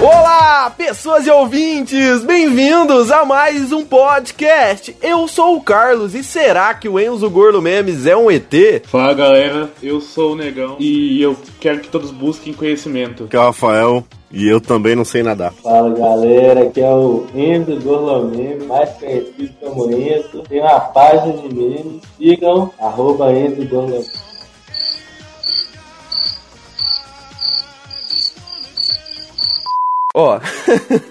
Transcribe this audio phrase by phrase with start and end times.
[0.00, 4.96] Olá, pessoas e ouvintes, bem-vindos a mais um podcast.
[5.02, 8.54] Eu sou o Carlos e será que o Enzo Gordo Memes é um ET?
[8.84, 13.26] Fala galera, eu sou o Negão e eu quero que todos busquem conhecimento.
[13.26, 15.52] Que é o Rafael e eu também não sei nadar.
[15.52, 20.44] Fala galera, aqui é o Enzo Gorlomeme, mais conhecido como Enzo.
[20.48, 24.06] Tem uma página de memes, sigam, arroba Enzo Gorlomeme.
[30.18, 30.40] Ó,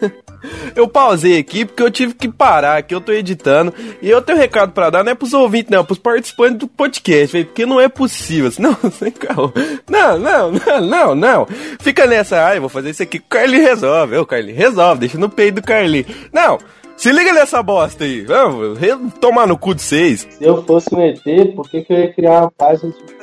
[0.76, 3.74] eu pausei aqui porque eu tive que parar, que eu tô editando.
[4.02, 6.58] E eu tenho um recado pra dar, não é pros ouvintes, não, é pros participantes
[6.58, 8.52] do podcast, véio, porque não é possível.
[8.60, 9.54] Não, sem calma.
[9.90, 11.48] Não, não, não, não, não.
[11.80, 13.20] Fica nessa, ah, eu vou fazer isso aqui.
[13.20, 14.18] O Carlinho resolve.
[14.18, 16.06] Ô, Carlinho, resolve, deixa no peito do Carlinho.
[16.34, 16.58] Não,
[16.98, 18.26] se liga nessa bosta aí.
[18.26, 18.78] Vamos,
[19.22, 20.28] tomar no cu de vocês.
[20.32, 21.24] Se eu fosse um ET,
[21.56, 23.18] por que, que eu ia criar uma página de.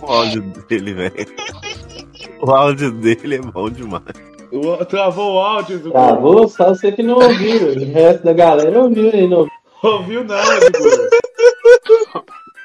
[0.00, 1.26] O áudio dele, velho.
[2.40, 4.33] O áudio dele é bom demais.
[4.54, 6.48] O- Travou o áudio do Travou?
[6.48, 7.68] Só você que não ouviu.
[7.72, 9.46] O resto da galera ouviu aí, não.
[9.82, 11.08] Ouviu nada, Igor.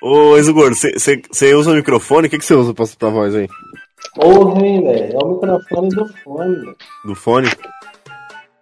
[0.01, 2.27] Ô, Exugor, você usa o microfone?
[2.27, 3.47] O que você usa pra, pra voz aí?
[4.15, 5.13] Porra, hein, velho.
[5.13, 6.75] É o microfone do fone, velho.
[7.05, 7.47] Do fone?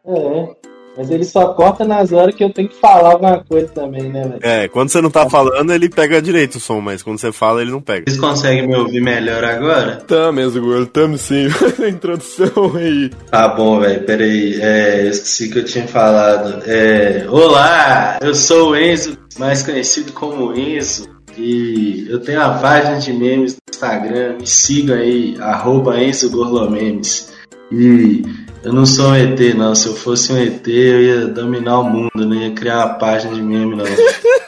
[0.08, 0.56] É.
[0.98, 4.24] Mas ele só corta nas horas que eu tenho que falar alguma coisa também, né,
[4.24, 4.40] velho?
[4.42, 7.62] É, quando você não tá falando, ele pega direito o som, mas quando você fala,
[7.62, 8.06] ele não pega.
[8.08, 9.98] Vocês conseguem me ouvir melhor agora?
[10.08, 11.48] Tamo, Enzo Gordo, tamo sim.
[11.84, 13.12] a introdução aí.
[13.30, 14.04] Tá bom, velho.
[14.06, 14.60] Peraí.
[14.60, 16.64] É, eu esqueci que eu tinha falado.
[16.66, 21.08] É, olá, eu sou o Enzo, mais conhecido como Enzo.
[21.38, 24.38] E eu tenho uma página de memes no Instagram.
[24.40, 27.32] Me sigam aí, arroba Enzo Gorlomemes.
[27.72, 28.24] E
[28.64, 29.76] eu não sou um ET, não.
[29.76, 33.34] Se eu fosse um ET, eu ia dominar o mundo, não ia criar uma página
[33.34, 33.86] de meme, não.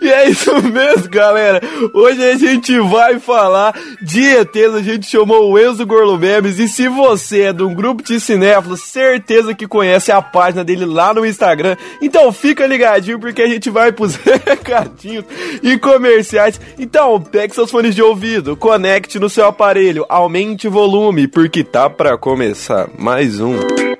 [0.00, 1.60] E é isso mesmo, galera.
[1.92, 4.74] Hoje a gente vai falar de ETs.
[4.74, 6.58] A gente chamou o Enzo Gorlomemes.
[6.58, 10.84] E se você é de um grupo de cinéfilos, certeza que conhece a página dele
[10.84, 11.76] lá no Instagram.
[12.00, 14.16] Então fica ligadinho porque a gente vai pros
[14.46, 15.24] recadinhos
[15.62, 16.60] e comerciais.
[16.78, 21.88] Então pegue seus fones de ouvido, conecte no seu aparelho, aumente o volume, porque tá
[21.88, 23.93] pra começar mais um.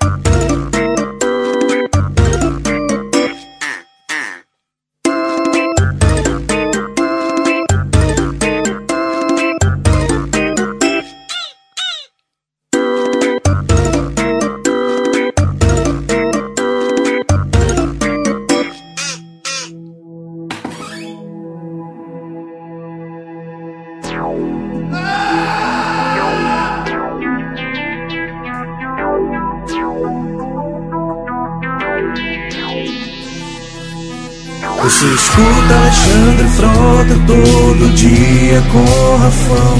[37.04, 39.78] Frota todo dia com Rafão.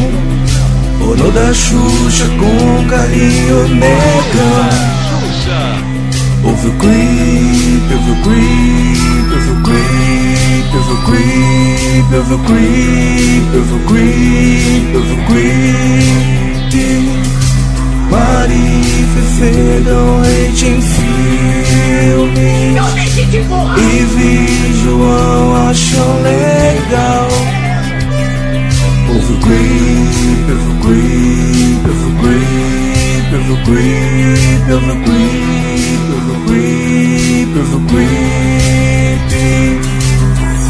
[0.99, 4.69] Bono da Xuxa com Carinho Negão
[6.45, 13.55] Ouve o creep, ouve o creep, ouve o creep, ouve o creep, ouve o creep,
[13.55, 15.85] ouve o creep, ouve o creep
[18.15, 18.83] Mari
[19.13, 22.49] Fefe dão hate em filme.
[23.77, 24.39] E vi
[24.83, 27.29] João acham legal.
[29.09, 36.05] Ouve o creep, ouve o creep, ouve o creep, ouve o creep, ouve o creep,
[36.13, 38.15] ouve o creep, ouve o creep.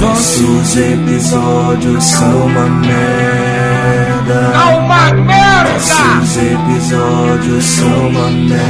[0.00, 4.52] Nossos episódios são uma merda.
[4.78, 5.43] Uma merda!
[5.74, 8.62] Nossos episódios são uma merda.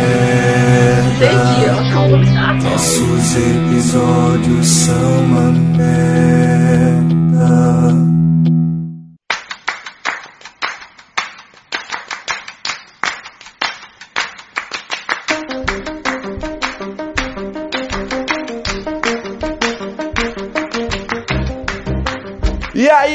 [2.63, 7.05] Nossos episódios são uma merda.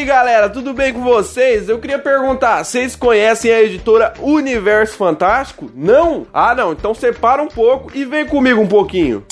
[0.10, 1.70] Galera, tudo bem com vocês?
[1.70, 5.70] Eu queria perguntar, vocês conhecem a editora Universo Fantástico?
[5.76, 6.26] Não?
[6.34, 6.72] Ah, não.
[6.72, 9.24] Então separa um pouco e vem comigo um pouquinho.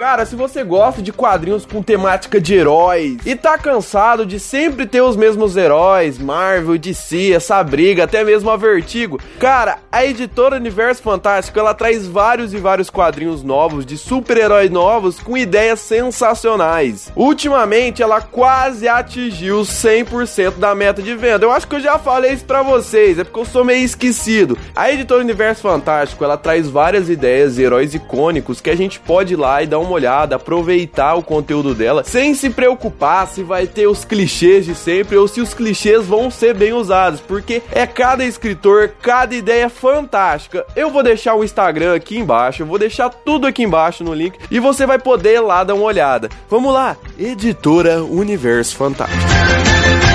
[0.00, 4.86] Cara, se você gosta de quadrinhos com temática de heróis e tá cansado de sempre
[4.86, 10.56] ter os mesmos heróis, Marvel, DC, essa briga, até mesmo a Vertigo, cara, a editora
[10.56, 17.12] Universo Fantástico ela traz vários e vários quadrinhos novos de super-heróis novos com ideias sensacionais.
[17.14, 21.44] Ultimamente ela quase atingiu 100% da meta de venda.
[21.44, 24.56] Eu acho que eu já falei isso pra vocês, é porque eu sou meio esquecido.
[24.74, 29.34] A editora Universo Fantástico ela traz várias ideias e heróis icônicos que a gente pode
[29.34, 33.42] ir lá e dar uma uma olhada, aproveitar o conteúdo dela, sem se preocupar se
[33.42, 37.62] vai ter os clichês de sempre ou se os clichês vão ser bem usados, porque
[37.72, 40.64] é cada escritor, cada ideia fantástica.
[40.76, 44.38] Eu vou deixar o Instagram aqui embaixo, eu vou deixar tudo aqui embaixo no link
[44.50, 46.28] e você vai poder lá dar uma olhada.
[46.48, 50.09] Vamos lá, Editora Universo Fantástico.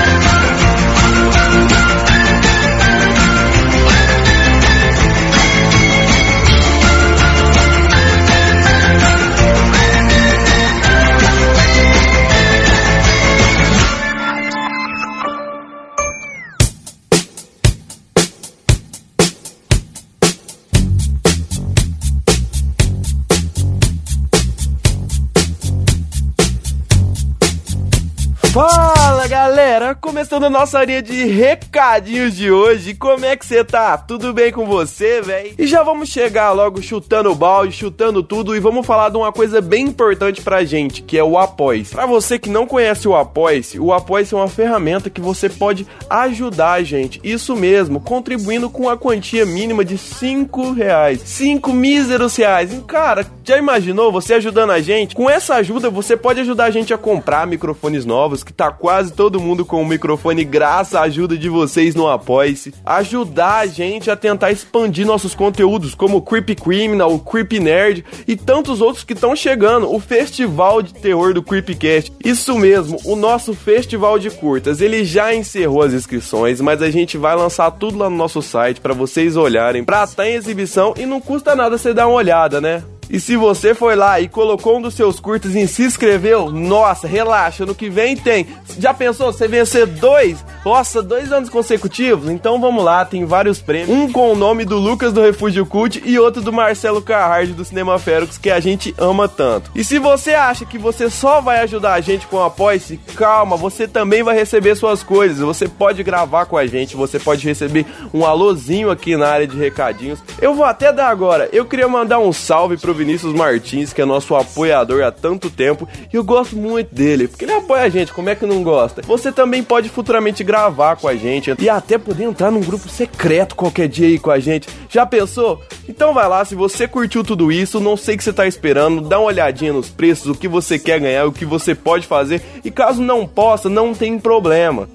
[29.76, 32.94] Galera, começando a nossa linha de recadinhos de hoje.
[32.94, 33.98] Como é que você tá?
[33.98, 35.54] Tudo bem com você, velho?
[35.58, 39.34] E já vamos chegar logo chutando o balde, chutando tudo e vamos falar de uma
[39.34, 41.92] coisa bem importante pra gente, que é o Apoice.
[41.92, 45.86] Pra você que não conhece o Apoice, o Apoice é uma ferramenta que você pode
[46.10, 47.20] ajudar a gente.
[47.22, 51.22] Isso mesmo, contribuindo com a quantia mínima de 5 reais.
[51.26, 52.72] 5 míseros reais.
[52.88, 55.16] Cara, já imaginou você ajudando a gente?
[55.16, 59.12] Com essa ajuda, você pode ajudar a gente a comprar microfones novos que tá quase
[59.12, 62.74] todo mundo com o microfone graças à ajuda de vocês no Apoice.
[62.86, 68.06] Ajudar a gente a tentar expandir nossos conteúdos, como o Creepy Criminal, o Creepy Nerd
[68.28, 69.92] e tantos outros que estão chegando.
[69.92, 72.14] O Festival de Terror do Creepcast.
[72.24, 74.82] Isso mesmo, o nosso Festival de Curtas.
[74.82, 78.80] Ele já encerrou as inscrições, mas a gente vai lançar tudo lá no nosso site
[78.80, 82.18] para vocês olharem, pra estar tá em exibição e não custa nada você dar uma
[82.18, 82.84] olhada, né?
[83.10, 87.08] E se você foi lá e colocou um dos seus curtas e se inscreveu, nossa,
[87.08, 88.48] relaxa, no que vem tem.
[88.80, 90.44] Já pensou você vencer dois?
[90.66, 92.28] Nossa, dois anos consecutivos?
[92.28, 93.88] Então vamos lá, tem vários prêmios.
[93.88, 97.64] Um com o nome do Lucas do Refúgio Cult e outro do Marcelo Carrard do
[97.64, 99.70] Cinema Férux, que a gente ama tanto.
[99.76, 103.56] E se você acha que você só vai ajudar a gente com o Apoia-se, calma,
[103.56, 105.38] você também vai receber suas coisas.
[105.38, 109.56] Você pode gravar com a gente, você pode receber um alôzinho aqui na área de
[109.56, 110.18] recadinhos.
[110.42, 111.48] Eu vou até dar agora.
[111.54, 115.88] Eu queria mandar um salve pro Vinícius Martins, que é nosso apoiador há tanto tempo,
[116.12, 119.04] e eu gosto muito dele, porque ele apoia a gente, como é que não gosta?
[119.04, 120.55] Você também pode futuramente gravar
[121.00, 124.40] com a gente e até poder entrar num grupo secreto qualquer dia aí com a
[124.40, 124.68] gente.
[124.90, 125.62] Já pensou?
[125.88, 129.02] Então vai lá, se você curtiu tudo isso, não sei o que você tá esperando,
[129.02, 132.42] dá uma olhadinha nos preços, o que você quer ganhar, o que você pode fazer,
[132.64, 134.88] e caso não possa, não tem problema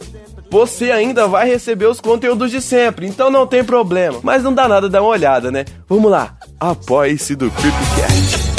[0.51, 4.19] você ainda vai receber os conteúdos de sempre, então não tem problema.
[4.23, 5.65] Mas não dá nada dar uma olhada, né?
[5.89, 8.50] Vamos lá, apoie-se do Creepcast.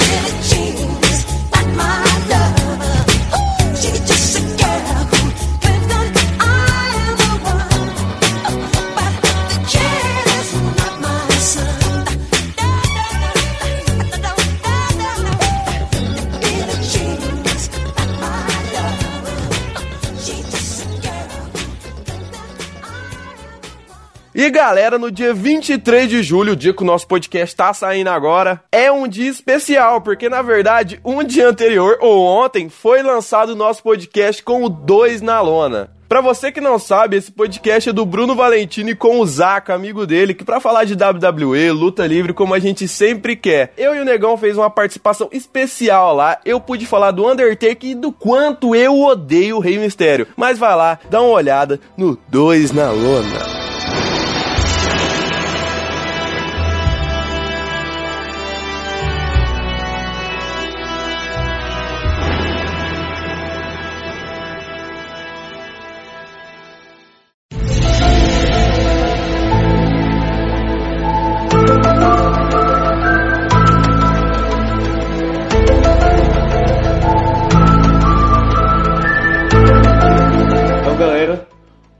[24.34, 28.10] E galera, no dia 23 de julho, o dia que o nosso podcast tá saindo
[28.10, 33.50] agora, é um dia especial, porque na verdade, um dia anterior, ou ontem, foi lançado
[33.50, 35.92] o nosso podcast com o 2 na lona.
[36.08, 40.06] Pra você que não sabe, esse podcast é do Bruno Valentini com o Zaca, amigo
[40.06, 43.74] dele, que pra falar de WWE, luta livre, como a gente sempre quer.
[43.78, 46.38] Eu e o Negão fez uma participação especial lá.
[46.46, 50.28] Eu pude falar do Undertaker e do quanto eu odeio o Rei Mistério.
[50.38, 53.71] Mas vai lá, dá uma olhada no 2 na lona.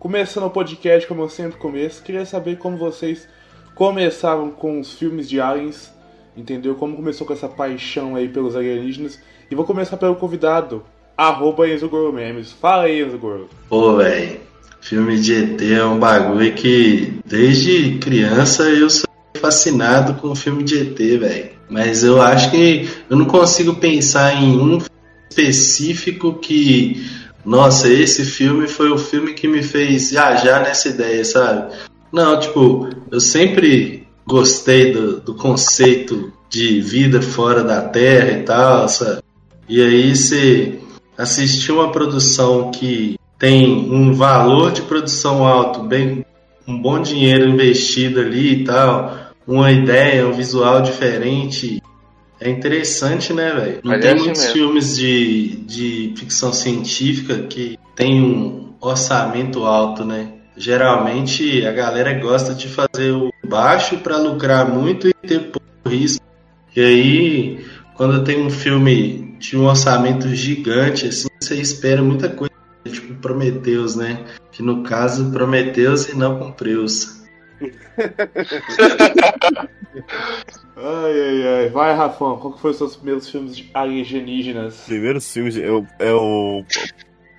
[0.02, 3.28] Começando o podcast como eu sempre começo, queria saber como vocês
[3.76, 5.94] começaram com os filmes de aliens,
[6.36, 6.74] entendeu?
[6.74, 9.20] Como começou com essa paixão aí pelos alienígenas.
[9.50, 10.84] E vou começar pelo convidado,
[11.16, 12.52] arroba Enzo Memes.
[12.52, 13.48] Fala aí, Enzo Goro.
[13.70, 14.40] Pô, velho,
[14.82, 19.08] filme de ET é um bagulho que desde criança eu sou
[19.40, 21.52] fascinado com o filme de ET, velho.
[21.70, 24.80] Mas eu acho que eu não consigo pensar em um
[25.30, 31.74] específico que nossa, esse filme foi o filme que me fez viajar nessa ideia, sabe?
[32.12, 38.88] Não, tipo, eu sempre gostei do, do conceito de vida fora da Terra e tal,
[38.90, 39.22] sabe?
[39.68, 40.80] E aí você
[41.18, 46.26] assistir uma produção que tem um valor de produção alto, bem
[46.68, 49.18] um bom dinheiro investido ali e tal,
[49.48, 51.82] uma ideia, um visual diferente,
[52.42, 53.80] é interessante, né, velho?
[53.84, 54.54] Não Mas tem é assim muitos mesmo.
[54.54, 60.34] filmes de, de ficção científica que tem um orçamento alto, né?
[60.58, 66.24] Geralmente a galera gosta de fazer o baixo para lucrar muito e ter pouco risco.
[66.76, 72.52] E aí, quando tem um filme de um orçamento gigante, assim, você espera muita coisa,
[72.92, 74.26] tipo Prometheus, né?
[74.52, 77.21] Que no caso, Prometheus e não cumpriu-se.
[80.78, 81.70] Ai, ai, ai.
[81.70, 84.82] Vai, Rafão, qual que foi os seus primeiros filmes de alienígenas?
[84.86, 86.64] Primeiros filmes, eu, é o,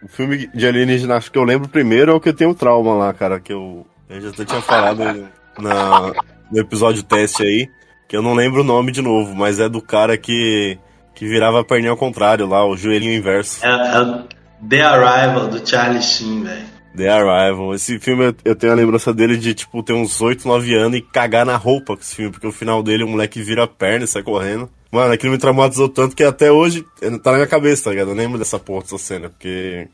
[0.02, 2.94] o filme de alienígena, acho que eu lembro primeiro é o que eu tenho trauma
[2.94, 6.12] lá, cara, que eu, eu já até tinha falado na,
[6.50, 7.70] no episódio teste aí,
[8.06, 10.78] que eu não lembro o nome de novo, mas é do cara que,
[11.14, 13.64] que virava a perninha ao contrário lá, o joelhinho inverso.
[13.64, 14.28] É, é o
[14.68, 16.81] The Arrival do Charlie Sheen, velho.
[16.96, 17.74] The Arrival.
[17.74, 20.98] Esse filme eu, eu tenho a lembrança dele de, tipo, ter uns 8, 9 anos
[20.98, 23.66] e cagar na roupa com esse filme, porque o final dele o moleque vira a
[23.68, 24.68] perna e sai correndo.
[24.90, 26.84] Mano, aquilo me traumatizou tanto que até hoje
[27.22, 28.10] tá na minha cabeça, tá ligado?
[28.10, 29.88] Eu lembro dessa porra, dessa cena, porque.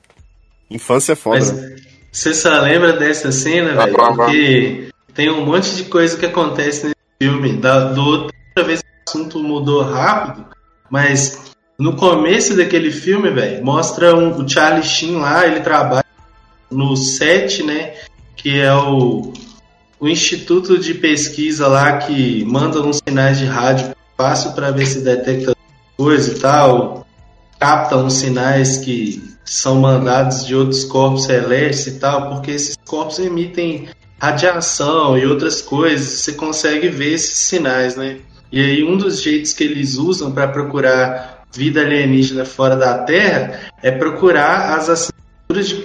[0.71, 1.76] Infância é foda, Mas né?
[2.12, 3.93] você só lembra dessa cena, velho?
[3.95, 4.25] prova.
[4.26, 7.52] Porque tem um monte de coisa que acontece nesse filme.
[7.57, 10.45] Da, do outra vez que o assunto mudou rápido,
[10.90, 16.05] mas no começo daquele filme, velho, mostra um- o Charlie Sheen lá, ele trabalha
[16.71, 17.95] no SET, né?
[18.37, 19.33] Que é o,
[20.01, 25.01] o instituto de pesquisa lá que manda uns sinais de rádio fácil para ver se
[25.01, 25.57] detecta
[25.97, 27.07] coisa e tal,
[27.59, 33.19] capta uns sinais que são mandados de outros corpos celestes e tal, porque esses corpos
[33.19, 33.89] emitem
[34.21, 38.19] radiação e outras coisas, você consegue ver esses sinais, né?
[38.51, 43.61] E aí um dos jeitos que eles usam para procurar vida alienígena fora da Terra
[43.83, 45.77] é procurar as assinaturas de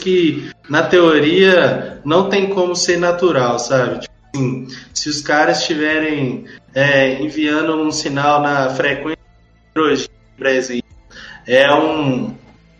[0.00, 4.00] que na teoria não tem como ser natural, sabe?
[4.00, 9.18] Tipo assim, se os caras estiverem é, enviando um sinal na frequência
[9.74, 10.84] de
[11.46, 12.34] é um,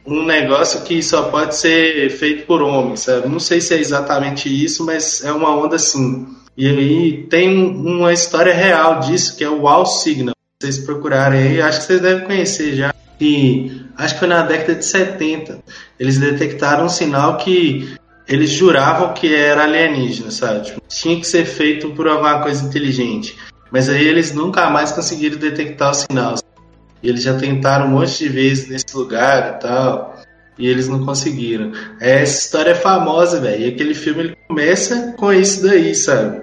[0.07, 3.29] um negócio que só pode ser feito por homens, sabe?
[3.29, 6.27] Não sei se é exatamente isso, mas é uma onda assim.
[6.57, 10.35] E aí tem uma história real disso, que é o Wow Signal.
[10.61, 12.90] Vocês procurarem aí, acho que vocês devem conhecer já.
[13.21, 15.59] E acho que foi na década de 70.
[15.99, 17.95] Eles detectaram um sinal que
[18.27, 20.67] eles juravam que era alienígena, sabe?
[20.67, 23.37] Tipo, tinha que ser feito por alguma coisa inteligente.
[23.71, 26.37] Mas aí eles nunca mais conseguiram detectar o sinal.
[27.03, 30.17] E eles já tentaram um monte de vezes nesse lugar e tal.
[30.59, 31.73] E eles não conseguiram.
[32.01, 33.65] Essa história é famosa, velho.
[33.65, 36.41] E aquele filme ele começa com isso daí, sabe?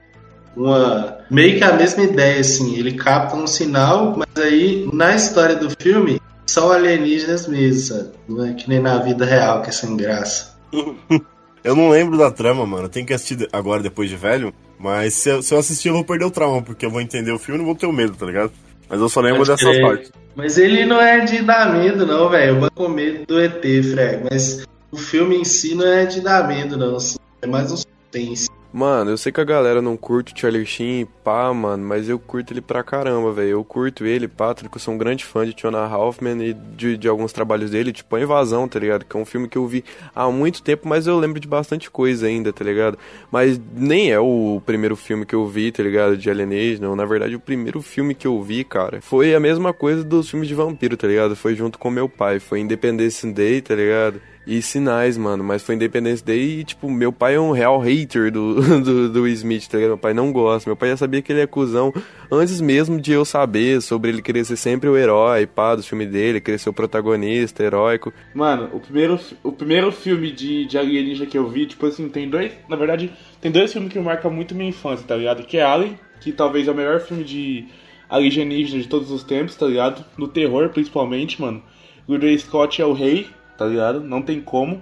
[0.56, 1.18] Uma.
[1.30, 2.78] Meio que a mesma ideia, assim.
[2.78, 8.10] Ele capta um sinal, mas aí na história do filme são alienígenas mesmo, sabe?
[8.27, 10.58] Não é que nem na vida real, que é sem graça.
[11.63, 12.88] Eu não lembro da trama, mano.
[12.88, 14.54] Tem que assistir agora, depois de velho.
[14.80, 17.32] Mas se eu, se eu assistir, eu vou perder o trauma, porque eu vou entender
[17.32, 18.51] o filme e não vou ter o medo, tá ligado?
[18.88, 19.82] Mas eu só lembro Pode dessa crer.
[19.82, 20.12] parte.
[20.36, 22.56] Mas ele não é de dar medo, não, velho.
[22.56, 24.24] Eu vou com medo do ET, Freg.
[24.30, 26.96] Mas o filme em si não é de dar medo, não.
[26.96, 27.18] assim.
[27.42, 28.48] É mais um suspense.
[28.72, 32.20] Mano, eu sei que a galera não curte o Charlie Sheen, pá, mano, mas eu
[32.20, 33.50] curto ele pra caramba, velho.
[33.50, 36.98] Eu curto ele, pá, porque eu sou um grande fã de Tiona Hoffman e de,
[36.98, 39.06] de alguns trabalhos dele, tipo A Invasão, tá ligado?
[39.06, 39.84] Que é um filme que eu vi
[40.14, 43.00] há muito tempo, mas eu lembro de bastante coisa ainda, tá ligado?
[43.32, 46.18] Mas nem é o primeiro filme que eu vi, tá ligado?
[46.18, 46.94] De alienígena.
[46.94, 50.48] Na verdade, o primeiro filme que eu vi, cara, foi a mesma coisa dos filmes
[50.48, 51.36] de vampiro, tá ligado?
[51.36, 52.40] Foi junto com meu pai.
[52.40, 54.22] Foi Independence Day, tá ligado?
[54.48, 58.32] E sinais, mano, mas foi Independence Day e, tipo, meu pai é um real hater
[58.32, 59.89] do, do, do Smith, tá ligado?
[59.89, 60.70] Meu pai não gosta.
[60.70, 61.94] Meu pai já sabia que ele é cuzão
[62.32, 66.06] antes mesmo de eu saber sobre ele querer ser sempre o herói, pá, do filme
[66.06, 68.13] dele, querer ser o protagonista, heróico.
[68.34, 72.30] Mano, o primeiro, o primeiro filme de, de alienígena que eu vi, tipo assim, tem
[72.30, 72.54] dois.
[72.70, 73.12] Na verdade,
[73.42, 75.44] tem dois filmes que marcam muito minha infância, tá ligado?
[75.44, 77.68] Que é Alien, que talvez é o melhor filme de
[78.10, 80.06] alienígena de todos os tempos, tá ligado?
[80.18, 81.62] No terror, principalmente, mano.
[82.08, 83.27] Ridley Scott é o rei,
[83.58, 84.02] tá ligado?
[84.02, 84.82] Não tem como.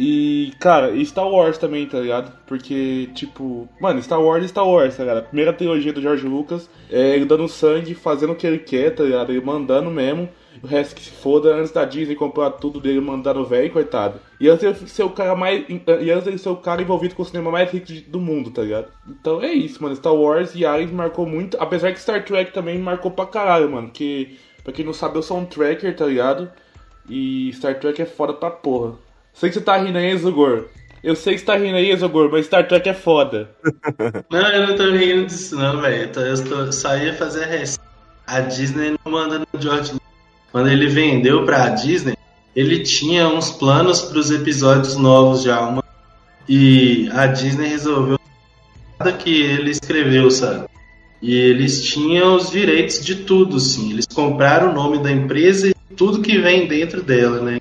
[0.00, 2.32] E, cara, e Star Wars também, tá ligado?
[2.46, 5.18] Porque, tipo, mano, Star Wars é Star Wars, tá ligado?
[5.18, 8.94] A primeira trilogia do George Lucas é ele dando sangue, fazendo o que ele quer,
[8.94, 9.32] tá ligado?
[9.32, 10.28] Ele mandando mesmo.
[10.62, 14.20] O resto que se foda antes da Disney comprar tudo dele mandando velho, coitado.
[14.40, 15.64] E antes ele ser o cara mais.
[15.68, 18.62] E antes ele ser o cara envolvido com o cinema mais rico do mundo, tá
[18.62, 18.88] ligado?
[19.08, 19.96] Então é isso, mano.
[19.96, 21.56] Star Wars e Alien marcou muito.
[21.60, 23.90] Apesar que Star Trek também marcou pra caralho, mano.
[23.90, 26.50] Que, pra quem não sabe, eu sou um tracker, tá ligado?
[27.08, 28.94] E Star Trek é foda pra porra.
[29.32, 30.66] Sei que você tá rindo aí, Exogor.
[31.02, 33.50] Eu sei que você tá rindo aí, Exogor, mas Star Trek é foda.
[34.30, 36.10] Não, eu não tô rindo disso, não, velho.
[36.14, 37.84] Eu, eu só ia fazer a receita.
[38.26, 40.08] A Disney não manda no George Lucas.
[40.52, 42.14] Quando ele vendeu pra Disney,
[42.54, 45.60] ele tinha uns planos pros episódios novos já.
[45.60, 45.84] Uma...
[46.48, 48.18] E a Disney resolveu
[48.98, 50.66] nada que ele escreveu, sabe?
[51.22, 53.92] E eles tinham os direitos de tudo, assim.
[53.92, 57.58] Eles compraram o nome da empresa e tudo que vem dentro dela, né?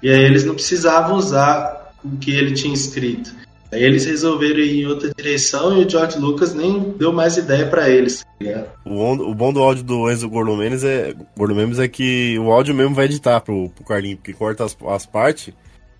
[0.00, 3.34] E aí eles não precisavam usar o que ele tinha escrito.
[3.72, 7.66] Aí eles resolveram ir em outra direção e o George Lucas nem deu mais ideia
[7.66, 8.20] para eles.
[8.22, 12.52] Tá o, bom, o bom do áudio do Enzo Gordomemes é, Gordomemes é que o
[12.52, 15.52] áudio mesmo vai editar pro, pro Carlinho, porque corta as, as partes,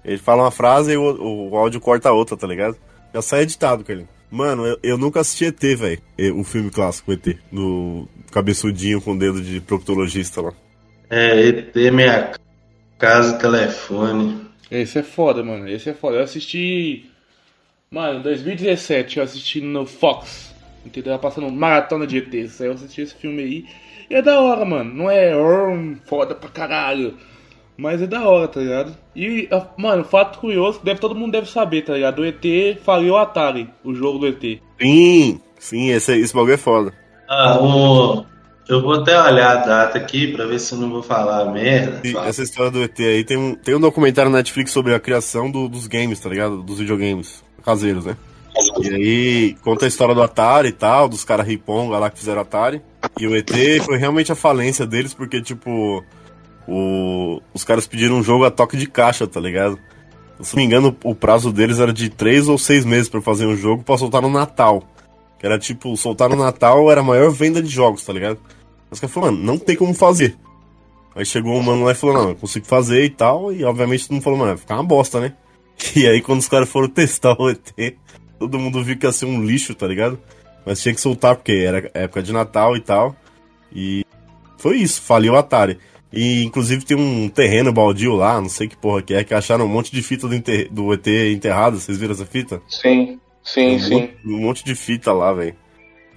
[0.04, 2.76] ele fala uma frase e o, o áudio corta a outra, tá ligado?
[3.12, 4.09] Já sai editado, Carlinho.
[4.30, 6.00] Mano, eu, eu nunca assisti ET, velho.
[6.37, 7.37] O filme clássico ET.
[7.50, 10.52] No cabeçudinho com o dedo de proctologista lá.
[11.11, 12.33] É, ET, minha
[12.99, 14.47] casa, telefone.
[14.71, 15.69] Esse é foda, mano.
[15.69, 16.19] Esse é foda.
[16.19, 17.09] Eu assisti
[17.91, 21.15] Mano, em 2017 eu assisti no Fox, entendeu?
[21.15, 22.61] Eu passando maratona de ETs.
[22.61, 23.65] Aí eu assisti esse filme aí.
[24.11, 24.93] E é da hora, mano.
[24.93, 27.15] Não é um, foda pra caralho.
[27.79, 28.95] Mas é da hora, tá ligado?
[29.17, 29.49] E,
[29.79, 32.19] mano, fato curioso, deve, todo mundo deve saber, tá ligado?
[32.19, 32.45] O ET
[32.83, 34.61] faliu o Atari, o jogo do ET.
[34.79, 36.93] Sim, sim, esse, esse bagulho é foda.
[37.27, 38.27] Ah, o...
[38.69, 42.07] Eu vou até olhar a data aqui pra ver se eu não vou falar merda.
[42.07, 45.01] E essa história do ET aí tem um, tem um documentário na Netflix sobre a
[45.01, 46.63] criação do, dos games, tá ligado?
[46.63, 48.15] Dos videogames caseiros, né?
[48.83, 52.43] E aí conta a história do Atari e tal, dos caras riponga lá que fizeram
[52.43, 52.83] Atari.
[53.19, 53.51] E o ET
[53.87, 56.05] foi realmente a falência deles, porque, tipo,
[56.67, 57.41] o...
[57.55, 59.79] os caras pediram um jogo a toque de caixa, tá ligado?
[60.43, 63.47] Se não me engano, o prazo deles era de 3 ou 6 meses para fazer
[63.47, 64.83] um jogo para soltar no Natal.
[65.39, 68.39] Que era tipo, soltar no Natal era a maior venda de jogos, tá ligado?
[68.90, 70.37] Os caras falaram, mano, não tem como fazer.
[71.14, 73.52] Aí chegou um mano lá e falou, não, eu consigo fazer e tal.
[73.52, 75.35] E obviamente todo mundo falou, mano, vai ficar uma bosta, né?
[75.95, 77.95] E aí, quando os caras foram testar o ET,
[78.38, 80.18] todo mundo viu que ia ser um lixo, tá ligado?
[80.66, 83.16] Mas tinha que soltar, porque era época de Natal e tal.
[83.73, 84.04] E
[84.59, 85.78] foi isso, faliu o Atari.
[86.12, 89.66] E inclusive tem um terreno baldio lá, não sei que porra que é, que acharam
[89.66, 90.38] um monte de fita do,
[90.71, 91.78] do ET enterrada.
[91.78, 92.62] Vocês viram essa fita?
[92.68, 93.95] Sim, sim, um sim.
[93.95, 95.54] Monte, um monte de fita lá, velho.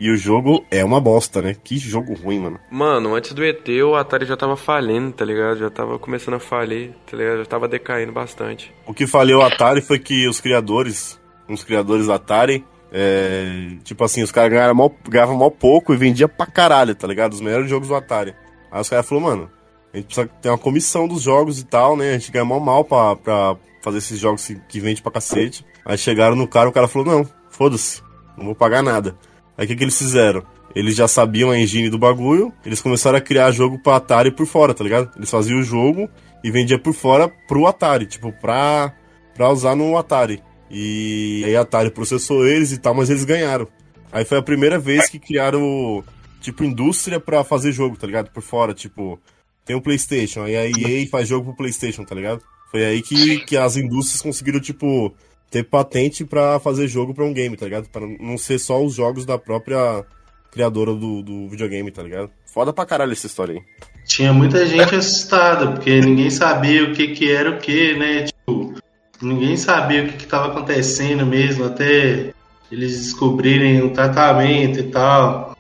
[0.02, 1.56] E o jogo é uma bosta, né?
[1.64, 2.60] Que jogo ruim, mano.
[2.72, 5.60] Mano, antes do ET, o Atari já tava falhando, tá ligado?
[5.60, 7.38] Já tava começando a falir, tá ligado?
[7.38, 8.74] Já tava decaindo bastante.
[8.88, 14.04] O que faliu o Atari foi que os criadores, os criadores da Atari, é, tipo
[14.04, 17.34] assim, os caras ganhavam mal, ganhavam mal pouco e vendia pra caralho, tá ligado?
[17.34, 18.34] Os melhores jogos do Atari.
[18.72, 19.52] Aí os caras falaram, mano,
[19.94, 22.10] a gente precisa ter uma comissão dos jogos e tal, né?
[22.10, 25.64] A gente ganha mal mal pra, pra fazer esses jogos que, que vende pra cacete.
[25.86, 28.02] Aí chegaram no cara, o cara falou, não, foda-se,
[28.36, 29.16] não vou pagar nada.
[29.62, 30.44] Aí o que, que eles fizeram?
[30.74, 34.48] Eles já sabiam a engine do bagulho, eles começaram a criar jogo pra Atari por
[34.48, 35.12] fora, tá ligado?
[35.16, 36.10] Eles faziam o jogo
[36.44, 38.92] e vendia por fora pro Atari, tipo, pra,
[39.36, 40.42] pra usar no Atari.
[40.68, 43.68] E aí a Atari processou eles e tal, mas eles ganharam.
[44.12, 46.04] Aí foi a primeira vez que criaram,
[46.40, 48.32] tipo, indústria pra fazer jogo, tá ligado?
[48.32, 49.20] Por fora, tipo,
[49.64, 52.42] tem o PlayStation, aí a EA faz jogo pro PlayStation, tá ligado?
[52.72, 55.14] Foi aí que, que as indústrias conseguiram, tipo,
[55.52, 57.90] ter patente para fazer jogo para um game, tá ligado?
[57.90, 60.06] Para não ser só os jogos da própria
[60.50, 62.30] criadora do, do videogame, tá ligado?
[62.46, 63.62] Foda pra caralho essa história aí.
[64.06, 68.24] Tinha muita gente assustada, porque ninguém sabia o que que era o que, né?
[68.24, 68.74] Tipo,
[69.22, 72.34] ninguém sabia o que que tava acontecendo mesmo, até
[72.72, 75.56] eles descobrirem o tratamento e tal.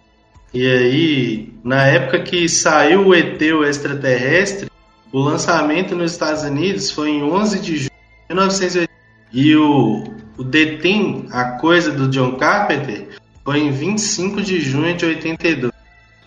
[0.54, 4.70] E aí, na época que saiu o ET, o extraterrestre,
[5.12, 7.92] o lançamento nos Estados Unidos foi em 11 de julho
[8.30, 8.91] de 1980.
[9.34, 10.04] E o,
[10.38, 13.10] o The Thing, a coisa do John Carpenter,
[13.44, 15.72] foi em 25 de junho de 82.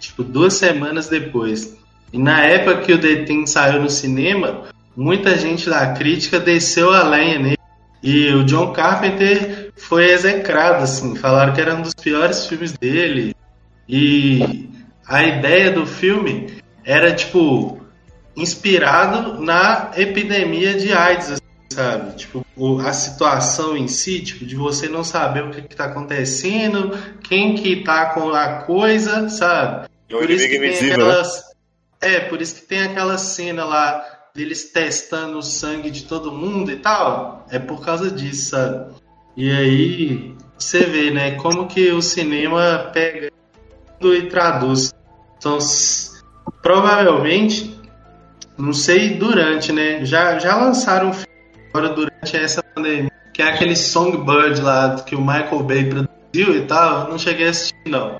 [0.00, 1.76] Tipo, duas semanas depois.
[2.12, 4.64] E na época que o The Thing saiu no cinema,
[4.96, 7.58] muita gente da crítica desceu a lenha nele.
[8.02, 11.16] E o John Carpenter foi execrado, assim.
[11.16, 13.34] Falaram que era um dos piores filmes dele.
[13.88, 14.68] E
[15.06, 17.80] a ideia do filme era, tipo,
[18.36, 21.40] inspirado na epidemia de AIDS,
[21.74, 22.16] sabe?
[22.16, 22.44] Tipo,
[22.80, 27.82] a situação em si, tipo, de você não saber o que, está acontecendo, quem que
[27.82, 29.88] tá com a coisa, sabe?
[30.08, 30.92] É por isso que tem né?
[30.92, 31.36] aquelas...
[31.36, 31.54] Né?
[32.00, 36.70] É, por isso que tem aquela cena lá deles testando o sangue de todo mundo
[36.70, 37.46] e tal.
[37.50, 38.94] É por causa disso, sabe?
[39.36, 43.30] E aí você vê, né, como que o cinema pega
[44.00, 44.92] e traduz.
[45.38, 45.58] Então,
[46.62, 47.74] provavelmente,
[48.56, 50.04] não sei durante, né?
[50.04, 51.33] Já, já lançaram um filme
[51.74, 56.66] agora durante essa pandemia, que é aquele Songbird lá que o Michael Bay produziu e
[56.66, 58.18] tal, não cheguei a assistir não.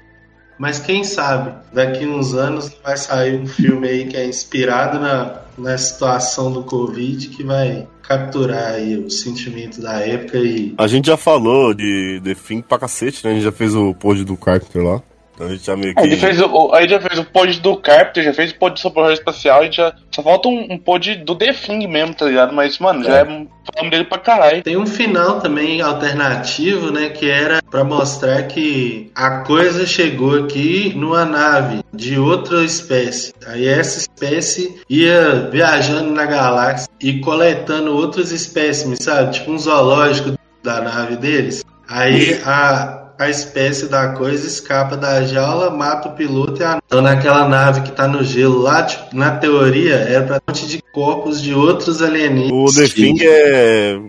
[0.59, 5.41] Mas quem sabe, daqui uns anos vai sair um filme aí que é inspirado na,
[5.57, 10.75] na situação do Covid que vai capturar aí o sentimento da época e.
[10.79, 13.33] A gente já falou de The Thing pra cacete, né?
[13.33, 15.03] A gente já fez o pod do Carpenter lá.
[15.35, 16.01] Então a gente já meio que.
[16.01, 18.59] A gente, fez o, a gente já fez o pod do Carpenter, já fez o
[18.59, 19.95] pod sobre o espacial, a gente já.
[20.11, 22.55] Só falta um, um pod do The Thing mesmo, tá ligado?
[22.55, 23.05] Mas, mano, é.
[23.05, 23.25] já é
[23.73, 24.63] Falamos dele pra caralho.
[24.63, 27.09] Tem um final também alternativo, né?
[27.09, 33.33] Que era pra mostrar que a coisa chegou aqui numa nave de outra espécie.
[33.47, 39.33] Aí essa espécie ia viajando na galáxia e coletando outros espécimes, sabe?
[39.33, 41.65] Tipo um zoológico da nave deles.
[41.89, 46.81] Aí a, a espécie da coisa escapa da jaula, mata o piloto e a...
[46.85, 50.67] Então naquela nave que tá no gelo lá, tipo, na teoria, era pra um monte
[50.67, 52.53] de corpos de outros alienígenas.
[52.53, 54.01] O The Thing é.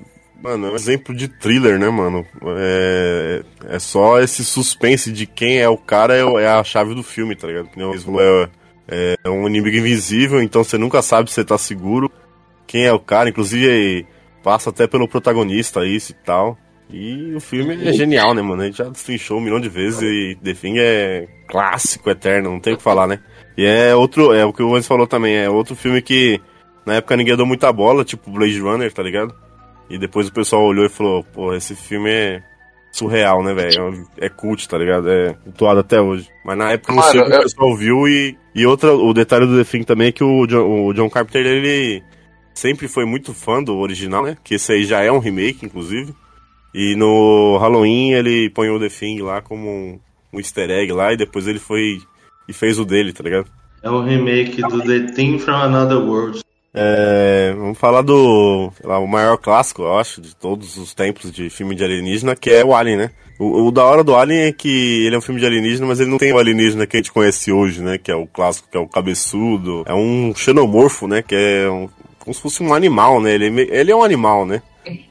[0.42, 2.26] Mano, é um exemplo de thriller, né, mano?
[2.58, 7.02] É, é só esse suspense de quem é o cara, é, é a chave do
[7.02, 7.70] filme, tá ligado?
[8.88, 12.12] É, é um inimigo invisível, então você nunca sabe se você tá seguro.
[12.68, 14.06] Quem é o cara, inclusive
[14.44, 16.56] passa até pelo protagonista isso e tal.
[16.90, 18.62] E o filme é genial, né, mano?
[18.62, 22.60] A gente já destrinchou um milhão de vezes e The Thing é clássico, eterno, não
[22.60, 23.20] tem o que falar, né?
[23.58, 26.40] E é outro, é o que o Vance falou também, é outro filme que
[26.86, 29.34] na época ninguém deu muita bola, tipo Blade Runner, tá ligado?
[29.90, 32.44] E depois o pessoal olhou e falou, pô, esse filme é
[32.92, 34.08] surreal, né, velho?
[34.18, 35.10] É cult, tá ligado?
[35.10, 36.30] É atuado até hoje.
[36.44, 39.46] Mas na época não sei o que o pessoal viu e, e outra, o detalhe
[39.46, 42.04] do The Thing também é que o John, o John Carpenter, ele
[42.54, 44.38] sempre foi muito fã do original, né?
[44.44, 46.14] Que esse aí já é um remake, inclusive.
[46.78, 50.00] E no Halloween ele põe o The Thing lá como um,
[50.34, 52.02] um easter egg lá e depois ele foi
[52.50, 53.48] e fez o dele, tá ligado?
[53.82, 56.42] É um remake do The Thing from Another World.
[56.74, 61.50] É, vamos falar do lá, o maior clássico, eu acho, de todos os tempos de
[61.50, 63.12] filme de alienígena, que é o Alien, né?
[63.40, 66.02] O, o, da hora do Alien é que ele é um filme de alienígena, mas
[66.02, 67.98] ele não tem o alienígena que a gente conhece hoje, né?
[67.98, 69.86] Que é o clássico, que é o cabeçudo.
[69.86, 71.22] É um xenomorfo, né?
[71.22, 71.88] Que é um,
[72.20, 73.34] como se fosse um animal, né?
[73.34, 74.62] Ele, é ele é um animal, né?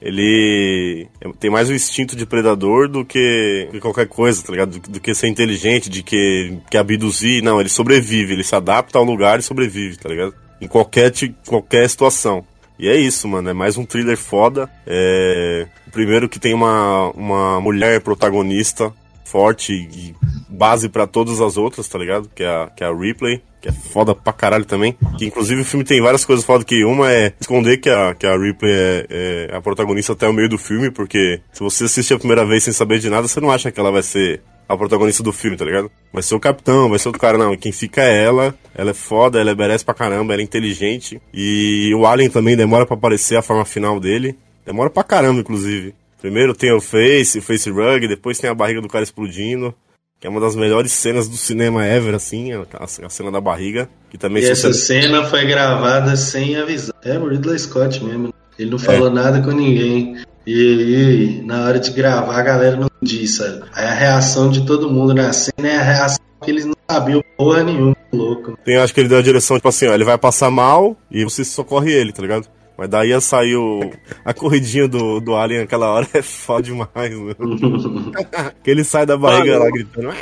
[0.00, 1.08] Ele
[1.38, 4.78] tem mais o instinto de predador do que, que qualquer coisa, tá ligado?
[4.78, 7.42] Do, do, que ser inteligente, de que, que abduzir.
[7.42, 10.34] Não, ele sobrevive, ele se adapta ao lugar e sobrevive, tá ligado?
[10.60, 11.12] Em qualquer,
[11.46, 12.44] qualquer situação.
[12.78, 13.50] E é isso, mano.
[13.50, 14.68] É mais um thriller foda.
[14.86, 15.66] É...
[15.92, 18.92] Primeiro que tem uma, uma mulher protagonista
[19.24, 20.14] forte e
[20.54, 22.30] base para todas as outras, tá ligado?
[22.34, 24.94] Que é a, que é a Ripley que é foda pra caralho também.
[25.16, 28.26] Que inclusive o filme tem várias coisas foda que uma é esconder que a, que
[28.26, 32.12] a Ripley é, é a protagonista até o meio do filme, porque se você assiste
[32.12, 34.76] a primeira vez sem saber de nada, você não acha que ela vai ser a
[34.76, 35.90] protagonista do filme, tá ligado?
[36.12, 37.56] Vai ser o capitão, vai ser outro cara, não.
[37.56, 41.20] Quem fica é ela, ela é foda, ela merece pra caramba, ela é inteligente.
[41.32, 44.36] E o Alien também demora para aparecer a forma final dele.
[44.66, 45.94] Demora pra caramba, inclusive.
[46.20, 49.74] Primeiro tem o face, o face rug, depois tem a barriga do cara explodindo
[50.24, 53.90] que é uma das melhores cenas do cinema ever, assim, a, a cena da barriga.
[54.08, 56.94] Que também e essa cena foi gravada sem avisar.
[57.04, 58.32] É o Ridley Scott mesmo.
[58.58, 59.10] Ele não falou é.
[59.10, 60.16] nada com ninguém.
[60.46, 63.64] E aí, na hora de gravar, a galera não disse, sabe?
[63.74, 67.22] Aí a reação de todo mundo na cena é a reação que eles não sabiam
[67.36, 68.56] porra nenhuma, louco.
[68.64, 71.22] Tem, acho que ele deu a direção, tipo assim, ó, ele vai passar mal e
[71.22, 72.48] você socorre ele, tá ligado?
[72.76, 73.92] Mas daí ia sair o...
[74.24, 77.34] a corridinha do, do Alien naquela hora é foda demais, né?
[78.62, 80.12] que ele sai da barriga lá gritando.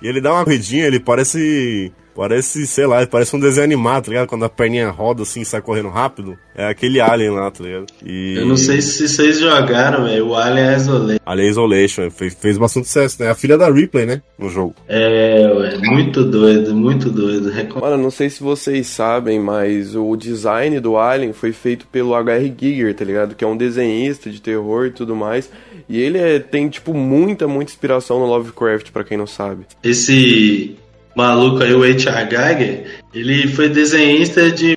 [0.00, 4.10] E ele dá uma corridinha, ele parece Parece, sei lá, parece um desenho animado, tá
[4.10, 4.28] ligado?
[4.28, 6.36] Quando a perninha roda assim e sai correndo rápido.
[6.54, 7.86] É aquele Alien lá, tá ligado?
[8.04, 8.34] E...
[8.36, 10.26] Eu não sei se vocês jogaram, velho.
[10.26, 11.20] O Alien Isolation.
[11.24, 12.10] Alien Isolation.
[12.10, 13.30] Fez, fez bastante sucesso, né?
[13.30, 14.20] A filha da Ripley, né?
[14.38, 14.74] No jogo.
[14.86, 15.78] É, ué.
[15.78, 17.50] Muito doido, muito doido.
[17.80, 22.54] Mano, não sei se vocês sabem, mas o design do Alien foi feito pelo H.R.
[22.54, 23.34] Giger, tá ligado?
[23.34, 25.48] Que é um desenhista de terror e tudo mais.
[25.88, 29.64] E ele é, tem, tipo, muita, muita inspiração no Lovecraft, para quem não sabe.
[29.82, 30.76] Esse
[31.16, 32.30] maluco aí, o H.R.
[32.30, 34.76] Geiger, ele foi desenhista de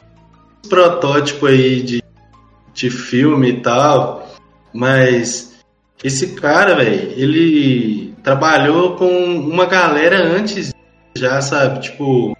[0.67, 2.03] protótipo aí de,
[2.73, 4.27] de filme e tal,
[4.73, 5.53] mas
[6.03, 10.73] esse cara, velho, ele trabalhou com uma galera antes
[11.15, 11.81] já, sabe?
[11.81, 12.35] Tipo,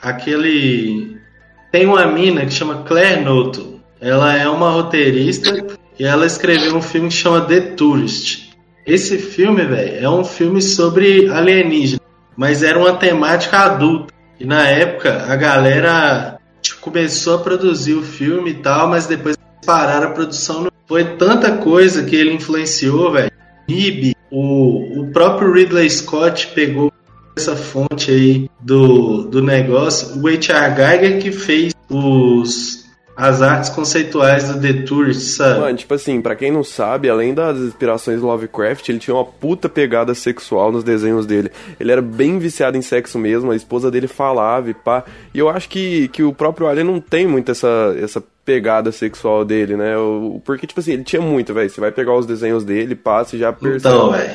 [0.00, 1.16] aquele.
[1.72, 3.80] Tem uma mina que chama Claire Noto.
[4.00, 5.50] Ela é uma roteirista
[5.98, 8.50] e ela escreveu um filme que chama The Tourist.
[8.86, 11.99] Esse filme, velho, é um filme sobre alienígena
[12.36, 14.12] mas era uma temática adulta.
[14.38, 19.36] E na época a galera tipo, começou a produzir o filme e tal, mas depois
[19.64, 20.68] pararam a produção.
[20.86, 23.30] Foi tanta coisa que ele influenciou, velho.
[23.68, 26.92] Nib, o, o próprio Ridley Scott pegou
[27.36, 30.20] essa fonte aí do, do negócio.
[30.20, 30.74] O H.R.
[30.74, 32.89] Geiger que fez os
[33.20, 35.60] as artes conceituais do The Tourist, sabe?
[35.60, 39.26] Mano, tipo assim, pra quem não sabe, além das inspirações do Lovecraft, ele tinha uma
[39.26, 41.50] puta pegada sexual nos desenhos dele.
[41.78, 45.04] Ele era bem viciado em sexo mesmo, a esposa dele falava e pá.
[45.34, 49.44] E eu acho que, que o próprio Alien não tem muito essa, essa pegada sexual
[49.44, 49.92] dele, né?
[50.42, 51.68] Porque, tipo assim, ele tinha muito, velho.
[51.68, 53.94] Você vai pegar os desenhos dele, passa e já percebe.
[53.94, 54.34] Então, velho.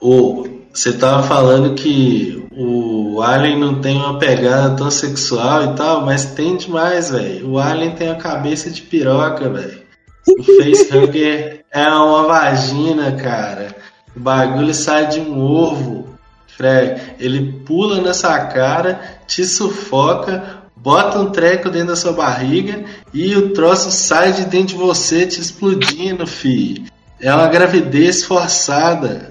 [0.00, 6.04] O, você tava falando que o Alien não tem uma pegada tão sexual e tal,
[6.04, 7.50] mas tem demais, velho.
[7.50, 9.82] O Alien tem a cabeça de piroca, velho.
[10.28, 13.74] O facehugger é uma vagina, cara.
[14.16, 16.08] O bagulho sai de um ovo.
[16.56, 22.84] Fred, ele pula nessa cara, te sufoca, bota um treco dentro da sua barriga
[23.14, 26.84] e o troço sai de dentro de você te explodindo, fi.
[27.18, 29.29] É uma gravidez forçada,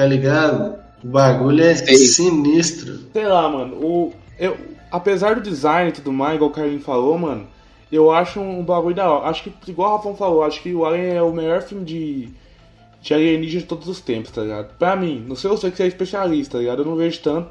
[0.00, 0.78] tá ligado?
[1.04, 1.94] O bagulho é Sei.
[1.94, 3.00] sinistro.
[3.12, 3.76] Sei lá, mano.
[3.76, 4.56] O, eu,
[4.90, 7.46] apesar do design e tudo mais, igual o Carlinhos falou, mano,
[7.92, 9.28] eu acho um bagulho da hora.
[9.28, 12.28] Acho que, igual o Rafão falou, acho que o Alien é o melhor filme de,
[13.02, 14.74] de alienígena de todos os tempos, tá ligado?
[14.78, 16.80] Pra mim, não sei você que você é especialista, tá ligado?
[16.80, 17.50] Eu não vejo tanto,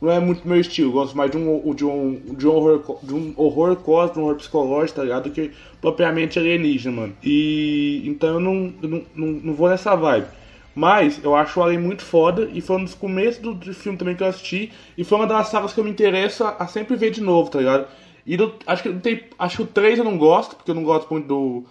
[0.00, 0.88] não é muito meu estilo.
[0.88, 4.20] Eu gosto mais de um, de um, de um, horror, de um horror cósmico, de
[4.20, 5.24] um horror psicológico, tá ligado?
[5.24, 5.50] Do que
[5.82, 7.12] propriamente alienígena, mano.
[7.22, 10.39] E então eu não, eu não, não, não vou nessa vibe.
[10.74, 13.98] Mas eu acho o Alien muito foda e foi um dos começos do, do filme
[13.98, 14.72] também que eu assisti.
[14.96, 17.50] E foi uma das sagas que eu me interesso a, a sempre ver de novo,
[17.50, 17.86] tá ligado?
[18.26, 19.24] E do- acho que tem.
[19.38, 21.64] Acho que o 3 eu não gosto, porque eu não gosto muito do.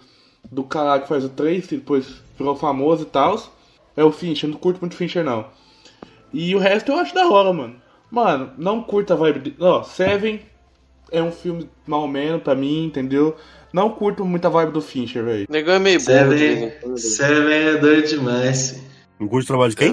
[0.50, 3.38] Do cara que faz o 3, que depois virou famoso e tal.
[3.96, 5.46] É o Fincher, eu não curto muito Fincher não.
[6.32, 7.76] E o resto eu acho da hora, mano.
[8.10, 9.54] Mano, não curto a vibe de.
[9.60, 10.40] Ó, Seven
[11.10, 13.36] é um filme mal menos pra mim, entendeu?
[13.72, 15.46] Não curto muito a vibe do Fincher, velho.
[15.48, 16.98] Negão é meio Seven, quando.
[16.98, 18.82] Seven é doido demais.
[19.20, 19.24] Fi.
[19.24, 19.88] Não curte o trabalho de quem?
[19.88, 19.92] É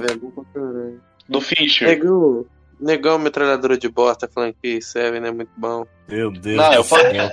[0.53, 1.01] caralho.
[1.29, 1.87] Do Fincher.
[1.89, 2.45] Negão,
[2.79, 5.85] negão metralhadora de bosta falando que Seven é muito bom.
[6.07, 7.29] Meu Deus Não, do eu falei- céu.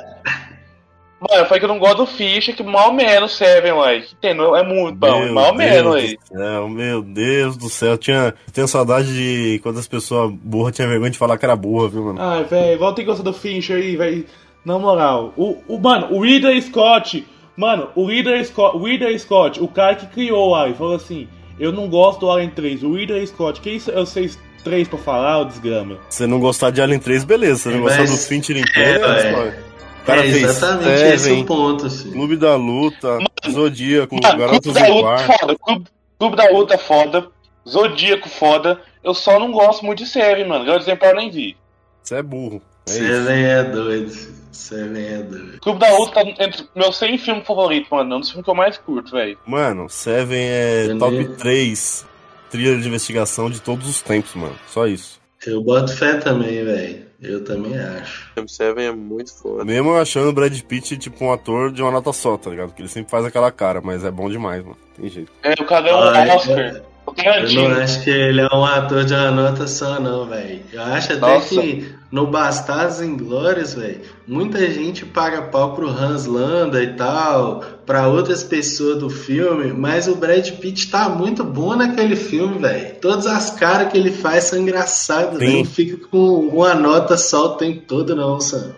[1.20, 4.00] Mano, eu falei que eu não gosto do Fischer, que mal menos Seven, ué.
[4.00, 6.18] Que tem, é muito bom, Meu mal menos aí.
[6.24, 7.92] Céu, meu Deus do céu.
[7.92, 11.57] Eu tinha, tenho saudade de quando as pessoas burras tinham vergonha de falar que era
[11.57, 12.20] burra, viu, mano?
[12.20, 14.26] Ai, velho, igual tem que gostar do Fincher aí, velho.
[14.66, 17.26] Na moral, o, o, mano, o Ridley Scott,
[17.57, 21.26] mano, o Ridley Scott, o Ridley Scott, o cara que criou o Alien, falou assim:
[21.59, 22.83] Eu não gosto do Alien 3.
[22.83, 25.99] O Ridley Scott, quem é o 6 3 pra falar, ô desgrama?
[26.09, 27.57] Se você não gostar de Alien 3, beleza.
[27.57, 29.64] Se você não Mas- gostar do Fincher inteiro, É, é.
[30.03, 32.12] O cara é exatamente esse Seven, o ponto, filho.
[32.12, 33.19] Clube da Luta,
[33.51, 35.38] Zodíaco, Mano, Garotos Clube da Luta Quarto.
[35.40, 35.85] foda, Clube,
[36.19, 37.27] Clube da Luta foda,
[37.67, 38.81] Zodíaco foda.
[39.03, 40.64] Eu só não gosto muito de Seven, mano.
[40.64, 41.57] Grande exemplo eu nem vi.
[42.03, 42.61] Você é burro.
[42.87, 42.99] É isso.
[42.99, 44.12] Seven é doido.
[44.55, 45.59] Seven é doido.
[45.61, 48.14] Clube da Luta tá entre meus 100 filmes favoritos, mano.
[48.14, 49.38] É um dos filmes que eu mais curto, velho.
[49.47, 50.99] Mano, Seven é Beleza.
[50.99, 52.07] top 3
[52.51, 54.55] trilha de investigação de todos os tempos, mano.
[54.69, 55.21] Só isso.
[55.47, 57.05] Eu boto fé também, velho.
[57.21, 58.31] Eu também acho.
[58.40, 59.64] O Seven é muito foda.
[59.64, 62.69] Mesmo eu achando o Brad Pitt tipo um ator de uma nota só, tá ligado?
[62.69, 64.77] Porque ele sempre faz aquela cara, mas é bom demais, mano.
[64.97, 65.33] Tem jeito.
[65.43, 66.59] É, o cara é um Ah, Oscar.
[66.77, 67.81] eu- O Eu não Tarantino.
[67.81, 70.61] acho que ele é um ator de uma nota só, não, velho.
[70.72, 71.48] Eu acho até Nossa.
[71.61, 78.09] que no Bastardos Inglórios, velho, muita gente paga pau pro Hans Landa e tal, pra
[78.09, 82.96] outras pessoas do filme, mas o Brad Pitt tá muito bom naquele filme, velho.
[83.00, 85.59] Todas as caras que ele faz são engraçadas, velho.
[85.59, 88.72] Não fica com uma nota só o tempo todo, não, sabe?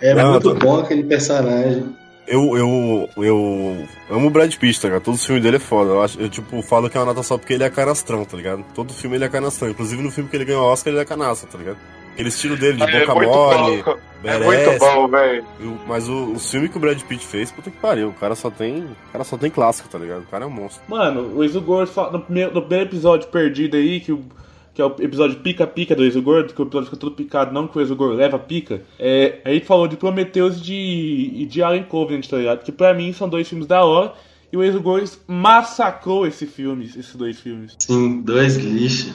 [0.00, 1.84] É Não, muito tá- bom aquele personagem.
[2.26, 5.02] Eu, eu, eu amo o Brad Pitt, tá ligado?
[5.02, 5.90] Todo filme dele é foda.
[5.90, 8.36] Eu, acho, eu, tipo, falo que é uma nota só porque ele é canastrão, tá
[8.36, 8.64] ligado?
[8.74, 9.70] Todo filme ele é canastrão.
[9.70, 11.78] Inclusive no filme que ele ganhou Oscar, ele é canaça, tá ligado?
[12.12, 13.96] Aquele estilo dele, de É boca muito mole, bom.
[14.22, 15.44] É muito bom, velho.
[15.86, 18.08] Mas o, o filme que o Brad Pitt fez, puta que pariu.
[18.10, 18.80] O cara só tem.
[18.82, 20.20] O cara só tem clássico, tá ligado?
[20.20, 20.82] O cara é um monstro.
[20.86, 24.22] Mano, o fala- no primeiro, no primeiro episódio perdido aí, que, o,
[24.74, 27.68] que é o episódio pica-pica do Exo Gordo, que o episódio fica todo picado, não
[27.68, 28.82] que o Exo Gordo leva pica.
[28.98, 32.64] É, aí falou de Prometheus e de, e de Alien Covenant, tá ligado?
[32.64, 34.14] Que pra mim são dois filmes da hora.
[34.50, 37.76] E o Exo Gordo massacrou esse filme, esses dois filmes.
[37.78, 39.14] Sim, dois lixos.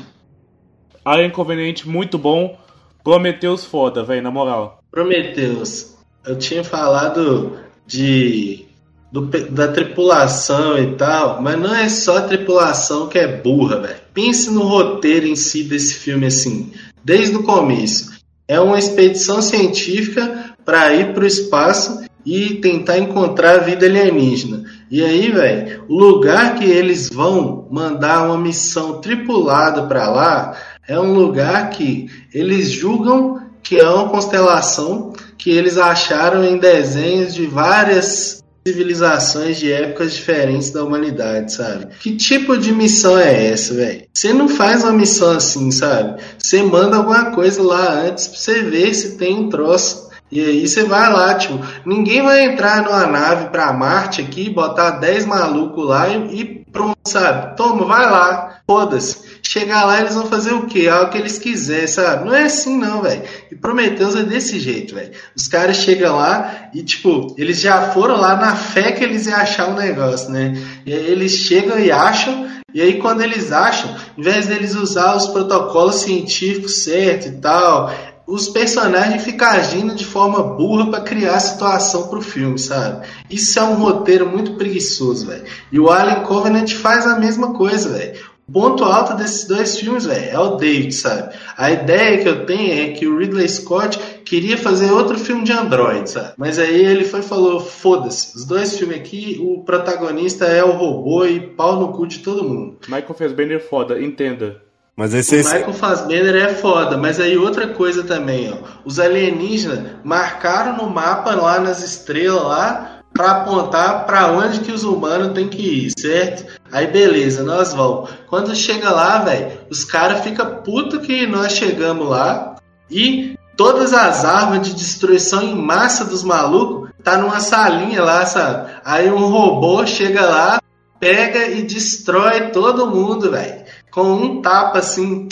[1.03, 2.59] Alien Covenant, muito bom.
[3.03, 4.83] Prometheus foda, velho, na moral.
[4.91, 8.65] Prometheus, eu tinha falado de
[9.11, 14.06] do da tripulação e tal, mas não é só a tripulação que é burra, velho.
[14.17, 16.71] Pense no roteiro em si desse filme assim,
[17.05, 18.17] desde o começo.
[18.47, 24.63] É uma expedição científica para ir para o espaço e tentar encontrar a vida alienígena.
[24.89, 30.99] E aí, velho, o lugar que eles vão mandar uma missão tripulada para lá é
[30.99, 37.45] um lugar que eles julgam que é uma constelação que eles acharam em desenhos de
[37.45, 41.87] várias civilizações de épocas diferentes da humanidade, sabe?
[42.01, 44.03] Que tipo de missão é essa, velho?
[44.13, 46.21] Você não faz uma missão assim, sabe?
[46.37, 50.07] Você manda alguma coisa lá antes pra você ver se tem um troço.
[50.29, 54.91] E aí você vai lá, tipo, ninguém vai entrar numa nave pra Marte aqui, botar
[54.91, 57.55] 10 malucos lá e, e pronto, sabe?
[57.55, 59.26] Toma, vai lá, foda-se.
[59.41, 60.87] Chegar lá, eles vão fazer o quê?
[60.87, 62.25] Algo que eles quiserem, sabe?
[62.25, 63.23] Não é assim, não, velho.
[63.51, 65.11] E Prometheus é desse jeito, velho.
[65.35, 69.37] Os caras chegam lá e, tipo, eles já foram lá na fé que eles iam
[69.37, 70.53] achar o negócio, né?
[70.85, 75.15] E aí eles chegam e acham, e aí quando eles acham, em vez deles usar
[75.15, 77.91] os protocolos científicos certos e tal,
[78.27, 83.07] os personagens ficam agindo de forma burra para criar situação pro filme, sabe?
[83.29, 85.45] Isso é um roteiro muito preguiçoso, velho.
[85.71, 88.19] E o Alien Covenant faz a mesma coisa, velho.
[88.47, 91.35] O ponto alto desses dois filmes, velho, é o David, sabe?
[91.57, 95.51] A ideia que eu tenho é que o Ridley Scott queria fazer outro filme de
[95.51, 96.33] Android, sabe?
[96.37, 100.71] Mas aí ele foi e falou: foda-se, os dois filmes aqui, o protagonista é o
[100.71, 102.77] robô e pau no cu de todo mundo.
[102.87, 104.61] Michael Fassbender é foda, entenda.
[104.95, 108.57] Mas esse, O esse Michael Fassbender é foda, mas aí outra coisa também, ó.
[108.83, 114.83] Os alienígenas marcaram no mapa lá nas estrelas lá para apontar para onde que os
[114.83, 116.45] humanos têm que ir, certo?
[116.71, 118.11] Aí beleza, nós vamos.
[118.27, 122.55] Quando chega lá, velho, os caras ficam puto que nós chegamos lá
[122.89, 128.71] e todas as armas de destruição em massa dos malucos tá numa salinha lá, sabe?
[128.85, 130.61] Aí um robô chega lá,
[130.99, 133.65] pega e destrói todo mundo, velho.
[133.91, 135.27] Com um tapa assim,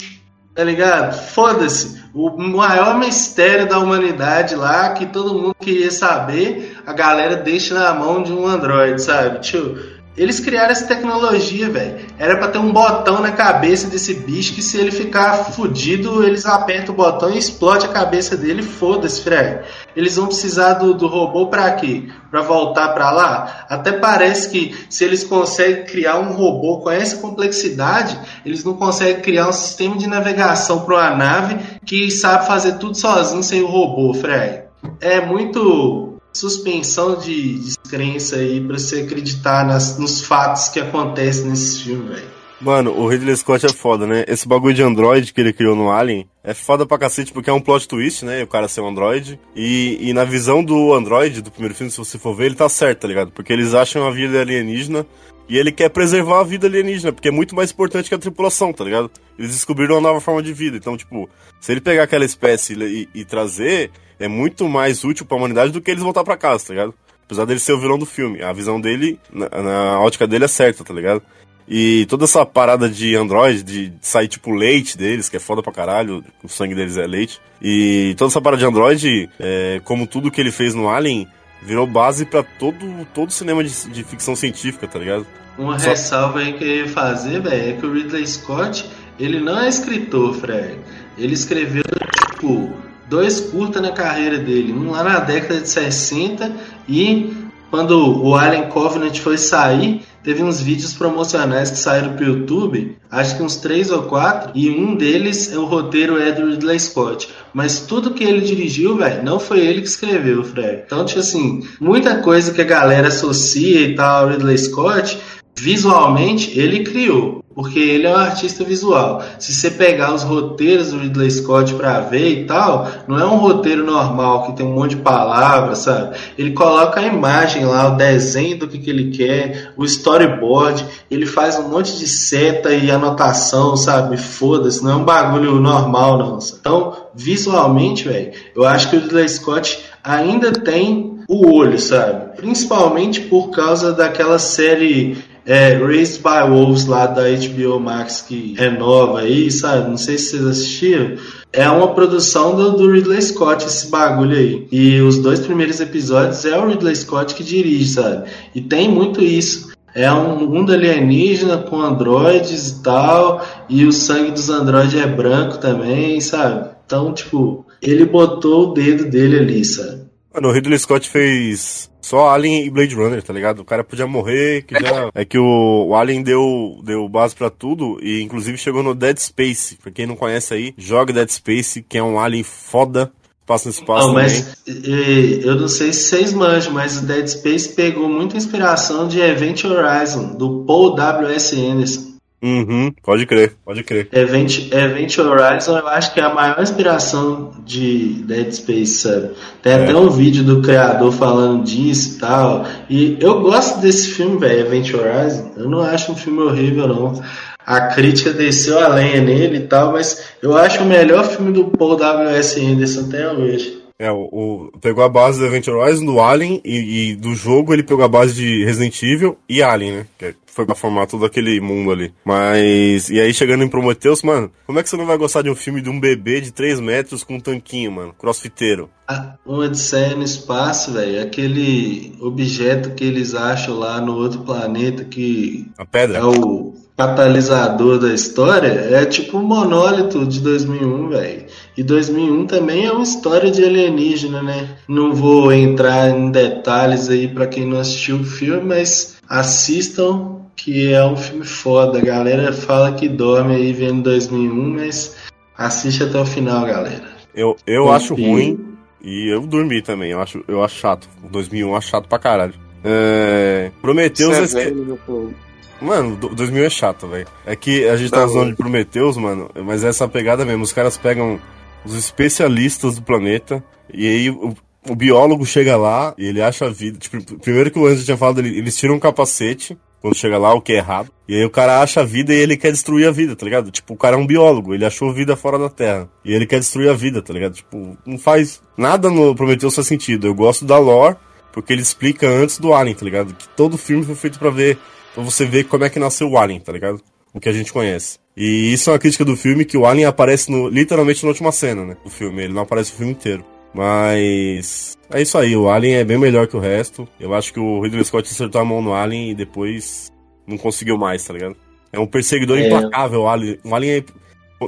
[0.54, 1.16] tá ligado?
[1.28, 2.04] Foda-se.
[2.18, 7.92] O maior mistério da humanidade lá, que todo mundo queria saber, a galera deixa na
[7.92, 9.40] mão de um androide, sabe?
[9.40, 9.76] Tio,
[10.16, 12.06] eles criaram essa tecnologia, velho.
[12.18, 16.46] Era pra ter um botão na cabeça desse bicho que se ele ficar fudido, eles
[16.46, 18.62] apertam o botão e explode a cabeça dele.
[18.62, 19.60] Foda-se, Fred.
[19.94, 22.08] Eles vão precisar do, do robô pra quê?
[22.30, 23.66] Pra voltar pra lá?
[23.68, 29.20] Até parece que se eles conseguem criar um robô com essa complexidade, eles não conseguem
[29.20, 33.66] criar um sistema de navegação pra uma nave que sabe fazer tudo sozinho sem o
[33.66, 34.64] robô, Fred.
[35.00, 36.05] É muito
[36.36, 42.36] suspensão de descrença aí pra você acreditar nas, nos fatos que acontecem nesse filme, velho.
[42.60, 44.24] Mano, o Ridley Scott é foda, né?
[44.26, 47.52] Esse bagulho de Android que ele criou no Alien é foda pra cacete porque é
[47.52, 48.42] um plot twist, né?
[48.42, 49.38] O cara ser um Android.
[49.54, 52.68] E, e na visão do Android, do primeiro filme, se você for ver, ele tá
[52.68, 53.30] certo, tá ligado?
[53.30, 55.04] Porque eles acham a vida alienígena
[55.48, 58.72] e ele quer preservar a vida alienígena, porque é muito mais importante que a tripulação,
[58.72, 59.10] tá ligado?
[59.38, 60.76] Eles descobriram uma nova forma de vida.
[60.76, 61.28] Então, tipo,
[61.60, 65.80] se ele pegar aquela espécie e, e trazer, é muito mais útil pra humanidade do
[65.80, 66.94] que eles voltar pra casa, tá ligado?
[67.24, 68.42] Apesar dele ser o vilão do filme.
[68.42, 71.22] A visão dele, na, na ótica dele, é certa, tá ligado?
[71.68, 75.72] E toda essa parada de Android, de sair tipo leite deles, que é foda pra
[75.72, 77.40] caralho, o sangue deles é leite.
[77.60, 81.26] E toda essa parada de Android, é, como tudo que ele fez no Alien,
[81.66, 85.26] virou base pra todo, todo cinema de, de ficção científica, tá ligado?
[85.58, 89.40] Uma Só- ressalva aí que eu ia fazer, velho, é que o Ridley Scott, ele
[89.40, 90.78] não é escritor, Fred.
[91.18, 91.82] Ele escreveu,
[92.30, 92.72] tipo,
[93.08, 94.72] dois curtas na carreira dele.
[94.72, 96.52] Um lá na década de 60
[96.88, 97.34] e
[97.70, 103.36] quando o Alien Covenant foi sair, teve uns vídeos promocionais que saíram pro YouTube, acho
[103.36, 107.28] que uns três ou quatro, e um deles, o roteiro é do Ridley Scott.
[107.54, 110.82] Mas tudo que ele dirigiu, velho, não foi ele que escreveu, Fred.
[110.84, 115.16] Então, tipo assim, muita coisa que a galera associa e tal ao Ridley Scott,
[115.56, 119.22] visualmente ele criou, porque ele é um artista visual.
[119.38, 123.38] Se você pegar os roteiros do Ridley Scott pra ver e tal, não é um
[123.38, 126.18] roteiro normal que tem um monte de palavras, sabe?
[126.36, 131.24] Ele coloca a imagem lá, o desenho do que, que ele quer, o storyboard, ele
[131.24, 134.18] faz um monte de seta e anotação, sabe?
[134.18, 136.40] Foda-se, não é um bagulho normal, não.
[136.42, 136.58] sabe?
[136.60, 142.36] Então, visualmente, velho, eu acho que o Ridley Scott ainda tem o olho, sabe?
[142.36, 148.68] Principalmente por causa daquela série é, Raised by Wolves lá da HBO Max que é
[148.68, 149.88] nova aí, sabe?
[149.88, 151.16] Não sei se vocês assistiram.
[151.52, 154.66] É uma produção do, do Ridley Scott esse bagulho aí.
[154.72, 158.28] E os dois primeiros episódios é o Ridley Scott que dirige, sabe?
[158.54, 159.70] E tem muito isso.
[159.94, 165.56] É um mundo alienígena com androides e tal, e o sangue dos androides é branco
[165.56, 166.68] também, sabe?
[166.84, 170.05] Então, tipo, ele botou o dedo dele ali, sabe?
[170.36, 173.60] Mano, o Ridley Scott fez só Alien e Blade Runner, tá ligado?
[173.60, 175.10] O cara podia morrer, que já...
[175.16, 179.16] É que o, o Alien deu, deu base pra tudo e inclusive chegou no Dead
[179.16, 179.76] Space.
[179.76, 183.10] Pra quem não conhece aí, joga Dead Space, que é um Alien foda,
[183.46, 187.70] passa no espaço Não, mas eu não sei se vocês manjam, mas o Dead Space
[187.70, 191.58] pegou muita inspiração de Event Horizon, do Paul W.S.
[191.58, 192.05] Anderson.
[192.42, 194.08] Uhum, pode crer, pode crer.
[194.12, 199.30] Event, Event Horizon eu acho que é a maior inspiração de Dead Space, sabe?
[199.62, 199.84] Tem É.
[199.84, 202.66] até um vídeo do criador falando disso e tal.
[202.90, 205.52] E eu gosto desse filme, velho, Event Horizon.
[205.56, 207.22] Eu não acho um filme horrível, não.
[207.66, 211.64] A crítica desceu a lenha nele e tal, mas eu acho o melhor filme do
[211.64, 212.64] Paul W.S.
[212.64, 213.82] Anderson até hoje.
[213.98, 217.72] É, o, o- pegou a base do Event Horizon, do Alien, e, e do jogo
[217.72, 220.06] ele pegou a base de Resident Evil e Alien, né?
[220.18, 222.12] Que foi pra formar todo aquele mundo ali.
[222.24, 225.50] Mas, e aí chegando em Prometheus, mano, como é que você não vai gostar de
[225.50, 228.14] um filme de um bebê de 3 metros com um tanquinho, mano?
[228.18, 228.88] Crossfiteiro.
[229.08, 231.22] a- uma Odisseia no espaço, velho.
[231.22, 236.18] Aquele objeto que eles acham lá no outro planeta que A pedra.
[236.18, 241.44] é o catalisador da história, é tipo o monólito de 2001, velho.
[241.76, 244.76] E 2001 também é uma história de alienígena, né?
[244.88, 250.92] Não vou entrar em detalhes aí pra quem não assistiu o filme, mas assistam que
[250.92, 251.98] é um filme foda.
[251.98, 255.16] A galera fala que dorme aí vendo 2001, mas
[255.56, 257.04] assiste até o final, galera.
[257.34, 260.10] Eu, eu acho ruim e eu dormi também.
[260.12, 261.08] Eu acho, eu acho chato.
[261.22, 262.54] O 2001 eu acho chato pra caralho.
[262.82, 263.70] É...
[263.82, 264.46] Prometheus é...
[264.46, 265.84] Você é.
[265.84, 267.26] Mano, do- 2000 é chato, velho.
[267.44, 268.50] É que a gente tá Tá zoando bom.
[268.52, 270.62] de Prometheus, mano, mas é essa pegada mesmo.
[270.62, 271.38] Os caras pegam
[271.84, 274.54] os especialistas do planeta e aí o,
[274.88, 276.98] o biólogo chega lá e ele acha a vida.
[276.98, 280.54] Tipo, primeiro que o Anjo tinha falado, ele- eles tiram um capacete quando chega lá,
[280.54, 281.10] o que é errado.
[281.28, 283.70] E aí o cara acha a vida e ele quer destruir a vida, tá ligado?
[283.70, 286.08] Tipo, o cara é um biólogo, ele achou vida fora da Terra.
[286.24, 287.54] E ele quer destruir a vida, tá ligado?
[287.54, 290.26] Tipo, não faz nada no Prometheus faz sentido.
[290.26, 291.16] Eu gosto da lore,
[291.52, 293.34] porque ele explica antes do Alien, tá ligado?
[293.34, 294.78] Que todo filme foi feito pra ver,
[295.14, 297.00] pra você ver como é que nasceu o Alien, tá ligado?
[297.32, 298.18] O que a gente conhece.
[298.36, 301.50] E isso é uma crítica do filme, que o Alien aparece no, literalmente na última
[301.50, 301.96] cena, né?
[302.04, 303.44] Do filme, ele não aparece o filme inteiro.
[303.76, 304.96] Mas.
[305.10, 307.06] É isso aí, o Alien é bem melhor que o resto.
[307.20, 310.10] Eu acho que o Ridley Scott acertou a mão no Alien e depois
[310.46, 311.56] não conseguiu mais, tá ligado?
[311.92, 312.66] É um perseguidor É.
[312.66, 313.58] implacável, o Alien.
[313.64, 314.04] O Alien é...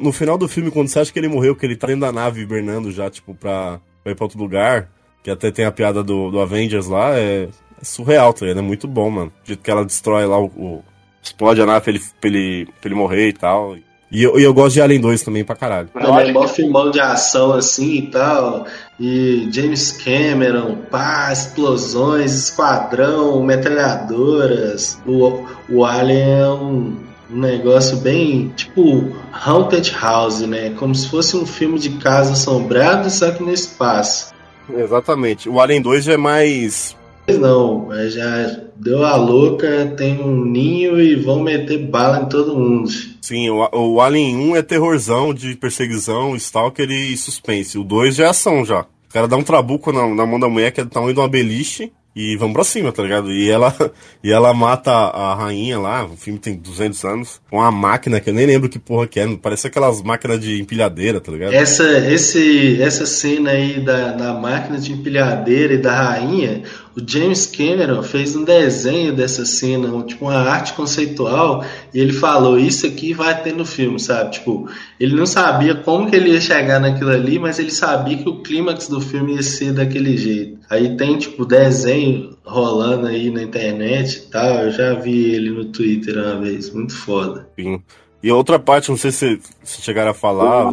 [0.00, 2.12] No final do filme, quando você acha que ele morreu, que ele tá dentro da
[2.12, 4.90] nave hibernando já, tipo, pra, pra ir pra outro lugar,
[5.24, 7.44] que até tem a piada do, do Avengers lá, é,
[7.80, 8.58] é surreal, tá ligado?
[8.58, 9.32] É muito bom, mano.
[9.42, 10.46] O jeito que ela destrói lá o.
[10.46, 10.84] o-
[11.22, 13.76] explode a nave pra ele, pra ele, pra ele morrer e tal.
[14.10, 15.88] E eu, e eu gosto de Alien 2 também pra caralho.
[15.94, 18.66] Mano, é mó filmão de ação assim e tal.
[18.98, 24.98] E James Cameron, pá, explosões, esquadrão, metralhadoras.
[25.06, 26.96] O, o Alien é um,
[27.30, 30.70] um negócio bem tipo Haunted House, né?
[30.70, 34.32] Como se fosse um filme de casa assombrado, só que no espaço.
[34.74, 35.48] Exatamente.
[35.48, 36.96] O Alien 2 já é mais.
[37.36, 42.56] Não, é, já deu a louca, tem um ninho e vão meter bala em todo
[42.56, 42.88] mundo.
[43.20, 47.76] Sim, o, o Alien 1 é terrorzão de perseguição, stalker e suspense.
[47.76, 48.80] O 2 já é ação já.
[48.80, 51.20] O cara dá um trabuco na, na mão da mulher que é do tamanho de
[51.20, 53.30] uma beliche e vamos pra cima, tá ligado?
[53.30, 53.72] E ela,
[54.24, 58.28] e ela mata a rainha lá, o filme tem 200 anos, com uma máquina que
[58.28, 61.52] eu nem lembro que porra que é, parece aquelas máquinas de empilhadeira, tá ligado?
[61.52, 66.64] Essa, esse, essa cena aí da, da máquina de empilhadeira e da rainha,
[66.96, 71.64] o James Cameron fez um desenho dessa cena, tipo uma arte conceitual,
[71.94, 74.32] e ele falou, isso aqui vai ter no filme, sabe?
[74.32, 78.28] Tipo, ele não sabia como que ele ia chegar naquilo ali, mas ele sabia que
[78.28, 80.57] o clímax do filme ia ser daquele jeito.
[80.70, 85.66] Aí tem, tipo, desenho rolando aí na internet e tal, eu já vi ele no
[85.66, 87.48] Twitter uma vez, muito foda.
[87.58, 87.82] Sim.
[88.22, 90.72] E outra parte, não sei se, se chegaram a falar,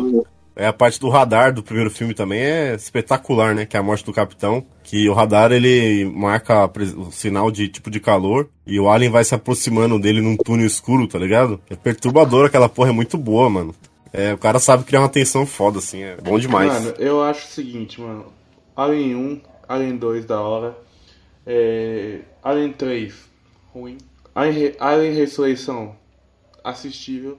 [0.56, 3.66] é a parte do radar do primeiro filme também, é espetacular, né?
[3.66, 4.66] Que é a morte do capitão.
[4.84, 9.24] Que o radar ele marca o sinal de tipo de calor e o alien vai
[9.24, 11.60] se aproximando dele num túnel escuro, tá ligado?
[11.70, 13.76] É perturbador, aquela porra é muito boa, mano.
[14.14, 16.72] É, o cara sabe criar uma tensão foda, assim, é bom demais.
[16.72, 18.28] Mano, eu acho o seguinte, mano.
[18.76, 20.78] Alien 1, Alien 2 da hora.
[21.46, 23.14] É, Alien 3,
[23.74, 23.98] ruim.
[24.34, 25.96] Alien, Alien Ressurreição,
[26.64, 27.38] assistível.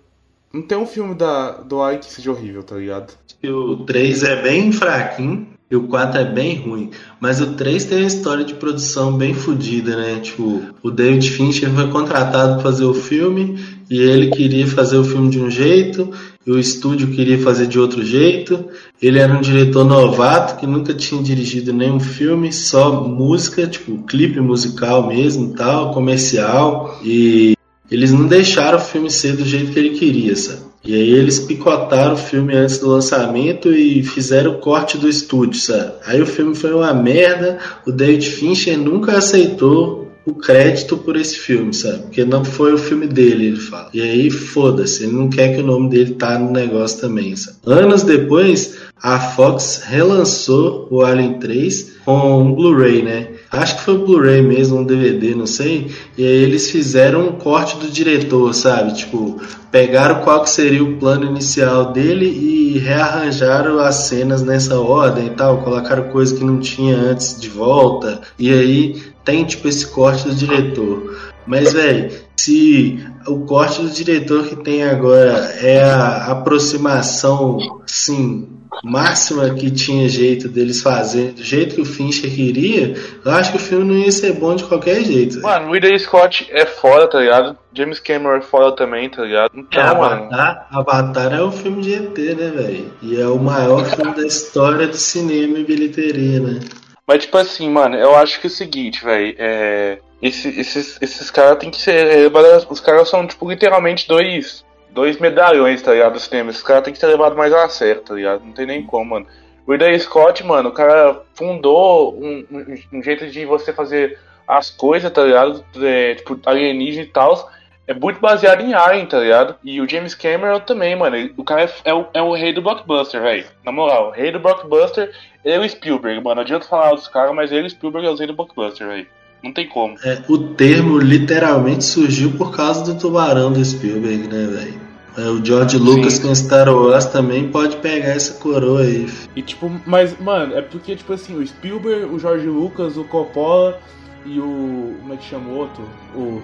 [0.53, 3.13] Não tem um filme da, do Alien que seja horrível, tá ligado?
[3.45, 6.91] o 3 é bem fraquinho e o 4 é bem ruim.
[7.21, 10.21] Mas o 3 tem uma história de produção bem fodida, né?
[10.21, 13.59] Tipo, o David Fincher foi contratado para fazer o filme
[13.91, 16.13] e ele queria fazer o filme de um jeito
[16.47, 18.67] e o estúdio queria fazer de outro jeito.
[19.03, 24.41] Ele era um diretor novato que nunca tinha dirigido nenhum filme, só música, tipo, clipe
[24.41, 26.99] musical mesmo, tal, comercial.
[27.03, 27.57] E
[27.91, 30.67] eles não deixaram o filme ser do jeito que ele queria, sabe?
[30.85, 35.61] E aí eles picotaram o filme antes do lançamento e fizeram o corte do estúdio,
[35.61, 35.95] sabe?
[36.07, 41.39] Aí o filme foi uma merda, o David Fincher nunca aceitou o crédito por esse
[41.39, 42.03] filme, sabe?
[42.03, 43.89] Porque não foi o filme dele, ele fala.
[43.95, 47.59] E aí, foda-se, ele não quer que o nome dele tá no negócio também, sabe?
[47.65, 53.29] Anos depois, a Fox relançou o Alien 3 com um Blu-ray, né?
[53.53, 55.93] Acho que foi Blu-ray mesmo, um DVD, não sei.
[56.19, 58.95] E aí eles fizeram um corte do diretor, sabe?
[58.95, 65.29] Tipo, pegaram qual que seria o plano inicial dele e rearranjaram as cenas nessa ordem
[65.29, 68.21] e tal, colocaram coisa que não tinha antes de volta.
[68.39, 71.33] E aí tem tipo esse corte do diretor.
[71.47, 78.49] Mas, velho, se o corte do diretor que tem agora é a aproximação, sim,
[78.85, 83.57] máxima que tinha jeito deles fazerem, do jeito que o Fincher queria, eu acho que
[83.57, 85.41] o filme não ia ser bom de qualquer jeito.
[85.41, 87.57] Mano, o Ridley Scott é foda, tá ligado?
[87.73, 89.51] James Cameron é foda também, tá ligado?
[89.55, 90.25] É, Então, mano.
[90.25, 92.93] Avatar, Avatar é um filme de ET, né, velho?
[93.03, 96.61] E é o maior filme da história do cinema e bilheteria, né?
[97.07, 99.35] Mas, tipo assim, mano, eu acho que é o seguinte, velho.
[99.39, 99.99] É.
[100.23, 102.07] esse- esses, esses caras tem que ser.
[102.07, 102.27] é,
[102.71, 104.65] Os caras são, tipo, literalmente dois.
[104.91, 106.15] Dois medalhões, tá ligado?
[106.15, 106.51] Do cinema.
[106.51, 108.43] Esses caras tem que ser levados mais a sério, tá ligado?
[108.45, 109.27] Não tem nem como, mano.
[109.67, 114.71] O Ridley Scott, mano, o cara fundou um, um- um jeito de você fazer as
[114.71, 115.63] coisas, tá ligado?
[115.83, 117.51] É, tipo, alienígena e tal.
[117.87, 119.55] É muito baseado em Alien, tá ligado?
[119.63, 121.15] E o James Cameron também, mano.
[121.17, 123.45] ele- O cara é, é o, é o rei do blockbuster, velho.
[123.65, 125.11] Na moral, o rei do blockbuster
[125.45, 126.37] ele é o Spielberg, mano.
[126.37, 129.07] Não adianta falar dos caras, mas ele, o Spielberg, é o rei do blockbuster, velho.
[129.45, 129.95] Não tem como.
[130.05, 134.81] É, o termo literalmente surgiu por causa do tubarão do Spielberg, né, velho?
[135.19, 136.27] É, o George Lucas Sim.
[136.27, 139.07] com Star Wars também pode pegar essa coroa aí.
[139.37, 143.79] E tipo, mas, mano, é porque, tipo assim, o Spielberg, o George Lucas, o Coppola
[144.27, 144.97] e o.
[145.01, 145.89] Como é que chama o outro?
[146.15, 146.43] O.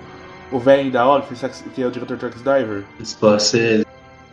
[0.52, 1.24] O velho da hora,
[1.74, 2.84] que é o diretor de Taxi Driver.
[3.04, 3.86] Scorsese.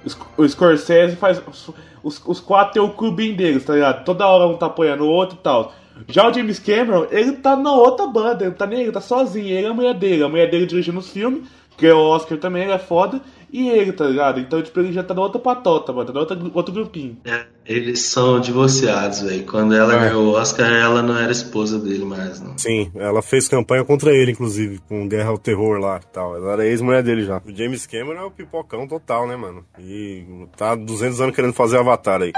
[0.06, 1.42] O Sc- O Scorsese faz.
[1.48, 1.70] Os,
[2.04, 4.04] os, os quatro tem o clubinho deles, tá ligado?
[4.04, 5.74] Toda hora um tá apoiando o outro e tal.
[6.08, 9.48] Já o James Cameron, ele tá na outra banda, ele tá nem ele tá sozinho,
[9.48, 11.44] ele é a mulher dele, a mulher dele dirigindo os filmes,
[11.76, 13.20] que é o Oscar também, ele é foda,
[13.52, 14.40] e ele, tá ligado?
[14.40, 17.18] Então, tipo, ele já tá na outra patota, mano, tá na outra, outro grupinho.
[17.26, 19.46] É, eles são divorciados, velho.
[19.46, 20.00] Quando ela É.
[20.10, 22.58] ganhou o Oscar, ela não era esposa dele mais, não.
[22.58, 26.36] Sim, ela fez campanha contra ele, inclusive, com Guerra ao Terror lá e tal.
[26.36, 27.42] Ela era ex-mulher dele já.
[27.46, 29.64] O James Cameron é o pipocão total, né, mano?
[29.80, 30.24] E
[30.58, 32.32] tá há 200 anos querendo fazer Avatar aí.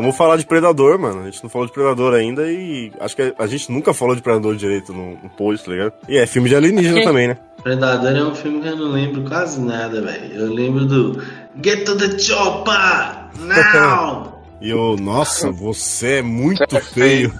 [0.00, 1.22] Vamos falar de Predador, mano.
[1.22, 4.22] A gente não falou de Predador ainda e acho que a gente nunca falou de
[4.22, 5.92] Predador direito no, no post, tá ligado?
[6.08, 7.36] E é filme de alienígena também, né?
[7.62, 10.34] Predador é um filme que eu não lembro quase nada, velho.
[10.34, 11.22] Eu lembro do
[11.62, 13.28] Get to the Chopper!
[13.42, 14.38] Now!
[14.60, 17.32] E eu, nossa, você é muito é feio.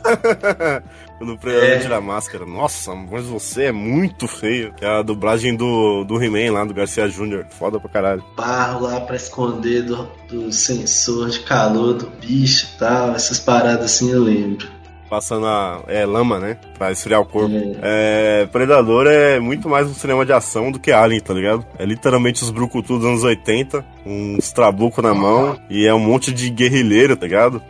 [1.19, 1.79] Quando o Predador É.
[1.81, 4.73] tira a máscara, nossa, mas você é muito feio.
[4.73, 7.45] Que é a dublagem do, do He-Man lá, do Garcia Jr.
[7.51, 8.25] Foda pra caralho.
[8.37, 13.15] Barro lá pra esconder do, do sensor de calor do bicho e tal.
[13.15, 14.69] Essas paradas assim eu lembro.
[15.09, 16.59] Passando a é, lama, né?
[16.77, 17.55] Pra esfriar o corpo.
[17.83, 21.65] É, Predador é muito mais um cinema de ação do que Alien, tá ligado?
[21.79, 26.33] É literalmente os brucutus dos anos 80, uns trabuco na mão e é um monte
[26.33, 27.63] de guerrilheiro, tá ligado?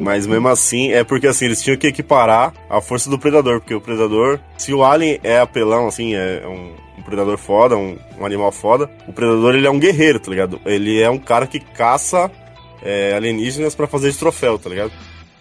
[0.00, 3.74] Mas mesmo assim, é porque assim, eles tinham que equiparar a força do Predador, porque
[3.74, 8.24] o Predador, se o Alien é apelão, assim, é um, um predador foda, um, um
[8.24, 10.58] animal foda, o Predador ele é um guerreiro, tá ligado?
[10.64, 12.30] Ele é um cara que caça
[12.82, 14.92] é, alienígenas pra fazer de troféu, tá ligado?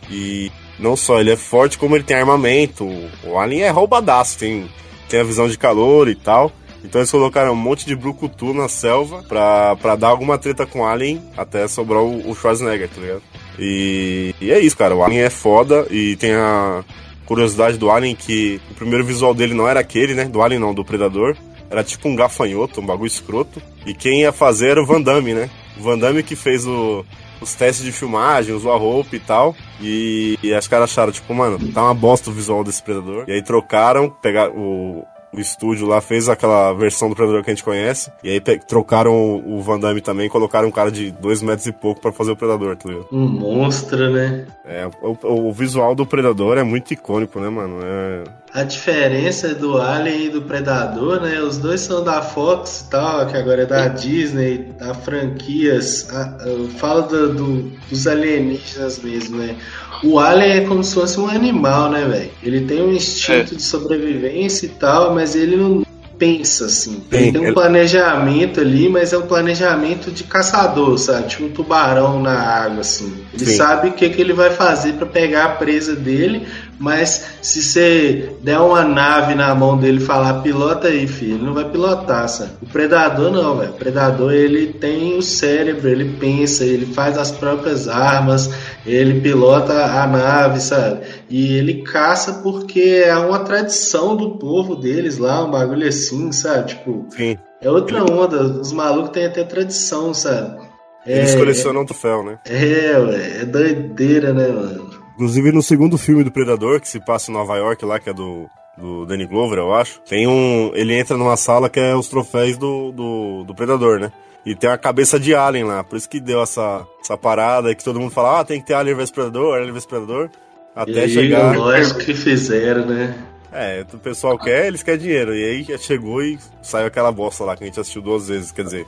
[0.09, 2.87] E não só ele é forte, como ele tem armamento.
[3.23, 4.69] O Alien é roubadaço, tem,
[5.09, 6.51] tem a visão de calor e tal.
[6.83, 10.81] Então eles colocaram um monte de brucutu na selva pra, pra dar alguma treta com
[10.81, 13.23] o Alien até sobrar o, o Schwarzenegger, tá ligado?
[13.57, 14.95] E, e é isso, cara.
[14.95, 16.83] O Alien é foda e tem a
[17.25, 20.25] curiosidade do Alien que o primeiro visual dele não era aquele, né?
[20.25, 21.35] Do Alien não, do Predador.
[21.71, 23.59] Era tipo um gafanhoto, um bagulho escroto.
[23.85, 25.49] E quem ia fazer era o Van Damme, né?
[25.77, 27.05] O Van Damme que fez o,
[27.41, 29.55] os testes de filmagem, usou a roupa e tal.
[29.81, 33.25] E, e os caras acharam, tipo, mano, tá uma bosta o visual desse Predador.
[33.27, 37.53] E aí trocaram, pegaram o, o estúdio lá, fez aquela versão do Predador que a
[37.53, 38.11] gente conhece.
[38.23, 41.71] E aí trocaram o, o Van Damme também, colocaram um cara de dois metros e
[41.71, 43.07] pouco pra fazer o Predador, tá ligado?
[43.11, 44.47] Um monstro, né?
[44.65, 47.79] É, o, o visual do Predador é muito icônico, né, mano?
[47.83, 48.23] É,
[48.55, 51.41] A diferença do Alien e do Predador, né?
[51.41, 56.07] Os dois são da Fox e tal, que agora é da Disney, da franquias.
[56.09, 59.55] A- eu falo do- do- dos alienígenas mesmo, né?
[60.03, 62.31] O Alien é como se fosse um animal, né, velho?
[62.41, 65.83] Ele tem um instinto de sobrevivência e tal, mas ele não
[66.17, 67.01] pensa assim.
[67.09, 71.27] Tem, um planejamento ali, mas é um planejamento de caçador, sabe?
[71.27, 73.13] Tipo um tubarão na água, assim.
[73.33, 73.57] Ele Sim.
[73.57, 76.47] sabe o que, que ele vai fazer pra pegar a presa dele,
[76.79, 81.45] mas se você der uma nave na mão dele e falar pilota aí, filho, ele
[81.45, 82.51] não vai pilotar, sabe?
[82.61, 83.71] O predador não, velho.
[83.71, 88.49] O predador ele tem o cérebro, ele pensa, ele faz as próprias armas,
[88.85, 90.99] ele pilota a nave, sabe?
[91.29, 96.69] E ele caça porque é uma tradição do povo deles lá, um bagulho assim, sabe?
[96.69, 97.37] Tipo, sim.
[97.61, 98.41] é outra onda.
[98.41, 100.65] Os malucos têm até tradição, sabe?
[101.07, 102.39] Eles É, colecionam troféu, né?
[102.45, 104.84] é, ué, é doideira, né, mano?
[105.15, 108.13] Inclusive no segundo filme do Predador, que se passa em Nova York lá, que é
[108.13, 110.71] do, do Danny Glover, eu acho, tem um.
[110.75, 114.11] Ele entra numa sala que é os troféus do, do, do Predador, né?
[114.45, 117.83] E tem uma cabeça de alien lá, por isso que deu essa, essa parada que
[117.83, 120.29] todo mundo fala, ah, tem que ter Alien vs Predador, Alien vs Predador.
[120.75, 121.57] Até aí, chegar.
[121.57, 123.17] lógico que fizeram, né?
[123.51, 125.33] É, o pessoal quer, eles querem dinheiro.
[125.33, 128.65] E aí chegou e saiu aquela bosta lá que a gente assistiu duas vezes, quer
[128.65, 128.85] dizer.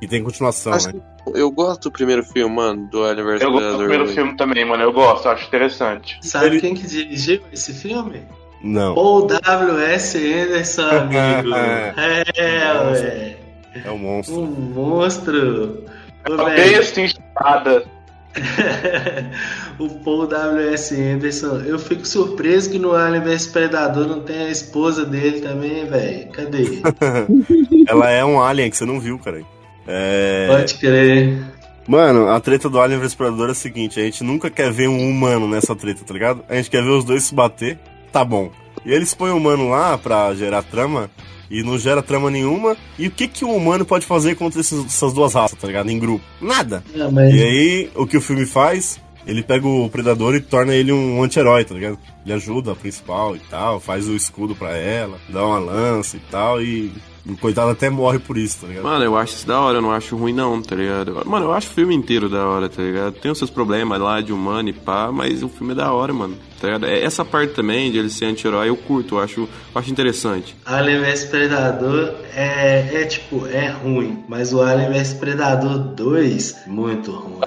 [0.00, 0.92] E tem continuação, Acho né?
[0.94, 4.36] que eu gosto do primeiro filme, mano, do Alien vs Eu gosto do primeiro filme
[4.36, 4.82] também, mano.
[4.82, 6.18] Eu gosto, acho interessante.
[6.22, 8.22] Sabe Ele- quem que dirigiu esse filme?
[8.62, 8.94] Não.
[8.94, 10.16] Paul W.S.
[10.18, 11.54] Anderson, amigo.
[11.54, 13.36] é, ué.
[13.84, 14.40] É um monstro.
[14.40, 15.84] Um monstro.
[16.28, 17.84] Ô, A velho, besta inchada.
[19.78, 20.94] o Paul W.S.
[21.00, 21.60] Anderson.
[21.64, 26.28] Eu fico surpreso que no Alien vs Predador não tem a esposa dele também, velho.
[26.30, 26.80] Cadê?
[27.88, 29.42] Ela é um alien que você não viu, cara.
[29.88, 30.46] É.
[30.48, 31.42] Pode crer.
[31.88, 34.88] Mano, a treta do Alien vs Predador é a seguinte: a gente nunca quer ver
[34.88, 36.44] um humano nessa treta, tá ligado?
[36.48, 37.78] A gente quer ver os dois se bater,
[38.12, 38.50] tá bom.
[38.84, 41.10] E eles põem o humano lá pra gerar trama
[41.50, 42.76] e não gera trama nenhuma.
[42.98, 45.90] E o que que um humano pode fazer contra esses- essas duas raças, tá ligado?
[45.90, 46.22] Em grupo?
[46.40, 46.84] Nada.
[46.94, 49.00] Ah, mas E aí, o que o filme faz?
[49.26, 51.98] Ele pega o predador e torna ele um anti-herói, tá ligado?
[52.24, 56.20] Ele ajuda a principal e tal, faz o escudo pra ela, dá uma lança e
[56.30, 56.92] tal, e
[57.28, 58.84] o coitado até morre por isso, tá ligado?
[58.84, 61.22] Mano, eu acho isso da hora, eu não acho ruim não, tá ligado?
[61.26, 63.14] Mano, eu acho o filme inteiro da hora, tá ligado?
[63.14, 66.12] Tem os seus problemas lá de humano e pá, mas o filme é da hora,
[66.12, 66.36] mano.
[66.60, 66.86] Tá ligado?
[66.86, 69.48] É- Essa parte também de ele ser anti-herói eu curto, eu acho, eu
[69.80, 70.56] acho interessante.
[70.66, 74.24] Alien vs Predador é, é tipo, é ruim.
[74.28, 77.40] Mas o Alien vs Predador 2, muito ruim.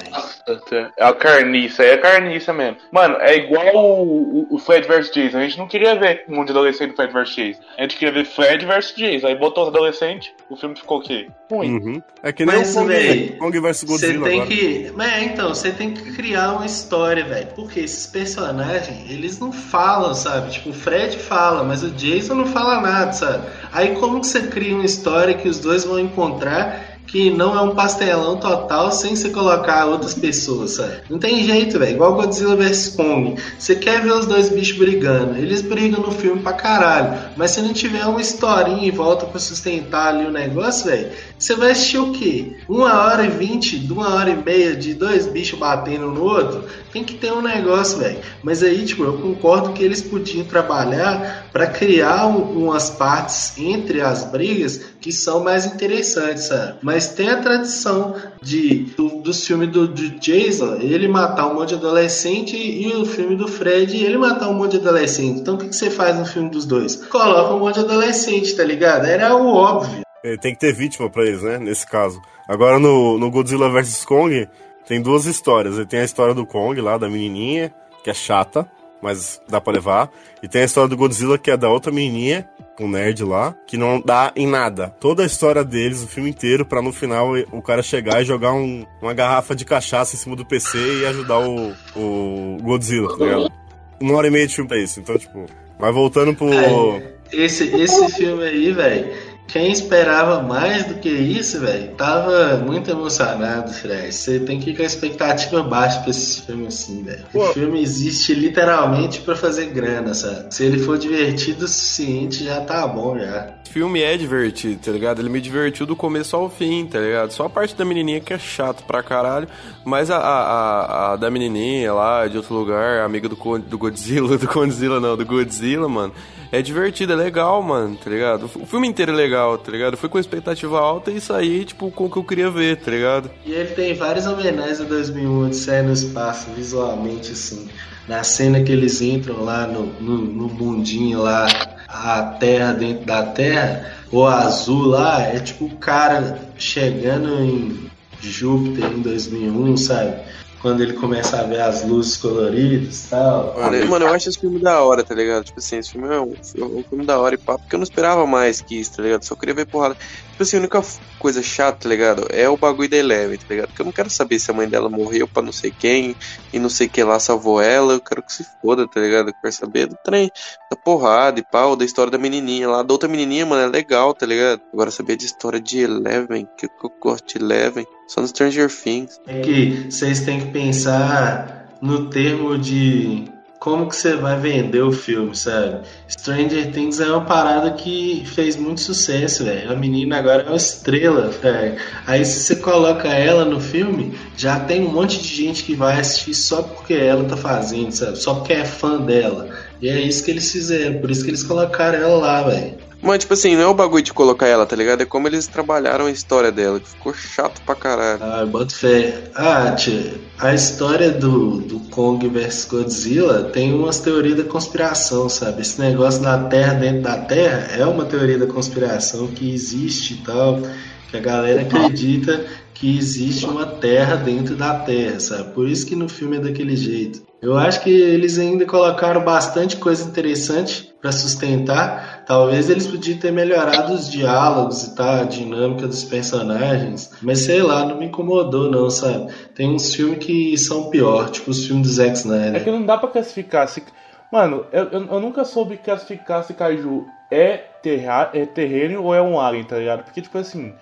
[0.98, 2.78] É a carniça, é a carniça mesmo.
[2.92, 5.38] Mano, é igual o, o- o Fred vs Jason.
[5.38, 7.60] A gente não queria ver um monte de adolescente do Fred vs Jason.
[7.78, 9.28] A gente queria ver Fred vs Jason.
[9.28, 11.28] Aí botou os adolescentes, o filme ficou o quê?
[11.50, 11.74] Ruim.
[11.78, 12.02] Uhum.
[12.24, 14.56] É que nem Mas, o Kong, véi, Kong vs Você Godzilla tem agora.
[14.56, 14.92] que.
[14.96, 17.48] Mas é, então, você tem que criar uma história, velho.
[17.56, 20.52] Porque esses personagens, eles não falam, sabe?
[20.52, 23.48] Tipo, o Fred fala, mas o Jason não fala nada, sabe?
[23.72, 27.62] Aí como que você cria uma história que os dois vão encontrar que não é
[27.62, 31.02] um pastelão total sem você colocar outras pessoas, sabe?
[31.10, 31.96] Não tem jeito, velho.
[31.96, 33.36] Igual Godzilla vs Kong.
[33.60, 35.38] Você quer ver os dois bichos brigando.
[35.38, 37.20] Eles brigam no filme pra caralho.
[37.36, 41.54] Mas se não tiver uma historinha em volta pra sustentar ali o negócio, velho, você
[41.56, 42.54] vai assistir o quê?
[42.70, 46.64] Uma hora e vinte, de uma hora e meia de dois bichos batendo no outro?
[46.94, 48.20] Tem que ter um negócio, velho.
[48.42, 54.00] Mas aí, tipo, eu concordo que eles podiam trabalhar pra criar um- umas partes entre
[54.02, 56.78] as brigas que são mais interessantes, sabe?
[56.82, 61.70] Mas tem a tradição de do, dos filmes do, do Jason, ele matar um monte
[61.70, 65.40] de adolescente e o filme do Fred, ele matar um monte de adolescente.
[65.40, 66.96] Então o que, que você faz no filme dos dois?
[67.08, 69.06] Coloca um monte de adolescente, tá ligado?
[69.06, 70.02] Era o óbvio.
[70.24, 71.58] É, Tem que ter vítima pra eles, né?
[71.58, 72.22] Nesse caso.
[72.48, 74.48] Agora no, no Godzilla vs Kong,
[74.88, 75.84] tem duas histórias.
[75.88, 77.74] Tem a história do Kong lá, da menininha,
[78.04, 78.70] que é chata,
[79.02, 80.12] mas dá pra levar.
[80.44, 82.48] E tem a história do Godzilla, que é da outra menininha,
[82.86, 84.88] um nerd lá, que não dá em nada.
[85.00, 88.54] Toda a história deles, o filme inteiro, pra no final o cara chegar e jogar
[88.54, 93.24] um- uma garrafa de cachaça em cima do PC e ajudar o, o Godzilla, tá
[93.24, 93.52] ligado?
[94.00, 95.00] Uma hora e meia de filme pra isso.
[95.00, 95.46] Então, tipo,
[95.80, 96.52] vai voltando pro.
[96.52, 99.31] É, esse, esse filme aí, velho.
[99.52, 104.14] Quem esperava mais do que isso, velho, tava muito emocionado, Fred.
[104.14, 107.26] Você tem que ir com a expectativa baixa pra esse filme assim, velho.
[107.34, 110.54] O filme existe literalmente pra fazer grana, sabe?
[110.56, 113.56] Se ele for divertido o suficiente, já tá bom já.
[113.68, 115.20] O filme é divertido, tá ligado?
[115.20, 117.32] Ele me divertiu do começo ao fim, tá ligado?
[117.32, 119.48] Só a parte da menininha que é chato pra caralho,
[119.84, 124.36] mas a, a, a- a da menininha lá, de outro lugar, amiga do, do Godzilla,
[124.40, 126.14] do Godzilla não, do Godzilla, mano,
[126.52, 128.50] é divertido, é legal, mano, tá ligado?
[128.56, 129.96] O filme inteiro é legal, tá ligado?
[129.96, 133.32] Fui com expectativa alta e saí, tipo, com o que eu queria ver, tá ligado?
[133.46, 137.70] E ele tem várias homenagens a 2001, Odisseia no Espaço, visualmente, assim.
[138.08, 141.48] Na cena que eles entram lá no, no, no mundinho lá,
[141.88, 147.90] a Terra dentro da Terra, o azul lá, é tipo o cara chegando em
[148.20, 150.16] Júpiter em 2001, sabe?
[150.62, 153.56] Quando ele começa a ver as luzes coloridas e tal.
[153.58, 155.44] Mano, mano, eu acho esse filme da hora, tá ligado?
[155.44, 157.80] Tipo assim, esse filme é um, é um filme da hora e pá, porque eu
[157.80, 159.24] não esperava mais que isso, tá ligado?
[159.24, 159.98] Só queria ver porrada.
[160.42, 160.82] Tipo assim, a única
[161.20, 162.26] coisa chata, tá ligado?
[162.32, 163.68] É o bagulho da Eleven, tá ligado?
[163.68, 166.16] Porque eu não quero saber se a mãe dela morreu pra não sei quem
[166.52, 167.94] e não sei quem lá salvou ela.
[167.94, 169.30] Eu quero que se foda, tá ligado?
[169.30, 170.32] Eu quero saber do trem,
[170.68, 172.82] da porrada e pau, da história da menininha lá.
[172.82, 174.62] Da outra menininha, mano, é legal, tá ligado?
[174.74, 179.22] Agora saber de história de Eleven, que eu gosto de Eleven, só no Stranger Things.
[179.28, 183.26] É que vocês têm que pensar no termo de
[183.62, 185.82] como que você vai vender o filme, sabe?
[186.10, 189.72] Stranger Things é uma parada que fez muito sucesso, velho.
[189.72, 191.80] A menina agora é uma estrela, velho.
[192.08, 196.00] Aí se você coloca ela no filme, já tem um monte de gente que vai
[196.00, 198.18] assistir só porque ela tá fazendo, sabe?
[198.18, 199.48] Só porque é fã dela.
[199.80, 202.91] E é isso que eles fizeram, por isso que eles colocaram ela lá, velho.
[203.02, 205.02] Mas, tipo assim, não é o bagulho de colocar ela, tá ligado?
[205.02, 208.22] É como eles trabalharam a história dela, que ficou chato pra caralho.
[208.22, 209.24] Ah, bota fé.
[209.36, 215.62] Ah, tia, a história do, do Kong vs Godzilla tem umas teorias da conspiração, sabe?
[215.62, 220.18] Esse negócio da Terra dentro da Terra é uma teoria da conspiração que existe e
[220.18, 220.62] tal,
[221.10, 225.54] que a galera acredita que existe uma Terra dentro da Terra, sabe?
[225.54, 227.22] Por isso que no filme é daquele jeito.
[227.42, 232.11] Eu acho que eles ainda colocaram bastante coisa interessante para sustentar.
[232.26, 237.12] Talvez eles podiam ter melhorado os diálogos e tal, a dinâmica dos personagens.
[237.22, 239.32] Mas sei lá, não me incomodou não, sabe?
[239.56, 242.56] Tem uns filmes que são pior, tipo os filmes do Zack Snyder.
[242.56, 243.68] É que não dá pra classificar.
[243.68, 243.84] Se...
[244.32, 249.22] Mano, eu, eu, eu nunca soube classificar se Kaiju é, terra, é terreno ou é
[249.22, 250.04] um alien, tá ligado?
[250.04, 250.74] Porque, tipo assim,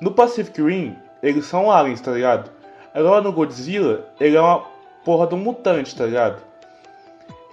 [0.00, 2.50] no Pacific Rim, eles são aliens, tá ligado?
[2.94, 4.64] Agora no Godzilla, ele é uma
[5.04, 6.47] porra um mutante, tá ligado?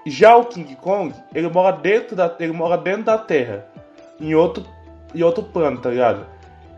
[0.06, 3.66] Já o King Kong, ele mora dentro da, ele mora dentro da Terra,
[4.20, 4.64] em outro,
[5.14, 6.26] em outro plano, tá ligado?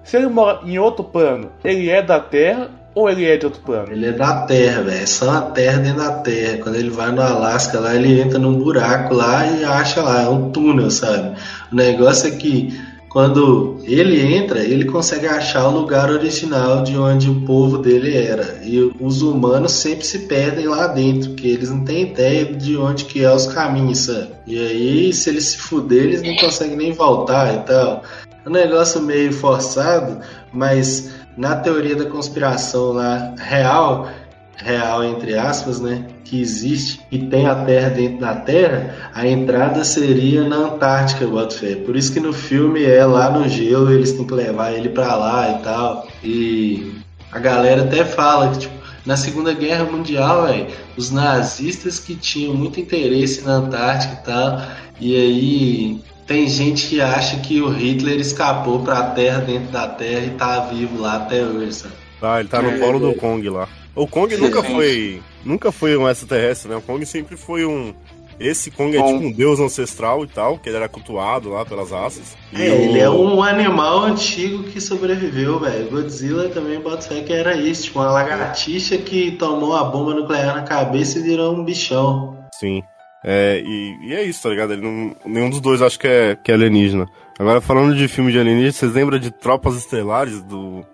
[0.03, 3.61] Se ele mora em outro plano, ele é da Terra ou ele é de outro
[3.61, 3.91] plano?
[3.91, 5.03] Ele é da Terra, velho.
[5.03, 6.57] É só a Terra dentro da Terra.
[6.63, 10.29] Quando ele vai no Alasca lá, ele entra num buraco lá e acha lá, é
[10.29, 11.37] um túnel, sabe?
[11.71, 17.29] O negócio é que quando ele entra, ele consegue achar o lugar original de onde
[17.29, 18.59] o povo dele era.
[18.63, 23.05] E os humanos sempre se perdem lá dentro, porque eles não têm ideia de onde
[23.05, 24.29] que é os caminhos, sabe?
[24.45, 28.03] E aí, se eles se fuder, eles não conseguem nem voltar e tal.
[28.45, 30.19] É um negócio meio forçado,
[30.51, 34.09] mas na teoria da conspiração lá real,
[34.57, 39.83] real entre aspas, né, que existe e tem a Terra dentro da Terra, a entrada
[39.83, 41.75] seria na Antártica, boto fé.
[41.75, 45.15] Por isso que no filme é lá no gelo, eles têm que levar ele para
[45.15, 46.07] lá e tal.
[46.23, 46.91] E
[47.31, 52.53] a galera até fala que tipo, na Segunda Guerra Mundial, véio, os nazistas que tinham
[52.53, 54.61] muito interesse na Antártica e tal,
[54.99, 59.87] e aí tem gente que acha que o Hitler escapou para a Terra dentro da
[59.87, 61.73] Terra e tá vivo lá até hoje.
[61.73, 61.93] Sabe?
[62.21, 63.69] Ah, ele tá no colo do Kong lá.
[63.97, 65.21] O Kong nunca foi.
[65.43, 66.75] Nunca foi um extraterrestre, né?
[66.77, 67.93] O Kong sempre foi um.
[68.39, 69.13] Esse Kong é Bom.
[69.13, 72.37] tipo um deus ancestral e tal, que ele era cultuado lá pelas raças.
[72.53, 75.89] É, o- ele é um animal antigo que sobreviveu, velho.
[75.89, 80.55] Godzilla também bota fé que era isso, tipo uma lagartixa que tomou a bomba nuclear
[80.55, 82.37] na cabeça e virou um bichão.
[82.59, 82.83] Sim.
[83.25, 84.73] É, e, e é isso, tá ligado?
[84.73, 87.07] Ele não, nenhum dos dois acho que é, que é alienígena.
[87.39, 90.85] Agora, falando de filme de alienígena, vocês lembram de Tropas Estelares do,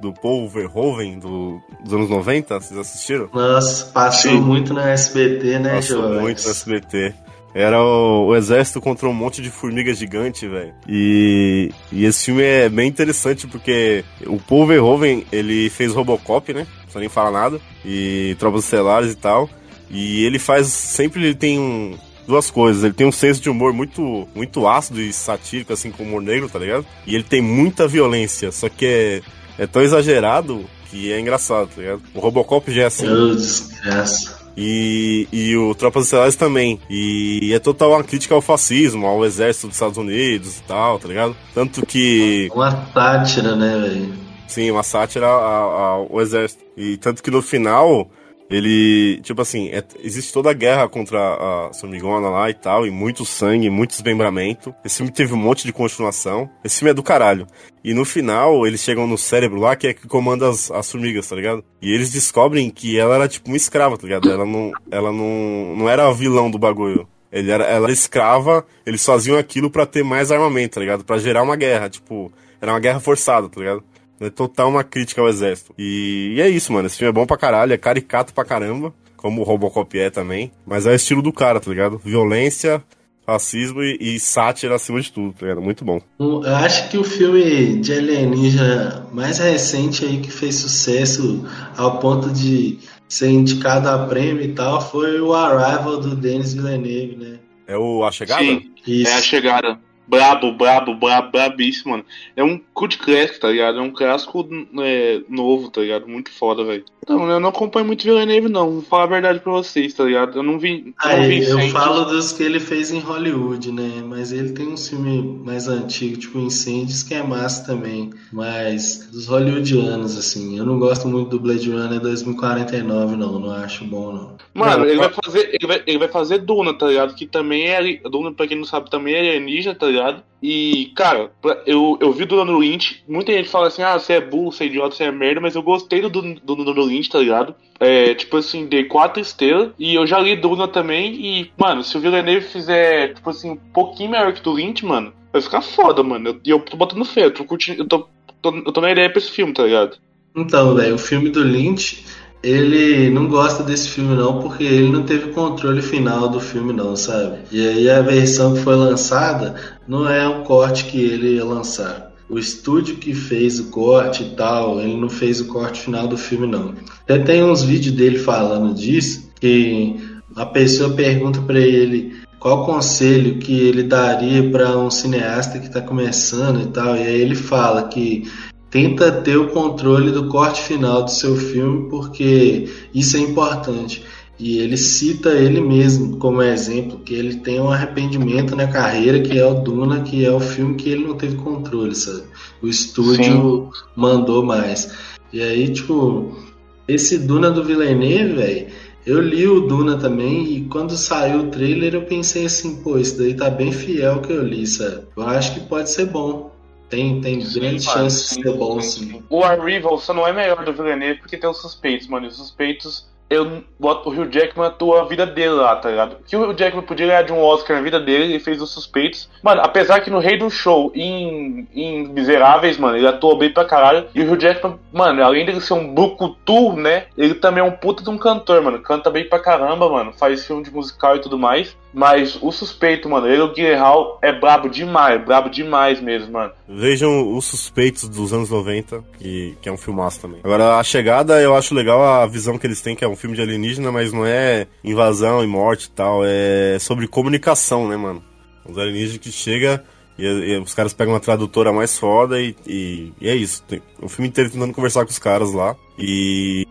[0.00, 2.60] do Paul Verhoeven do, dos anos 90?
[2.60, 3.28] Vocês assistiram?
[3.32, 4.40] Nossa, passou Sim.
[4.40, 6.20] muito na SBT, né, Passou João?
[6.20, 7.14] muito no SBT.
[7.54, 10.74] Era o, o exército contra um monte de formiga gigante, velho.
[10.86, 16.66] E, e esse filme é bem interessante porque o Paul Verhoeven, ele fez Robocop, né?
[16.82, 17.60] Precisa nem falar nada.
[17.84, 19.48] E Tropas Estelares e tal.
[19.90, 21.96] E ele faz, sempre ele tem um,
[22.28, 22.84] duas coisas.
[22.84, 26.48] Ele tem um senso de humor muito, muito ácido e satírico, assim, com humor negro,
[26.48, 26.86] tá ligado?
[27.06, 29.22] E ele tem muita violência, só que é,
[29.58, 32.02] é tão exagerado que é engraçado, tá ligado?
[32.14, 33.06] O Robocop já é assim.
[33.34, 34.38] Desgraça.
[34.56, 36.80] E, e o Tropas Estelares também.
[36.90, 41.06] E é total uma crítica ao fascismo, ao exército dos Estados Unidos e tal, tá
[41.06, 41.36] ligado?
[41.54, 42.50] Tanto que.
[42.52, 44.12] Uma sátira, né, velho?
[44.48, 46.64] Sim, uma sátira ao, ao exército.
[46.76, 48.10] E tanto que no final,
[48.50, 49.20] ele.
[49.22, 53.24] Tipo assim, é- existe toda a guerra contra a Formigona lá e tal, e muito
[53.24, 54.74] sangue, muito desmembramento.
[54.84, 56.48] Esse filme teve um monte de continuação.
[56.64, 57.46] Esse filme é do caralho.
[57.84, 61.26] E no final, eles chegam no cérebro lá, que é que comanda as, as formigas,
[61.28, 61.64] tá ligado?
[61.80, 64.30] E eles descobrem que ela era tipo uma escrava, tá ligado?
[64.30, 67.08] Ela não, ela não, não era vilão do bagulho.
[67.30, 71.04] Ele era, ela era escrava, eles faziam aquilo pra ter mais armamento, tá ligado?
[71.04, 73.84] Pra gerar uma guerra, tipo, era uma guerra forçada, tá ligado?
[74.20, 75.72] É total uma crítica ao exército.
[75.78, 76.86] E, e é isso, mano.
[76.86, 80.50] Esse filme é bom pra caralho, é caricato pra caramba, como o Robocop é também.
[80.66, 81.98] Mas é o estilo do cara, tá ligado?
[81.98, 82.82] Violência,
[83.24, 85.60] fascismo e, e sátira acima de tudo, tá ligado?
[85.60, 86.00] Muito bom.
[86.18, 91.46] Eu acho que o filme de alienígena mais recente aí que fez sucesso
[91.76, 97.16] ao ponto de ser indicado a prêmio e tal foi o Arrival do Denis Villeneuve,
[97.16, 97.38] né?
[97.66, 98.42] É o A Chegada?
[98.42, 99.10] Sim, Isso.
[99.10, 99.78] é a chegada.
[100.06, 102.04] Brabo, brabo, brabo, brabíssimo, mano.
[102.34, 103.78] É um cult classic, tá ligado?
[103.78, 104.48] É um clássico
[104.80, 106.06] é, novo, tá ligado?
[106.06, 106.84] Muito foda, velho.
[107.02, 108.70] Então, eu não acompanho muito Villeneuve, não.
[108.70, 110.38] Vou falar a verdade pra vocês, tá ligado?
[110.38, 110.94] Eu não vi.
[111.04, 114.02] Eu não vi Aí, eu falo dos que ele fez em Hollywood, né?
[114.06, 118.10] Mas ele tem um filme mais antigo, tipo Incêndios, que é massa também.
[118.32, 120.56] Mas dos hollywoodianos, assim.
[120.56, 123.40] Eu não gosto muito do Blade Runner 2049, não.
[123.40, 124.38] Não acho bom, não.
[124.54, 125.48] Mano, ele vai fazer.
[125.52, 127.14] Ele vai, ele vai fazer Duna, tá ligado?
[127.14, 127.96] Que também é.
[128.08, 130.22] Duna, pra quem não sabe, também é alienígena, tá ligado?
[130.42, 131.30] E, cara,
[131.66, 133.02] eu, eu vi Duna no Lynch.
[133.08, 135.54] Muita gente fala assim, ah, você é burro, você é idiota, você é merda, mas
[135.54, 137.54] eu gostei do do, do, do Lynch, tá ligado?
[137.80, 139.72] É, tipo assim, dei quatro estrelas.
[139.78, 141.14] E eu já li Duna também.
[141.14, 144.84] E, mano, se o Villeneuve fizer, tipo assim, um pouquinho melhor que o do Lynch,
[144.84, 145.12] mano.
[145.32, 146.40] Vai ficar foda, mano.
[146.44, 147.82] E eu, eu tô botando fé, eu tô curtindo.
[147.82, 148.08] Eu tô,
[148.40, 149.98] tô, eu tô na ideia pra esse filme, tá ligado?
[150.36, 152.04] Então, velho, o filme do Lynch,
[152.42, 156.94] ele não gosta desse filme não, porque ele não teve controle final do filme não,
[156.94, 157.38] sabe?
[157.50, 159.54] E aí a versão que foi lançada
[159.86, 162.12] não é um corte que ele ia lançar.
[162.28, 166.16] O estúdio que fez o corte e tal, ele não fez o corte final do
[166.16, 166.74] filme não.
[167.04, 169.96] Até tem uns vídeos dele falando disso, que
[170.36, 175.80] a pessoa pergunta para ele qual conselho que ele daria para um cineasta que está
[175.80, 178.30] começando e tal, e aí ele fala que
[178.70, 184.04] tenta ter o controle do corte final do seu filme porque isso é importante.
[184.38, 189.36] E ele cita ele mesmo como exemplo, que ele tem um arrependimento na carreira, que
[189.36, 192.22] é o Duna, que é o filme que ele não teve controle, sabe?
[192.62, 193.68] O estúdio Sim.
[193.96, 194.94] mandou mais.
[195.32, 196.38] E aí, tipo,
[196.86, 198.66] esse Duna do Villeneuve, velho,
[199.04, 203.18] eu li o Duna também e quando saiu o trailer eu pensei assim, pô, isso
[203.18, 205.02] daí tá bem fiel que eu li, sabe?
[205.16, 206.52] Eu acho que pode ser bom.
[206.88, 209.22] Tem, tem sim, grandes mano, chances de ser bom, sim.
[209.28, 212.26] O Arrival só não é melhor do Villeneuve porque tem os suspeitos, mano.
[212.26, 216.16] E os suspeitos eu boto o Hugh Jackman atua a vida dele lá, tá ligado?
[216.26, 218.70] Que o Hugh Jackman podia ganhar de um Oscar na vida dele, ele fez os
[218.70, 219.28] suspeitos.
[219.42, 223.66] Mano, apesar que no Rei do Show em, em Miseráveis, mano, ele atuou bem pra
[223.66, 224.06] caralho.
[224.14, 227.06] E o Hugh Jackman, mano, além dele ser um brucutu, né?
[227.16, 228.80] Ele também é um puta de um cantor, mano.
[228.80, 230.12] Canta bem pra caramba, mano.
[230.12, 231.76] Faz filme de musical e tudo mais.
[231.92, 233.82] Mas o suspeito, mano, ele, o Guilherme
[234.22, 236.52] é brabo demais, brabo demais mesmo, mano.
[236.68, 240.40] Vejam os suspeitos dos anos 90, que, que é um filmaço também.
[240.44, 243.34] Agora, a chegada, eu acho legal a visão que eles têm, que é um filme
[243.34, 248.22] de alienígena, mas não é invasão e morte e tal, é sobre comunicação, né, mano?
[248.68, 249.82] Os alienígenas que chega
[250.18, 253.62] e, e, os caras pegam uma tradutora mais foda e, e, e é isso.
[253.62, 256.66] Tem, o filme inteiro tentando conversar com os caras lá e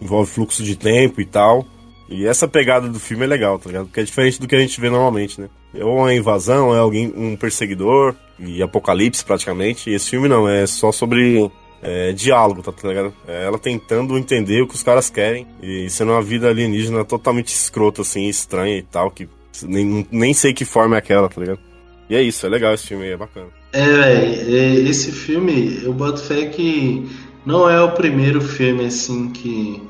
[0.00, 1.66] envolve fluxo de tempo e tal.
[2.10, 3.86] E essa pegada do filme é legal, tá ligado?
[3.86, 5.48] Porque é diferente do que a gente vê normalmente, né?
[5.72, 9.88] É uma invasão, é alguém, um perseguidor, e apocalipse praticamente.
[9.88, 11.50] E esse filme não, é só sobre
[11.82, 13.14] é, diálogo, tá, ligado?
[13.28, 17.48] É ela tentando entender o que os caras querem e sendo uma vida alienígena totalmente
[17.48, 19.28] escrota, assim, estranha e tal, que
[19.62, 21.60] nem, nem sei que forma é aquela, tá ligado?
[22.08, 23.46] E é isso, é legal esse filme aí, é bacana.
[23.72, 27.08] É, velho, esse filme, eu boto fé que
[27.46, 29.80] não é o primeiro filme, assim, que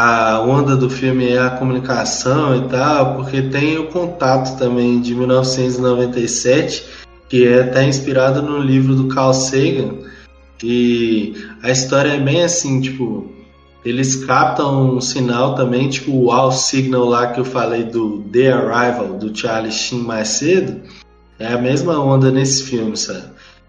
[0.00, 5.12] a onda do filme é a comunicação e tal, porque tem o Contato também de
[5.12, 6.84] 1997,
[7.28, 9.96] que é até inspirado no livro do Carl Sagan.
[10.62, 11.34] E
[11.64, 13.28] a história é bem assim, tipo,
[13.84, 18.52] eles captam um sinal também, tipo o All Signal lá que eu falei do The
[18.52, 20.80] Arrival do Charlie Sheen mais cedo.
[21.40, 23.24] É a mesma onda nesse filme, sabe?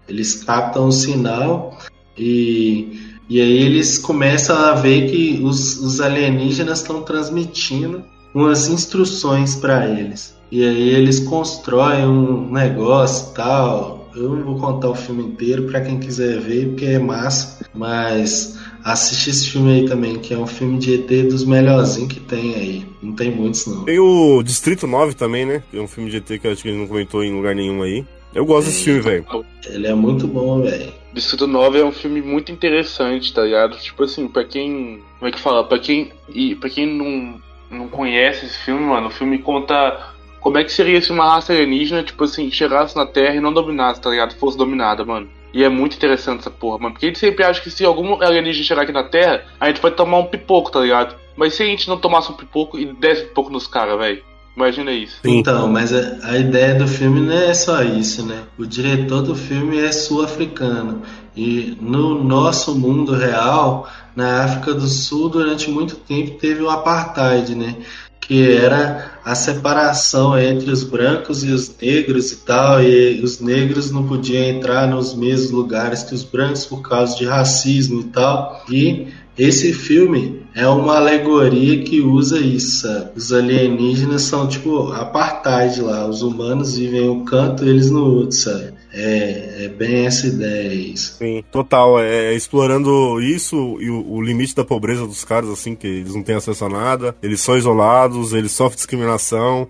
[0.08, 1.76] Eles captam um sinal
[2.16, 8.02] e e aí eles começam a ver que os, os alienígenas estão transmitindo
[8.34, 10.36] umas instruções para eles.
[10.50, 14.10] E aí eles constroem um negócio tal.
[14.16, 17.64] Eu não vou contar o filme inteiro para quem quiser ver, porque é massa.
[17.72, 22.18] Mas assiste esse filme aí também, que é um filme de ET dos melhorzinhos que
[22.18, 22.86] tem aí.
[23.00, 23.84] Não tem muitos, não.
[23.84, 25.62] Tem o Distrito 9 também, né?
[25.70, 27.54] Que é um filme de ET que eu acho que ele não comentou em lugar
[27.54, 28.04] nenhum aí.
[28.34, 29.24] Eu gosto é, desse filme, velho.
[29.68, 30.99] Ele é muito bom, velho.
[31.12, 33.76] Distrito 9 é um filme muito interessante, tá ligado?
[33.78, 35.02] Tipo assim, pra quem.
[35.18, 35.64] Como é que fala?
[35.64, 36.12] Pra quem.
[36.28, 37.40] E pra quem não,
[37.70, 41.52] não conhece esse filme, mano, o filme conta como é que seria se uma raça
[41.52, 44.34] alienígena, tipo assim, chegasse na Terra e não dominasse, tá ligado?
[44.36, 45.28] Fosse dominada, mano.
[45.52, 46.92] E é muito interessante essa porra, mano.
[46.94, 49.80] Porque a gente sempre acha que se algum alienígena chegar aqui na Terra, a gente
[49.80, 51.16] vai tomar um pipoco, tá ligado?
[51.36, 54.22] Mas se a gente não tomasse um pipoco e desse pipoco nos caras, velho?
[54.60, 55.16] Imagina isso.
[55.24, 58.42] Então, mas a, a, ideia do filme não é só isso, né?
[58.58, 61.00] O diretor do filme é sul-africano.
[61.34, 67.54] E no nosso mundo real, na África do Sul, durante muito tempo teve o apartheid,
[67.54, 67.76] né?
[68.20, 73.90] Que era a separação entre os brancos e os negros e tal, e os negros
[73.90, 78.62] não podiam entrar nos mesmos lugares que os brancos por causa de racismo e tal.
[78.70, 79.08] E
[79.38, 82.86] esse filme é uma alegoria que usa isso.
[82.86, 83.10] Sabe?
[83.16, 86.06] Os alienígenas são tipo apartheid lá.
[86.06, 88.74] Os humanos vivem um canto, eles no outro, sabe?
[88.92, 91.16] É, é bem essa ideia isso.
[91.18, 92.00] Sim, total.
[92.00, 96.14] É, é explorando isso e o, o, limite da pobreza dos caras, assim, que eles
[96.14, 99.68] não têm acesso a nada, eles são isolados, eles sofrem discriminação.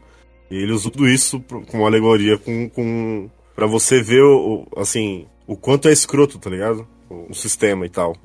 [0.51, 5.57] E ele usa tudo isso como alegoria com, com para você ver o, assim o
[5.57, 6.87] quanto é escroto, tá ligado?
[7.09, 8.17] O, o sistema e tal.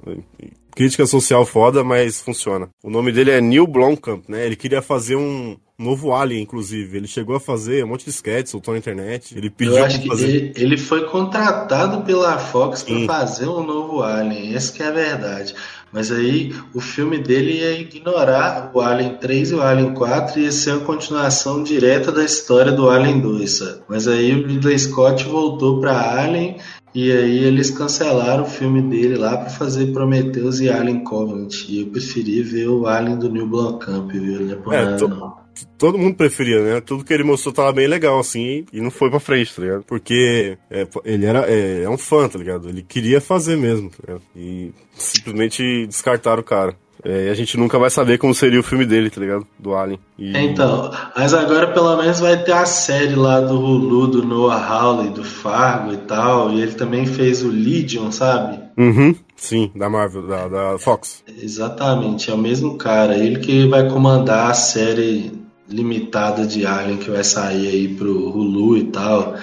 [0.76, 2.70] Crítica social foda, mas funciona.
[2.84, 4.46] O nome dele é Neil Blomkamp, né?
[4.46, 6.98] Ele queria fazer um novo Alien, inclusive.
[6.98, 9.38] Ele chegou a fazer um monte de sketches, soltou na internet.
[9.38, 10.28] Ele pediu Eu acho que fazer.
[10.28, 14.92] ele, ele foi contratado pela Fox para fazer um novo Alien, essa que é a
[14.92, 15.56] verdade.
[15.92, 20.44] Mas aí o filme dele ia ignorar o Alien 3 e o Alien 4 e
[20.44, 23.82] ia ser uma continuação direta da história do Alien 2, sabe?
[23.88, 26.58] Mas aí o Ridley Scott voltou para Alien
[26.96, 31.54] e aí eles cancelaram o filme dele lá para fazer Prometheus e Alien Covenant.
[31.68, 34.40] E eu preferi ver o Alien do Neil Blomkamp, viu?
[34.40, 35.46] Não é por É, nada, tô- não.
[35.78, 36.82] Todo mundo preferia, né?
[36.82, 39.84] Tudo que ele mostrou tava bem legal, assim, e não foi pra frente, tá ligado?
[39.84, 42.68] Porque é, ele era é, é um fã, tá ligado?
[42.68, 44.22] Ele queria fazer mesmo, tá ligado?
[44.36, 46.76] E simplesmente descartaram o cara.
[47.06, 49.46] É, e a gente nunca vai saber como seria o filme dele, tá ligado?
[49.60, 50.00] Do Alien.
[50.18, 50.36] E...
[50.36, 55.12] Então, mas agora pelo menos vai ter a série lá do Hulu, do Noah Hawley,
[55.12, 56.52] do Fargo e tal.
[56.52, 58.60] E ele também fez o Legion, sabe?
[58.76, 61.24] Uhum, sim, da Marvel, da, da Fox.
[61.28, 63.16] Exatamente, é o mesmo cara.
[63.16, 68.78] Ele que vai comandar a série limitada de Alien que vai sair aí pro Hulu
[68.78, 69.36] e tal.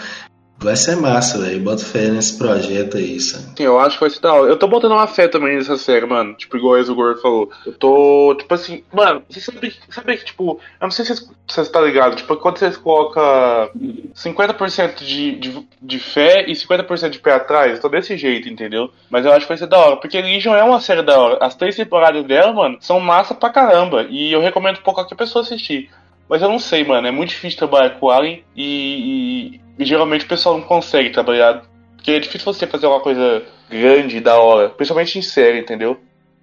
[0.62, 1.60] Vai ser massa, velho.
[1.60, 3.44] Bota fé nesse projeto aí, sabe?
[3.56, 4.48] Sim, eu acho que vai ser da hora.
[4.48, 6.34] Eu tô botando uma fé também nessa série, mano.
[6.34, 7.50] Tipo, igual o Exogor falou.
[7.66, 11.64] Eu tô, tipo assim, mano, você sabe, sabe que, tipo, eu não sei se você
[11.64, 13.70] tá ligado, tipo, quando você coloca
[14.14, 18.90] 50% de, de, de fé e 50% de pé atrás, eu tô desse jeito, entendeu?
[19.10, 21.38] Mas eu acho que vai ser da hora, porque Legion é uma série da hora.
[21.44, 24.06] As três temporadas dela, mano, são massa pra caramba.
[24.08, 25.90] E eu recomendo pra qualquer pessoa assistir.
[26.28, 30.24] Mas eu não sei, mano, é muito difícil trabalhar com Alien e, e- e geralmente
[30.24, 31.62] o pessoal não consegue trabalhar.
[31.96, 35.98] Porque é difícil você fazer uma coisa grande, da hora, principalmente em série, entendeu?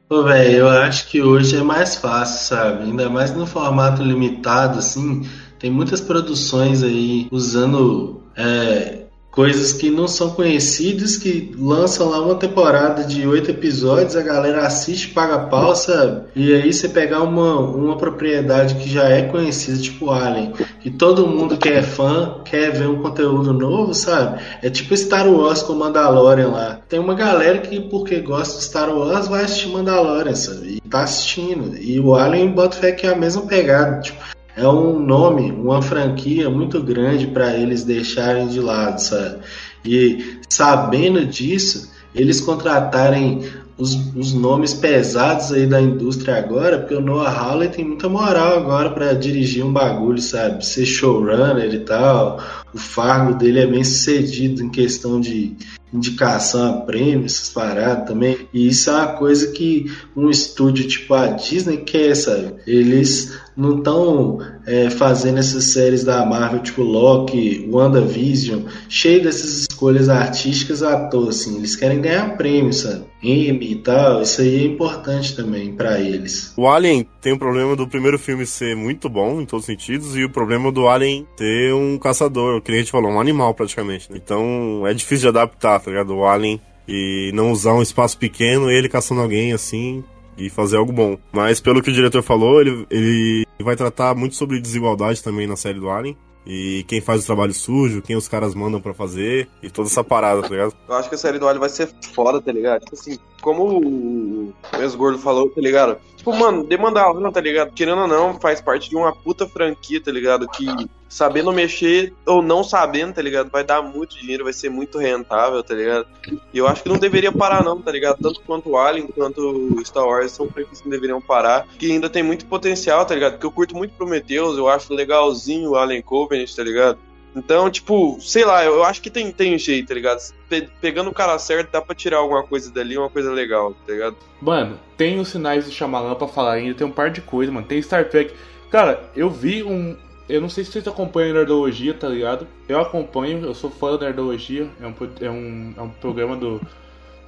[0.08, 2.84] Pô, velho, eu acho que hoje é mais fácil, sabe?
[2.86, 5.22] Ainda mais no formato limitado, assim.
[5.60, 9.06] Tem muitas produções aí usando é,
[9.40, 14.68] coisas que não são conhecidas, que lançam lá uma temporada de oito episódios, a galera
[14.68, 16.24] assiste, paga pau, sabe?
[16.36, 21.26] E aí você pegar uma, uma propriedade que já é conhecida, tipo Alien, que todo
[21.26, 24.42] mundo que é fã quer ver um conteúdo novo, sabe?
[24.62, 26.82] É tipo Star Wars com Mandalorian lá.
[26.90, 30.82] Tem uma galera que, porque gosta de Star Wars, vai assistir Mandalorian, sabe?
[30.84, 31.78] E tá assistindo.
[31.78, 34.02] E o Alien bota fé que é a mesma pegada.
[34.02, 34.20] Tipo,
[34.60, 39.38] é um nome, uma franquia muito grande para eles deixarem de lado, sabe?
[39.86, 43.42] E sabendo disso, eles contratarem
[43.78, 48.58] os, os nomes pesados aí da indústria agora, porque o Noah Hawley tem muita moral
[48.58, 50.66] agora para dirigir um bagulho, sabe?
[50.66, 52.44] Ser showrunner e tal.
[52.74, 55.56] O Fargo dele é bem sucedido em questão de
[55.94, 58.48] indicação a prêmios, essas paradas também.
[58.54, 62.56] E isso é uma coisa que um estúdio tipo a Disney quer, sabe?
[62.66, 70.08] Eles não estão é, fazendo essas séries da Marvel, tipo Loki, WandaVision, cheio dessas escolhas
[70.08, 71.58] artísticas à toa, assim.
[71.58, 73.04] Eles querem ganhar prêmio, sabe?
[73.22, 74.22] Emmy e tal.
[74.22, 76.54] Isso aí é importante também para eles.
[76.56, 80.16] O Alien tem o problema do primeiro filme ser muito bom em todos os sentidos
[80.16, 83.54] e o problema do Alien ter um caçador, que nem a gente falou, um animal
[83.54, 84.10] praticamente.
[84.10, 84.20] né?
[84.24, 86.16] Então é difícil de adaptar, tá ligado?
[86.16, 90.04] O Alien e não usar um espaço pequeno ele caçando alguém assim
[90.38, 91.18] e fazer algo bom.
[91.32, 95.56] Mas pelo que o diretor falou, ele, ele vai tratar muito sobre desigualdade também na
[95.56, 96.18] série do Alien.
[96.46, 100.04] E quem faz o trabalho sujo, quem os caras mandam pra fazer, e toda essa
[100.04, 100.74] parada, tá ligado?
[100.88, 102.82] Eu acho que a série do Alien vai ser foda, tá ligado?
[102.82, 105.98] Tipo assim, como o ex-gordo falou, tá ligado?
[106.16, 107.72] Tipo, mano, demandar Alien, tá ligado?
[107.72, 110.48] Querendo ou não, faz parte de uma puta franquia, tá ligado?
[110.50, 110.66] Que
[111.08, 113.50] sabendo mexer ou não sabendo, tá ligado?
[113.50, 116.06] Vai dar muito dinheiro, vai ser muito rentável, tá ligado?
[116.54, 118.18] E eu acho que não deveria parar, não, tá ligado?
[118.22, 121.92] Tanto quanto o Alien quanto o Star Wars são franquias que não deveriam parar, que
[121.92, 123.34] ainda tem muito potencial, tá ligado?
[123.34, 127.00] Porque eu curto muito Prometheus, eu acho legalzinho o Alien Covenant, tá ligado?
[127.36, 130.20] Então, tipo, sei lá, eu, acho que tem, tem jeito, tá ligado?
[130.50, 133.94] Pe- pegando o cara certo, dá pra tirar alguma coisa dali, uma coisa legal, tá
[133.94, 134.18] ligado?
[134.42, 137.68] Mano, tem os sinais do Shyamalan pra falar ainda, tem um par de coisas, mano.
[137.68, 138.34] Tem Star Trek.
[138.72, 139.96] Cara, eu vi um.
[140.28, 142.48] Eu não sei se vocês acompanham Nerdologia, tá ligado?
[142.68, 144.70] Eu acompanho, eu sou fã da Nerdologia.
[144.82, 146.62] É um, é um, é um programa do,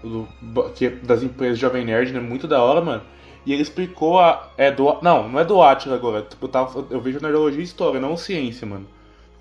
[0.03, 0.27] do-
[0.75, 2.19] que é das empresas Jovem Nerd, né?
[2.19, 3.01] Muito da hora, mano.
[3.45, 4.51] E ele explicou a.
[4.57, 4.97] É do.
[5.01, 6.21] Não, não é do Atila agora.
[6.23, 8.87] Tipo, eu, tava, eu vejo Nerdologia e História, não ciência, mano.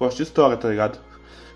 [0.00, 0.98] Gosto de história, tá ligado?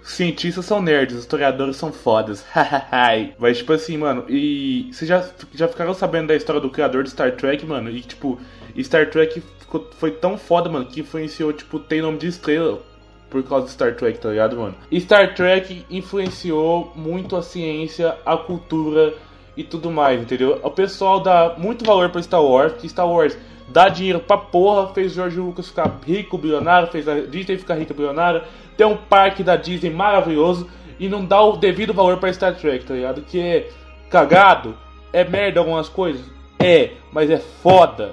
[0.03, 2.45] Cientistas são nerds, historiadores são fodas.
[3.39, 7.11] Mas, tipo assim, mano, e vocês já, já ficaram sabendo da história do criador de
[7.11, 7.89] Star Trek, mano?
[7.89, 8.39] E, tipo,
[8.79, 12.83] Star Trek ficou, foi tão foda, mano, que influenciou, tipo, tem nome de estrela
[13.31, 14.75] por causa de Star Trek, tá ligado, mano?
[15.01, 19.15] Star Trek influenciou muito a ciência, a cultura
[19.57, 20.61] e tudo mais, entendeu?
[20.63, 23.39] O pessoal dá muito valor pra Star Wars, porque Star Wars
[23.69, 27.95] dá dinheiro pra porra, fez George Lucas ficar rico, bilionário, fez a Disney ficar rica,
[27.95, 28.45] bilionária,
[28.77, 32.85] tem um parque da Disney maravilhoso e não dá o devido valor pra Star Trek,
[32.85, 33.23] tá ligado?
[33.23, 33.69] Que é
[34.11, 34.77] cagado,
[35.13, 36.23] é merda algumas coisas,
[36.59, 38.13] É, mas é foda.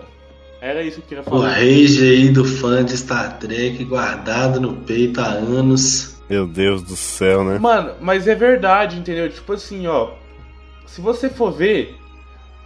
[0.59, 1.53] Era isso que eu queria O falar.
[1.53, 6.21] rage aí do fã de Star Trek guardado no peito há anos.
[6.29, 7.57] Meu Deus do céu, né?
[7.59, 9.29] Mano, mas é verdade, entendeu?
[9.29, 10.11] Tipo assim, ó.
[10.85, 11.95] Se você for ver.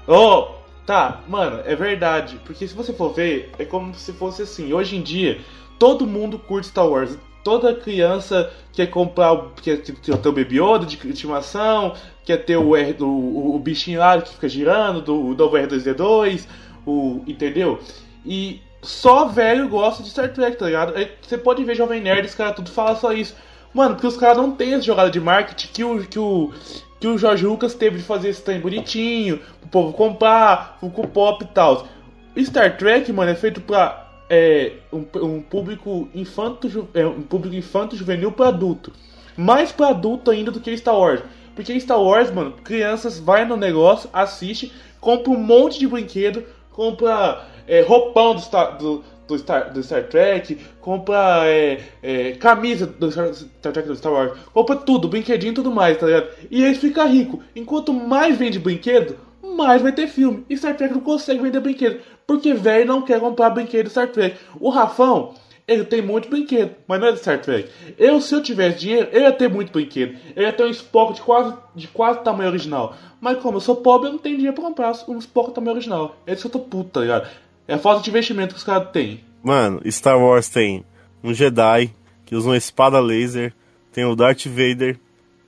[0.07, 0.55] Ó,
[0.85, 2.39] tá, mano, é verdade.
[2.45, 4.73] Porque se você for ver, é como se fosse assim.
[4.73, 5.39] Hoje em dia,
[5.79, 7.17] todo mundo curte Star Wars.
[7.43, 11.93] Toda criança quer comprar, o- quer ter o Baby Yoda de estimação,
[12.25, 16.47] quer ter o, R, o, o, bichinho lá que fica girando, do, o novo R2D2,
[16.87, 17.79] o, entendeu?
[18.25, 20.93] E só velho gosta de Star Trek, tá ligado?
[21.21, 23.35] Você pode ver Jovem Nerd, os caras tudo falam só isso.
[23.73, 26.51] Mano, porque os caras não têm essa jogada de marketing que o, que o,
[26.99, 29.39] que o Jorge Lucas teve de fazer esse trem bonitinho,
[29.69, 31.87] pro povo comprar, o Pop e tal.
[32.37, 37.95] Star Trek, mano, é feito pra é, um, um público infanto, é, um público infanto
[37.95, 38.91] juvenil pra adulto.
[39.37, 41.21] Mais pra adulto ainda do que Star Wars.
[41.55, 47.45] Porque Star Wars, mano, crianças vai no negócio, assiste, compra um monte de brinquedo, compra
[47.65, 53.09] é, roupão do Star, do, do Star, do Star Trek, compra é, é, camisa do
[53.09, 56.27] Star, Star Trek do Star Wars, compra tudo, brinquedinho e tudo mais, tá ligado?
[56.51, 57.39] E eles ficam ricos.
[57.55, 59.15] Enquanto mais vende brinquedo,
[59.53, 60.45] mais vai ter filme.
[60.49, 62.01] E Star Trek não consegue vender brinquedo.
[62.25, 64.37] Porque velho não quer comprar brinquedo de Star Trek.
[64.59, 65.33] O Rafão,
[65.67, 67.69] ele tem muito brinquedo, mas não é de Star Trek.
[67.97, 70.17] Eu, se eu tivesse dinheiro, eu ia ter muito brinquedo.
[70.35, 72.95] Eu ia ter um Spock de quase, de quase tamanho original.
[73.19, 76.15] Mas como eu sou pobre, eu não tenho dinheiro pra comprar um Spock tamanho original.
[76.25, 77.29] É isso que eu tô puto, tá ligado?
[77.67, 79.23] É a falta de investimento que os caras têm.
[79.43, 80.83] Mano, Star Wars tem
[81.23, 81.91] um Jedi
[82.25, 83.53] que usa uma espada laser,
[83.91, 84.99] tem o Darth Vader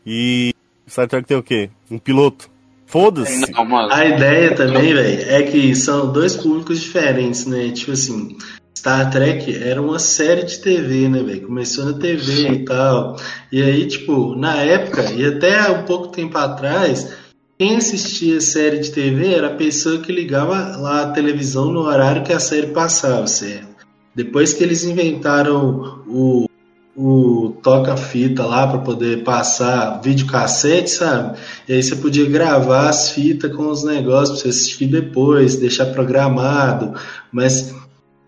[0.06, 0.54] e
[0.88, 1.70] Star Trek tem o quê?
[1.92, 2.50] Um piloto.
[2.88, 3.52] Foda-se.
[3.92, 7.70] A ideia também, velho, é que são dois públicos diferentes, né?
[7.72, 8.38] Tipo assim,
[8.78, 11.48] Star Trek era uma série de TV, né, velho?
[11.48, 13.18] Começou na TV e tal.
[13.52, 17.14] E aí, tipo, na época, e até há um pouco tempo atrás,
[17.60, 22.24] quem assistia série de TV era a pessoa que ligava lá a televisão no horário
[22.24, 23.68] que a série passava, certo?
[24.16, 26.47] Depois que eles inventaram o,
[26.98, 31.38] o toca-fita lá para poder passar videocassete, sabe?
[31.70, 35.86] E aí você podia gravar as fitas com os negócios pra você assistir depois, deixar
[35.88, 36.96] programado,
[37.32, 37.76] mas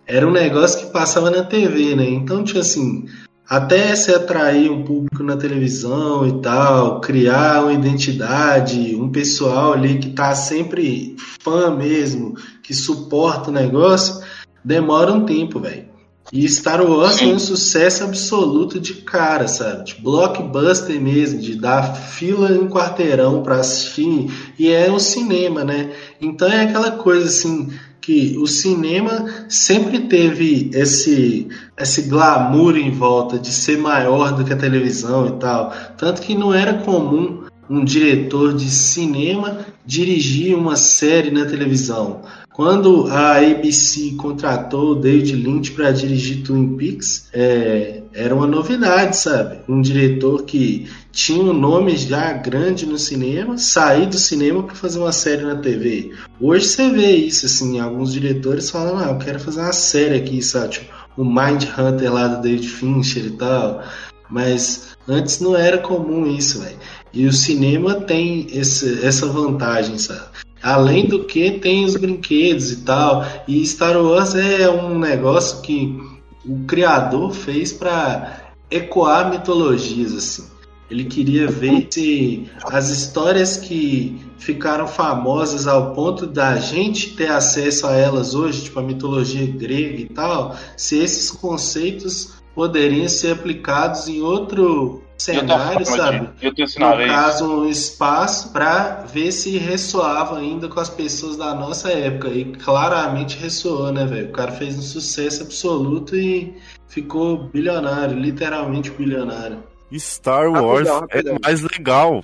[0.06, 2.08] era um negócio que passava na TV, né?
[2.08, 3.06] Então, tipo assim,
[3.50, 9.98] até se atrair um público na televisão e tal, criar uma identidade, um pessoal ali
[9.98, 14.24] que tá sempre fã mesmo, que suporta o negócio,
[14.64, 15.89] demora um tempo, velho.
[16.32, 19.86] E Star Wars foi um sucesso absoluto de cara, sabe?
[19.86, 24.32] De blockbuster mesmo, de dar fila em quarteirão pra assistir.
[24.58, 25.92] E é o cinema, né?
[26.22, 27.70] Então é aquela coisa assim
[28.00, 34.54] que o cinema sempre teve esse esse glamour em volta de ser maior do que
[34.54, 40.76] a televisão e tal, tanto que não era comum um diretor de cinema dirigir uma
[40.76, 42.22] série na televisão.
[42.54, 49.16] Quando a ABC contratou o David Lynch para dirigir Twin Peaks, é, era uma novidade,
[49.16, 49.60] sabe?
[49.68, 55.00] Um diretor que tinha um nome já grande no cinema, sair do cinema para fazer
[55.00, 56.12] uma série na TV.
[56.42, 60.42] Hoje você vê isso, assim, alguns diretores falam, ah, eu quero fazer uma série aqui,
[60.42, 60.70] sabe?
[60.70, 63.84] Tipo, o Mind Hunter lá do David Fincher e tal.
[64.30, 66.78] Mas antes não era comum isso, velho.
[67.12, 70.30] E o cinema tem esse, essa vantagem, sabe?
[70.62, 73.26] Além do que tem os brinquedos e tal.
[73.48, 75.98] E Star Wars é um negócio que
[76.46, 80.60] o criador fez para ecoar mitologias assim.
[80.90, 87.86] Ele queria ver se as histórias que ficaram famosas ao ponto da gente ter acesso
[87.86, 94.08] a elas hoje, tipo a mitologia grega e tal, se esses conceitos poderiam ser aplicados
[94.08, 96.30] em outro cenário, sabe?
[96.42, 101.54] Eu tenho no caso, um espaço para ver se ressoava ainda com as pessoas da
[101.54, 102.30] nossa época.
[102.30, 104.30] E claramente ressoou, né, velho?
[104.30, 106.56] O cara fez um sucesso absoluto e
[106.88, 109.62] ficou bilionário, literalmente bilionário.
[109.98, 111.36] Star Wars Rapidão, rapidão.
[111.36, 112.24] é mais legal.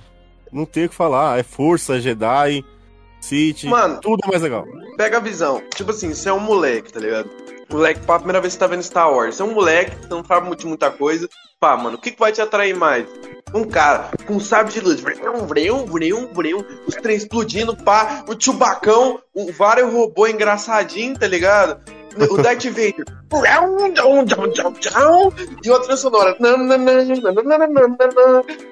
[0.52, 1.38] Não tem o que falar.
[1.38, 2.64] É força, Jedi,
[3.20, 4.00] Sith, Mano.
[4.00, 4.64] tudo é mais legal.
[4.96, 5.62] Pega a visão.
[5.74, 7.28] Tipo assim, você é um moleque, tá ligado?
[7.68, 9.40] Moleque, pá, primeira vez que tá vendo Star Wars.
[9.40, 11.28] É um moleque, não sabe muito muita coisa.
[11.58, 13.06] Pá, mano, o que, que vai te atrair mais?
[13.54, 18.24] Um cara com um sabre de luz, vreu, vreu, vreu, vreu, os trem explodindo, pá,
[18.28, 21.80] o chubacão, o vários robô engraçadinho, tá ligado?
[22.30, 23.04] O Darth Vader.
[25.64, 26.36] E trilha sonora.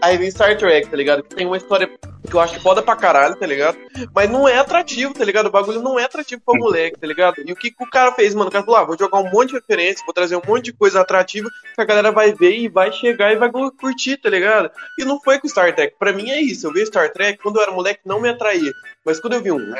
[0.00, 1.22] Aí vem Star Trek, tá ligado?
[1.22, 1.90] Que tem uma história
[2.28, 3.76] que eu acho foda pra caralho, tá ligado?
[4.14, 5.46] Mas não é atrativo, tá ligado?
[5.46, 7.42] O bagulho não é atrativo pra moleque, tá ligado?
[7.44, 8.48] E o que, que o cara fez, mano?
[8.48, 10.72] O cara falou, ah, vou jogar um monte de referência, vou trazer um monte de
[10.72, 14.70] coisa atrativa que a galera vai ver e vai chegar e vai curtir, tá ligado?
[14.98, 15.96] E não foi com Star Trek.
[15.98, 16.66] Pra mim é isso.
[16.66, 18.72] Eu vi Star Trek, quando eu era moleque, não me atraía.
[19.04, 19.74] Mas quando eu vi um.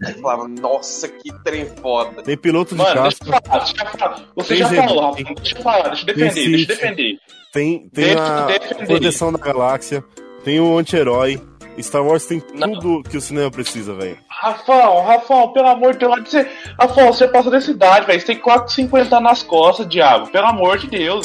[0.00, 2.22] Eu falava, nossa, que trem foda.
[2.22, 3.24] Tem piloto de Mano, casco.
[3.24, 4.22] deixa eu falar, deixa eu falar.
[4.36, 5.34] Você Tem já falou, Rafa.
[5.34, 7.18] Deixa eu falar, deixa eu defender, Tem deixa eu defender.
[7.52, 8.86] Tem, tem Deixa a defender.
[8.86, 10.04] proteção da galáxia.
[10.44, 11.40] Tem o anti-herói.
[11.80, 12.72] Star Wars tem Não.
[12.72, 14.18] tudo que o cinema precisa, velho.
[14.28, 16.44] Rafão, Rafão, pelo amor de Deus, você...
[16.78, 18.20] Rafão, você passa dessa idade, velho.
[18.20, 20.28] Você tem 4,50 nas costas, diabo.
[20.28, 21.24] Pelo amor de Deus.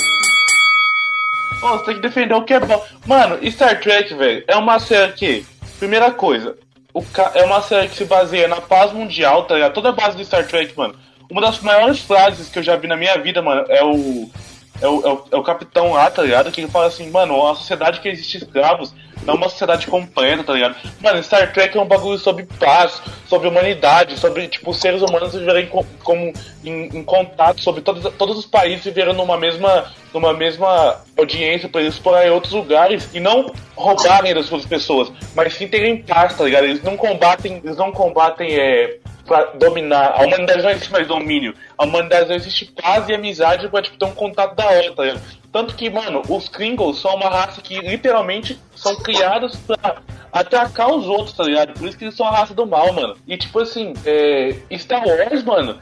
[1.59, 2.83] Pô, você tem que defender o que é bom.
[3.05, 5.45] Mano, Star Trek, velho, é uma série que,
[5.79, 6.55] primeira coisa,
[6.93, 7.31] o ca...
[7.33, 9.73] é uma série que se baseia na paz mundial, tá ligado?
[9.73, 10.93] Toda a base do Star Trek, mano.
[11.29, 14.29] Uma das maiores frases que eu já vi na minha vida, mano, é o.
[14.81, 16.51] É o, é o, é o capitão lá, tá ligado?
[16.51, 18.93] Que ele fala assim, mano, uma sociedade que existe escravos
[19.25, 20.75] não é uma sociedade completa, tá ligado?
[21.01, 25.67] Mano, Star Trek é um bagulho sobre paz, sobre humanidade, sobre, tipo, seres humanos viverem
[25.67, 26.33] com, como
[26.63, 31.81] em, em contato, sobre todos, todos os países viverem numa mesma, numa mesma audiência pra
[31.81, 36.43] eles explorarem outros lugares e não roubarem das suas pessoas, mas sim terem paz, tá
[36.43, 36.65] ligado?
[36.65, 40.13] Eles não combatem, eles não combatem, é, pra dominar.
[40.19, 41.53] A humanidade não existe mais domínio.
[41.77, 45.17] A humanidade não existe paz e amizade pra, tipo, ter um contato da hora, tá?
[45.51, 49.97] Tanto que, mano, os Klingons são uma raça que literalmente são criados pra
[50.31, 51.73] atacar os outros, tá ligado?
[51.73, 53.15] Por isso que eles são a raça do mal, mano.
[53.27, 55.79] E tipo assim, é, Star Wars, mano,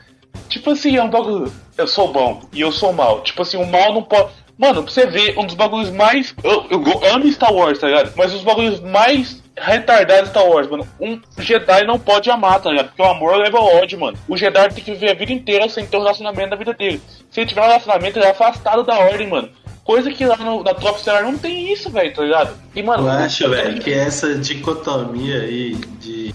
[0.50, 1.52] tipo assim, é um bagulho.
[1.78, 3.22] Eu sou bom e eu sou mal.
[3.22, 4.30] Tipo assim, o mal não pode.
[4.58, 6.36] Mano, pra você ver, um dos bagulhos mais.
[6.44, 8.12] Eu, eu go- amo Star Wars, tá ligado?
[8.18, 10.88] Mas os bagulhos mais retardados de Star Wars, mano.
[11.00, 12.88] Um Jedi não pode amar, tá ligado?
[12.88, 14.18] Porque o amor leva ao ódio, mano.
[14.28, 17.02] O Jedi tem que viver a vida inteira sem ter um relacionamento na vida dele.
[17.30, 19.50] Se ele tiver um relacionamento, ele é afastado da ordem, mano.
[19.84, 22.56] Coisa que lá no, na Tropa Estelar não tem isso, velho, tá ligado?
[22.76, 26.34] E, mano, Eu acho, velho, que essa dicotomia aí de,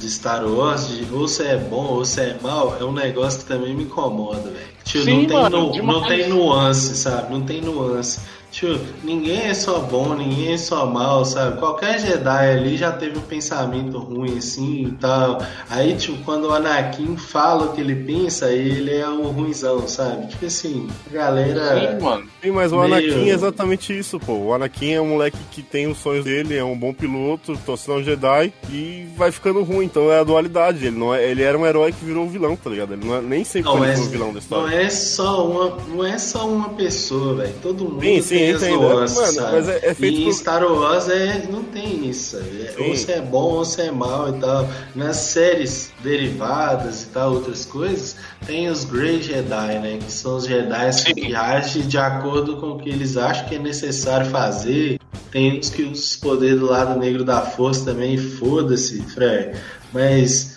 [0.00, 3.40] de Star Wars, de ou você é bom ou você é mal, é um negócio
[3.40, 4.68] que também me incomoda, velho.
[4.84, 7.30] Sim, não, tem mano, nu- não tem nuance, sabe?
[7.30, 8.20] Não tem nuance.
[8.58, 11.58] Tio, ninguém é só bom, ninguém é só mal, sabe?
[11.58, 15.40] Qualquer Jedi ali já teve um pensamento ruim assim e tal.
[15.70, 20.26] Aí, tipo, quando o Anakin fala o que ele pensa, ele é o ruizão, sabe?
[20.26, 21.78] Tipo assim, a galera.
[21.98, 22.24] Sim, mano.
[22.42, 24.32] Sim, mas o Meio- Anakin é exatamente isso, pô.
[24.32, 27.98] O Anakin é um moleque que tem os sonhos dele, é um bom piloto, torcendo
[27.98, 29.84] um Jedi e vai ficando ruim.
[29.84, 30.84] Então é a dualidade.
[30.84, 32.94] Ele, não é, ele era um herói que virou vilão, tá ligado?
[32.94, 34.74] Ele não é, nem sempre Não, foi o vilão da não história.
[34.82, 37.54] é só uma, não é só uma pessoa, velho.
[37.62, 38.80] Todo mundo Sim, sim, tem as entendo.
[38.80, 39.52] nuances, Mano, sabe?
[39.52, 42.62] mas é- é feito e em por- Star Wars é, não tem isso, sabe?
[42.62, 42.82] É, Sim.
[42.88, 44.68] Ou você é bom ou você é mal e tal.
[44.94, 48.16] Nas séries derivadas e tal, outras coisas,
[48.46, 49.98] tem os Grey Jedi, né?
[50.04, 53.58] Que são os Jedi que agem de acordo com o que eles acham que é
[53.58, 54.98] necessário fazer.
[55.30, 59.58] Tem uns que os poderes do lado negro da força também, foda-se, Fred.
[59.92, 60.47] Mas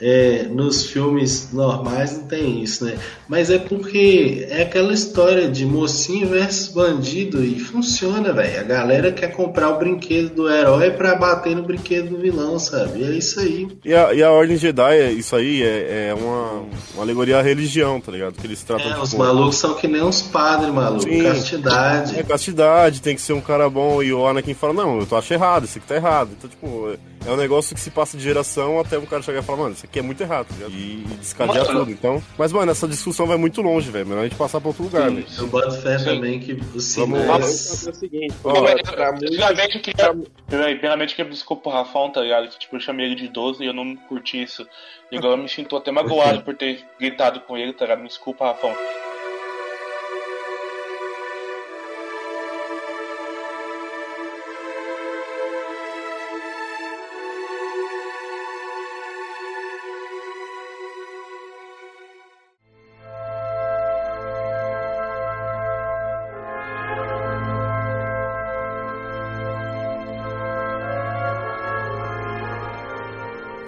[0.00, 2.96] é, nos filmes normais não tem isso, né?
[3.28, 8.60] Mas é porque é aquela história de mocinho versus bandido e funciona, velho.
[8.60, 13.00] A galera quer comprar o brinquedo do herói pra bater no brinquedo do vilão, sabe?
[13.00, 13.68] E é isso aí.
[13.84, 16.64] E a, e a Ordem Jedi, é- isso aí é, é uma,
[16.94, 18.34] uma alegoria à religião, tá ligado?
[18.34, 21.02] Que eles tratam É, os tipo, malucos são que nem uns padres, maluco.
[21.02, 21.22] Sim.
[21.22, 22.18] Castidade.
[22.18, 24.02] É castidade, tem que ser um cara bom.
[24.02, 26.30] E o Anakin fala, não, eu tô acho errado, isso aqui tá errado.
[26.38, 26.92] Então, tipo,
[27.26, 29.74] é um negócio que se passa de geração até um cara chegar e falar, mano,
[29.74, 30.72] isso aqui é muito errado, tá ligado?
[30.72, 31.80] E, e descadear Mano.
[31.80, 31.90] tudo.
[31.90, 34.06] Então, mas, mano, essa discussão vai muito longe, velho.
[34.06, 35.26] Melhor a gente passar pra outro lugar, velho.
[35.36, 36.04] Eu boto fé Sim.
[36.04, 37.86] também que o Vamos cinéas...
[37.86, 40.16] É o seguinte, Primeiramente, eu queria,
[40.46, 42.48] primeiramente, eu queria desculpa o Rafão, tá ligado?
[42.48, 44.66] Que tipo, eu chamei ele de idoso e eu não curti isso.
[45.10, 48.02] E agora eu me sinto até magoado por ter gritado com ele, tá ligado?
[48.02, 48.74] Me desculpa, Rafão.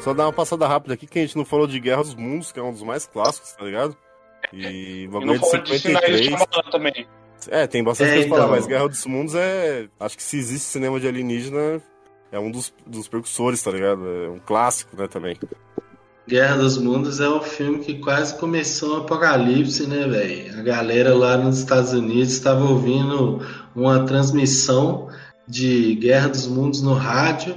[0.01, 2.53] Só dar uma passada rápida aqui que a gente não falou de Guerra dos Mundos,
[2.53, 3.97] que é um dos mais clássicos, tá ligado?
[4.53, 6.25] E o E bagulho não de falou de sinais de 53.
[6.25, 7.07] Shyamalan também.
[7.49, 8.51] É, tem bastante É, coisa pra falar, então.
[8.51, 9.89] mas Guerra dos Mundos é.
[9.99, 11.83] Acho que se existe cinema de alienígena,
[12.33, 14.07] é um dos, dos precursores, tá ligado?
[14.07, 15.39] É um clássico, né, também.
[16.29, 20.59] Guerra dos Mundos é o filme que quase começou o apocalipse, né, velho?
[20.59, 23.45] A galera lá nos Estados Unidos estava ouvindo
[23.75, 25.09] uma transmissão
[25.49, 27.57] de Guerra dos Mundos no rádio,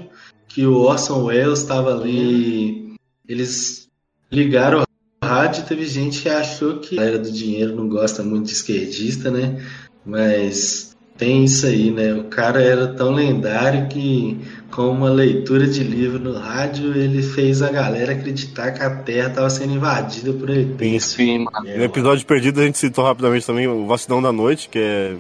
[0.54, 2.94] que o Orson Welles estava ali.
[3.28, 3.90] Eles
[4.32, 8.22] ligaram o rádio e teve gente que achou que a galera do dinheiro não gosta
[8.22, 9.66] muito de esquerdista, né?
[10.06, 12.14] Mas tem isso aí, né?
[12.14, 14.38] O cara era tão lendário que,
[14.70, 19.30] com uma leitura de livro no rádio, ele fez a galera acreditar que a Terra
[19.30, 21.06] estava sendo invadida por ETs.
[21.06, 21.46] Sim.
[21.66, 25.16] É, No episódio perdido a gente citou rapidamente também o Vastidão da Noite, que é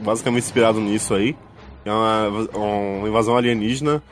[0.00, 1.36] basicamente inspirado nisso aí.
[1.84, 4.02] É uma, uma invasão alienígena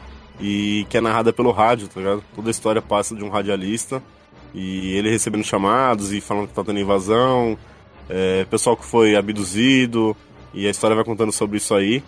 [0.40, 2.24] e que é narrada pelo rádio, tá ligado?
[2.34, 4.02] Toda a história passa de um radialista
[4.54, 7.58] e ele recebendo chamados e falando que tá tendo invasão,
[8.08, 10.16] é, pessoal que foi abduzido
[10.54, 12.02] e a história vai contando sobre isso aí.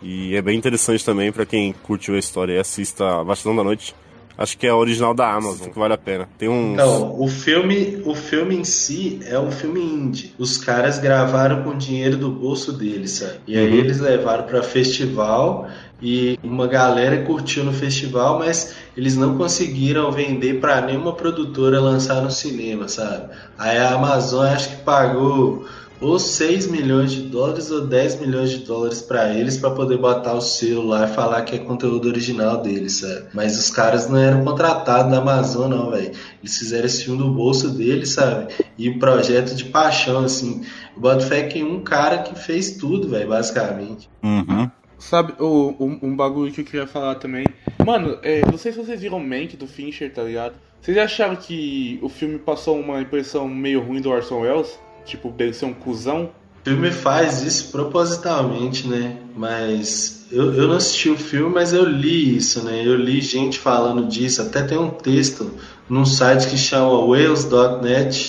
[0.00, 3.64] E é bem interessante também pra quem curtiu a história e assista a Vastidão da
[3.64, 3.94] Noite.
[4.38, 6.28] Acho que é a original da Amazon, que vale a pena.
[6.38, 6.74] Tem uns.
[6.74, 10.32] Então, o filme, o filme em si é um filme indie.
[10.38, 13.40] Os caras gravaram com o dinheiro do bolso deles, sabe?
[13.48, 13.78] E aí Uhum.
[13.78, 15.66] eles levaram pra festival
[16.00, 22.22] e uma galera curtiu no festival, mas eles não conseguiram vender pra nenhuma produtora lançar
[22.22, 23.30] no cinema, sabe?
[23.58, 25.66] Aí a Amazon acho que pagou
[26.00, 30.34] ou 6 milhões de dólares ou 10 milhões de dólares pra eles pra poder botar
[30.34, 33.26] o selo lá e falar que é conteúdo original deles, sabe?
[33.34, 36.12] Mas os caras não eram contratados da Amazon, não, velho.
[36.40, 38.54] Eles fizeram esse filme do bolso deles, sabe?
[38.76, 40.62] E um projeto de paixão, assim.
[40.94, 44.08] Eu boto fé que um cara que fez tudo, velho, basicamente.
[44.22, 44.70] Uhum.
[44.98, 47.46] Sabe, o, um, um bagulho que eu queria falar também.
[47.84, 50.54] Mano, é, não sei se vocês viram Mank do Fincher, tá ligado?
[50.80, 54.78] Vocês acharam que o filme passou uma impressão meio ruim do Orson Welles?
[55.08, 56.30] Tipo, dele ser um cuzão?
[56.60, 59.16] O filme faz isso propositalmente, né?
[59.34, 62.82] Mas eu, eu não assisti o filme, mas eu li isso, né?
[62.84, 64.42] Eu li gente falando disso.
[64.42, 65.50] Até tem um texto
[65.88, 68.28] num site que chama wales.net.net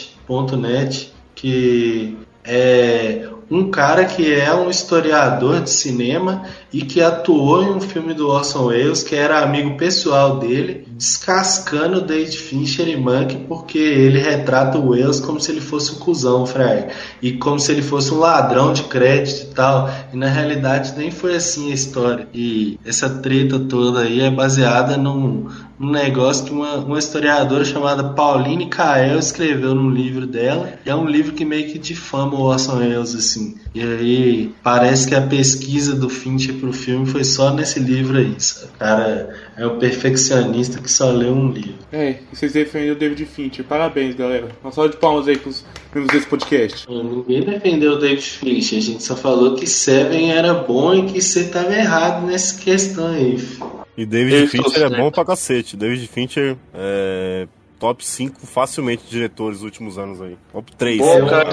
[1.36, 7.82] que é um cara que é um historiador de cinema e que atuou em um
[7.82, 13.78] filme do Orson Welles, que era amigo pessoal dele, descascando David Fincher e Monk porque
[13.78, 16.90] ele retrata o Welles como se ele fosse um cuzão, Fraga,
[17.22, 21.10] e como se ele fosse um ladrão de crédito e tal, e na realidade nem
[21.10, 22.28] foi assim a história.
[22.34, 25.48] E essa treta toda aí é baseada num,
[25.80, 30.74] num negócio que uma, uma historiadora chamada Pauline Kael escreveu num livro dela.
[30.86, 33.56] É um livro que meio que difama o Orson Welles, assim.
[33.74, 38.36] E aí parece que a pesquisa do Fincher pro filme foi só nesse livro aí,
[38.38, 38.68] sabe?
[38.74, 41.76] O cara é um perfeccionista que só lê um livro.
[41.92, 43.66] É, e vocês defendem o David Fincher.
[43.66, 44.50] Parabéns, galera.
[44.64, 46.86] Uma salva de palmas aí pros membros desse podcast.
[46.90, 51.22] Ninguém defendeu o David Fincher, a gente só falou que Seven era bom e que
[51.22, 53.38] você tava errado nessa questão aí.
[53.38, 53.80] filho.
[53.98, 55.76] E David Eu Fincher é bom pra cacete.
[55.76, 60.38] David Fincher é top 5 facilmente de diretores dos últimos anos aí.
[60.54, 60.98] Top 3.
[61.00, 61.50] Pô, cara,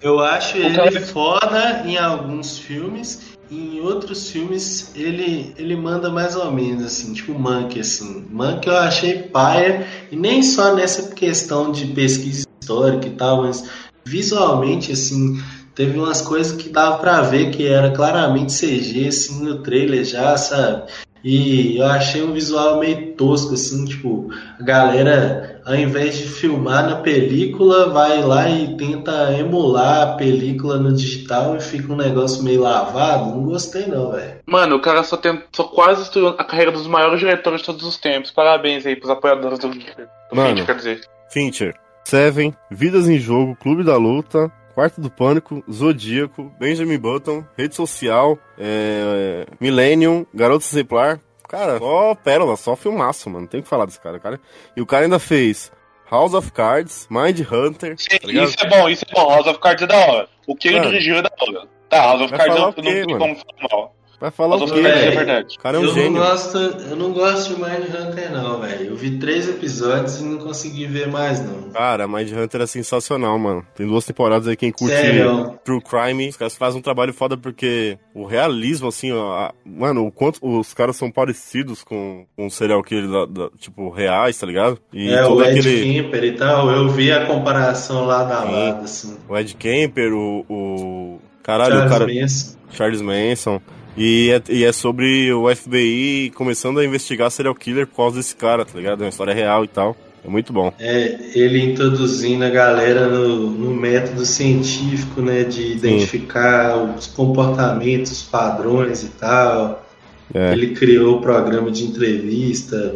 [0.00, 6.36] Eu acho ele cara- foda em alguns filmes, em outros filmes ele, ele manda mais
[6.36, 8.24] ou menos, assim, tipo Monk, assim.
[8.30, 13.68] Monk eu achei paia, e nem só nessa questão de pesquisa histórica e tal, mas
[14.04, 15.42] visualmente, assim,
[15.74, 20.36] teve umas coisas que dava pra ver que era claramente CG, assim, no trailer já,
[20.36, 20.84] sabe?
[21.22, 26.88] E eu achei um visual meio tosco, assim, tipo, a galera, ao invés de filmar
[26.88, 32.42] na película, vai lá e tenta emular a película no digital e fica um negócio
[32.42, 33.30] meio lavado.
[33.30, 34.40] Não gostei não, velho.
[34.46, 37.84] Mano, o cara só, tem, só quase destruiu a carreira dos maiores diretores de todos
[37.84, 38.30] os tempos.
[38.30, 40.50] Parabéns aí pros apoiadores do, do Mano.
[40.50, 41.00] Fincher, quer dizer.
[41.30, 41.74] Fincher,
[42.04, 48.38] Seven, Vidas em Jogo, Clube da Luta, Quarto do Pânico, Zodíaco, Benjamin Button, Rede Social,
[48.58, 51.20] é, Millennium, Garoto Exemplar.
[51.50, 53.48] Cara, só pérola, só filmaço, mano.
[53.48, 54.40] Tem que falar desse cara, cara.
[54.76, 55.72] E o cara ainda fez
[56.08, 58.44] House of Cards, Mind Hunter, tá?
[58.44, 59.28] Isso é bom, isso é bom.
[59.28, 60.28] House of Cards é da hora.
[60.46, 61.66] O que ele dirigiu é da hora.
[61.88, 63.96] Tá, House of Vai Cards eu o quê, não tem como falar mal.
[64.20, 65.16] Vai falar o quê, é velho?
[65.16, 65.56] verdade.
[65.56, 66.10] O cara é um eu, gênio.
[66.12, 68.86] não gosto, eu não gosto de Mindhunter não, velho.
[68.88, 71.70] Eu vi três episódios e não consegui ver mais não.
[71.72, 73.64] Cara, Mind Hunter é sensacional, mano.
[73.74, 75.58] Tem duas temporadas aí, quem curte Sério?
[75.64, 80.06] True Crime, os caras fazem um trabalho foda porque o realismo, assim, ó, a- mano,
[80.06, 84.36] o quanto os caras são parecidos com, com o serial killer, da, da- tipo, reais,
[84.38, 84.78] tá ligado?
[84.92, 85.82] E é, todo o Ed aquele.
[86.02, 88.52] Kemper e tal, eu vi a comparação lá da Sim.
[88.52, 89.16] lado, assim.
[89.26, 90.44] O Ed Kemper, o.
[90.46, 92.06] o caralho, Charles o cara.
[92.12, 92.56] Manson.
[92.70, 93.60] Charles Manson.
[94.02, 98.34] E é, e é sobre o FBI começando a investigar serial killer por causa desse
[98.34, 99.02] cara, tá ligado?
[99.02, 99.94] É uma história real e tal.
[100.24, 100.72] É muito bom.
[100.78, 108.22] É, ele introduzindo a galera no, no método científico, né, de identificar os comportamentos, os
[108.22, 109.86] padrões e tal.
[110.32, 110.52] É.
[110.52, 112.94] Ele criou o programa de entrevista.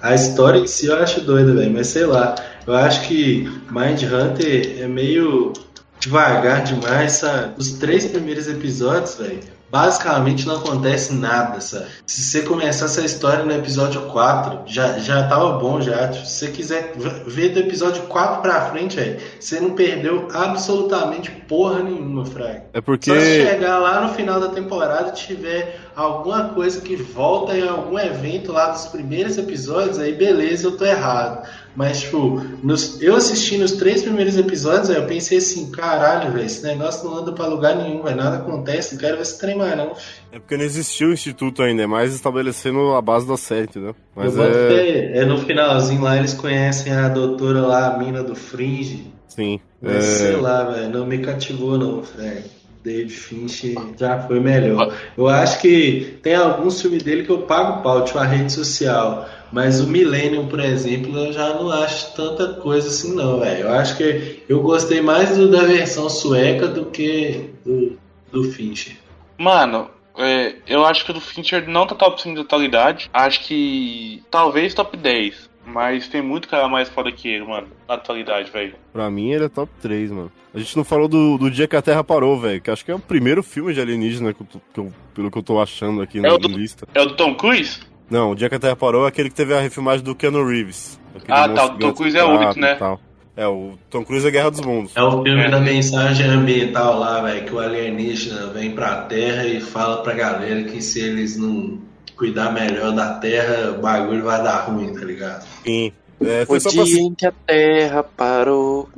[0.00, 2.36] A história em si eu acho doida, velho, mas sei lá.
[2.64, 5.52] Eu acho que Mind Hunter é meio
[5.98, 7.54] devagar demais, sabe?
[7.58, 11.86] Os três primeiros episódios, velho, basicamente não acontece nada, sabe?
[12.06, 16.12] Se você começar essa história no episódio 4, já, já tava bom já.
[16.12, 16.92] Se você quiser
[17.26, 22.66] ver do episódio 4 pra frente, velho, você não perdeu absolutamente porra nenhuma, Fraga.
[22.72, 23.10] É porque.
[23.10, 27.66] Só se chegar lá no final da temporada e tiver alguma coisa que volta em
[27.66, 31.46] algum evento lá dos primeiros episódios, aí beleza, eu tô errado.
[31.76, 36.46] Mas, tipo, nos, eu assisti nos três primeiros episódios, aí eu pensei assim, caralho, velho,
[36.46, 39.56] esse negócio não anda pra lugar nenhum, velho, nada acontece, não quero ver esse trem
[39.56, 39.92] mais, não.
[40.30, 43.96] É porque não existiu o instituto ainda, é mais estabelecendo a base da série, entendeu?
[44.14, 45.18] Mas é...
[45.18, 49.12] É no finalzinho lá, eles conhecem a doutora lá, a mina do Fringe.
[49.26, 49.58] Sim.
[49.82, 50.00] Mas, é...
[50.00, 52.44] sei lá, velho, não me cativou, não, velho.
[52.84, 54.94] David Finch já foi melhor.
[55.16, 59.26] Eu acho que tem alguns filmes dele que eu pago pau, tipo a rede social.
[59.50, 63.60] Mas o Millennium, por exemplo, eu já não acho tanta coisa assim, não, velho.
[63.60, 67.98] Eu acho que eu gostei mais do, da versão sueca do que do,
[68.30, 68.96] do Fincher.
[69.38, 69.88] Mano,
[70.18, 73.08] é, eu acho que o do Fincher não tá top 5 de atualidade.
[73.14, 75.48] Acho que talvez top 10.
[75.66, 78.74] Mas tem muito cara mais foda que ele, mano, na atualidade, velho.
[78.92, 80.32] Pra mim ele é top 3, mano.
[80.52, 82.60] A gente não falou do, do dia que a Terra parou, velho.
[82.60, 85.38] Que acho que é o primeiro filme de alienígena que eu, que eu, pelo que
[85.38, 86.86] eu tô achando aqui na é do, lista.
[86.94, 87.80] É o do Tom Cruise?
[88.10, 90.46] Não, o dia que a Terra parou é aquele que teve a refilmagem do Keanu
[90.46, 91.00] Reeves.
[91.28, 91.66] Ah, tá.
[91.66, 92.74] O Tom Cruise é o único, né?
[92.74, 93.00] Tal.
[93.36, 94.92] É, o Tom Cruise é Guerra dos Mundos.
[94.94, 95.50] É o filme é.
[95.50, 100.62] da mensagem ambiental lá, velho, que o alienígena vem pra Terra e fala pra galera
[100.62, 101.80] que se eles não
[102.16, 105.46] cuidar melhor da Terra, o bagulho vai dar ruim, tá ligado?
[105.64, 105.92] Sim.
[106.20, 107.02] É, o dia pra...
[107.02, 108.88] em que a Terra parou.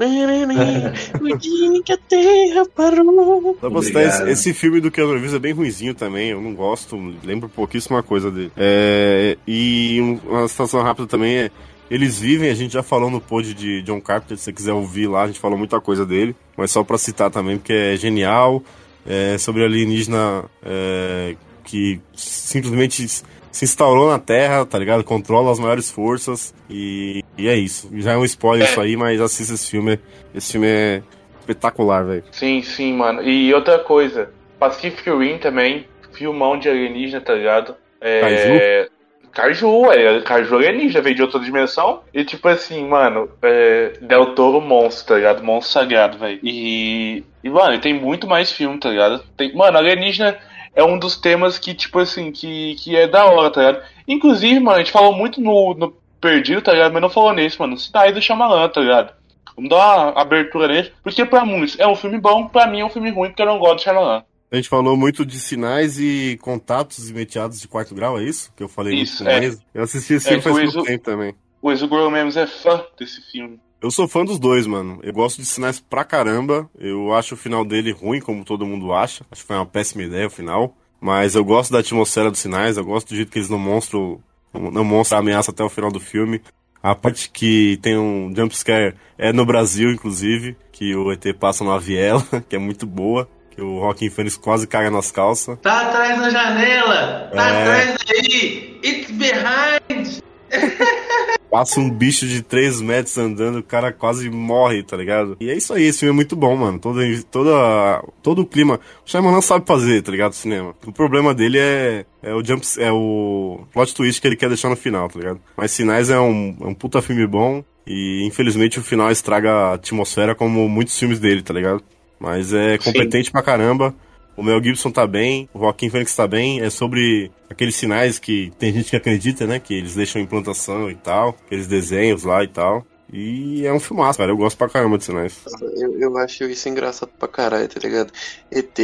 [1.20, 3.56] o dia em que a Terra parou.
[3.60, 6.30] Só pra citar, esse, esse, filme do Keanu Reeves é bem ruizinho também.
[6.30, 8.52] Eu não gosto, lembro pouquíssima coisa dele.
[8.56, 11.50] É, e uma situação rápida também é.
[11.88, 15.06] Eles vivem, a gente já falou no pod de John Carpenter, se você quiser ouvir
[15.06, 16.34] lá, a gente falou muita coisa dele.
[16.56, 18.62] Mas só pra citar também, porque é genial.
[19.08, 21.36] É sobre alienígena é,
[21.66, 25.02] que simplesmente se instaurou na Terra, tá ligado?
[25.02, 27.90] Controla as maiores forças e, e é isso.
[27.94, 28.70] Já é um spoiler é.
[28.70, 29.98] isso aí, mas assista esse filme.
[30.34, 31.02] Esse filme é
[31.40, 32.24] espetacular, velho.
[32.30, 33.22] Sim, sim, mano.
[33.22, 37.74] E outra coisa, Pacific Rim também, filmão de alienígena, tá ligado?
[38.00, 38.88] É...
[39.32, 42.00] Caju, é, Caju alienígena, veio de outra dimensão.
[42.14, 45.44] E tipo assim, mano, é, Del Toro monstro, tá ligado?
[45.44, 46.40] Monstro sagrado, velho.
[46.42, 49.22] E, e, mano, tem muito mais filme, tá ligado?
[49.36, 50.38] Tem, mano, alienígena
[50.76, 53.84] é um dos temas que, tipo assim, que, que é da hora, tá ligado?
[54.06, 56.92] Inclusive, mano, a gente falou muito no, no Perdido, tá ligado?
[56.92, 57.78] Mas não falou nesse, mano.
[57.78, 59.14] Cidade do Shyamalan, tá ligado?
[59.56, 59.76] Vamos dar
[60.12, 60.92] uma abertura nele.
[61.02, 63.46] Porque pra muitos é um filme bom, pra mim é um filme ruim, porque eu
[63.46, 64.22] não gosto de Shyamalan.
[64.50, 68.52] A gente falou muito de sinais e contatos imediatos de quarto grau, é isso?
[68.54, 69.58] Que eu falei isso, muito é.
[69.74, 71.34] Eu assisti esse é, filme faz muito tempo também.
[71.60, 73.58] O Exugor Memes é fã desse filme.
[73.80, 74.98] Eu sou fã dos dois, mano.
[75.02, 76.68] Eu gosto de sinais pra caramba.
[76.78, 79.24] Eu acho o final dele ruim, como todo mundo acha.
[79.30, 80.74] Acho que foi uma péssima ideia o final.
[81.00, 84.20] Mas eu gosto da atmosfera dos sinais, eu gosto do jeito que eles não mostram,
[84.52, 86.40] não mostram a ameaça até o final do filme.
[86.82, 91.78] A parte que tem um jumpscare é no Brasil, inclusive, que o ET passa numa
[91.78, 93.28] viela, que é muito boa.
[93.50, 95.58] Que o Rockin' Phoenix quase caga nas calças.
[95.60, 97.30] Tá atrás da janela!
[97.34, 97.62] Tá é...
[97.62, 98.80] atrás aí!
[98.84, 100.22] It's behind!
[101.50, 105.36] Passa um bicho de 3 metros andando, o cara quase morre, tá ligado?
[105.40, 106.78] E é isso aí, esse filme é muito bom, mano.
[106.78, 108.80] Todo, toda, todo o clima.
[109.04, 110.32] O Shyamalan sabe fazer, tá ligado?
[110.32, 110.74] Cinema.
[110.86, 114.68] O problema dele é, é o jump, é o plot twist que ele quer deixar
[114.68, 115.40] no final, tá ligado?
[115.56, 117.64] Mas Sinais é um, é um puta filme bom.
[117.86, 121.82] E infelizmente o final estraga a atmosfera como muitos filmes dele, tá ligado?
[122.18, 123.32] Mas é competente Sim.
[123.32, 123.94] pra caramba.
[124.36, 126.60] O Mel Gibson tá bem, o Joaquim Phoenix tá bem.
[126.60, 129.58] É sobre aqueles sinais que tem gente que acredita, né?
[129.58, 132.84] Que eles deixam implantação e tal, aqueles desenhos lá e tal.
[133.12, 134.32] E é um filmaço, cara.
[134.32, 135.38] Eu gosto pra caramba de sinais.
[135.76, 138.12] Eu, eu acho isso engraçado pra caralho, tá ligado?
[138.50, 138.74] ET,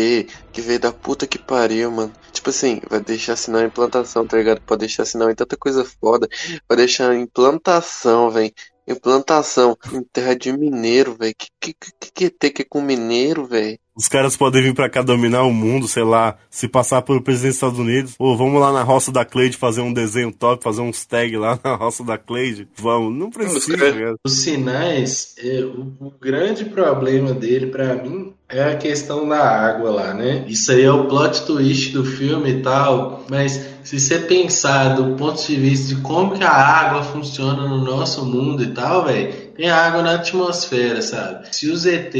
[0.52, 2.12] que veio da puta que pariu, mano.
[2.32, 4.60] Tipo assim, vai deixar sinal em implantação, tá ligado?
[4.62, 6.28] Pode deixar sinal em tanta coisa foda.
[6.68, 8.52] Vai deixar implantação, velho.
[8.86, 11.34] Implantação em terra de mineiro, velho.
[11.36, 13.78] Que, que, que, que ET que é com mineiro, velho?
[13.94, 17.50] Os caras podem vir para cá dominar o mundo, sei lá, se passar pelo presidente
[17.50, 18.14] dos Estados Unidos.
[18.18, 21.58] Ou vamos lá na roça da Cleide fazer um desenho top, fazer uns tag lá
[21.62, 22.66] na roça da Cleide.
[22.74, 24.16] Vamos, não precisa.
[24.24, 29.38] Os, os sinais, é, o, o, grande problema dele para mim é a questão da
[29.38, 30.46] água lá, né?
[30.48, 35.16] Isso aí é o plot twist do filme e tal, mas se você pensar do
[35.16, 39.32] ponto de vista de como que a água funciona no nosso mundo e tal, velho,
[39.54, 41.54] tem água na atmosfera, sabe?
[41.54, 42.14] Se os ET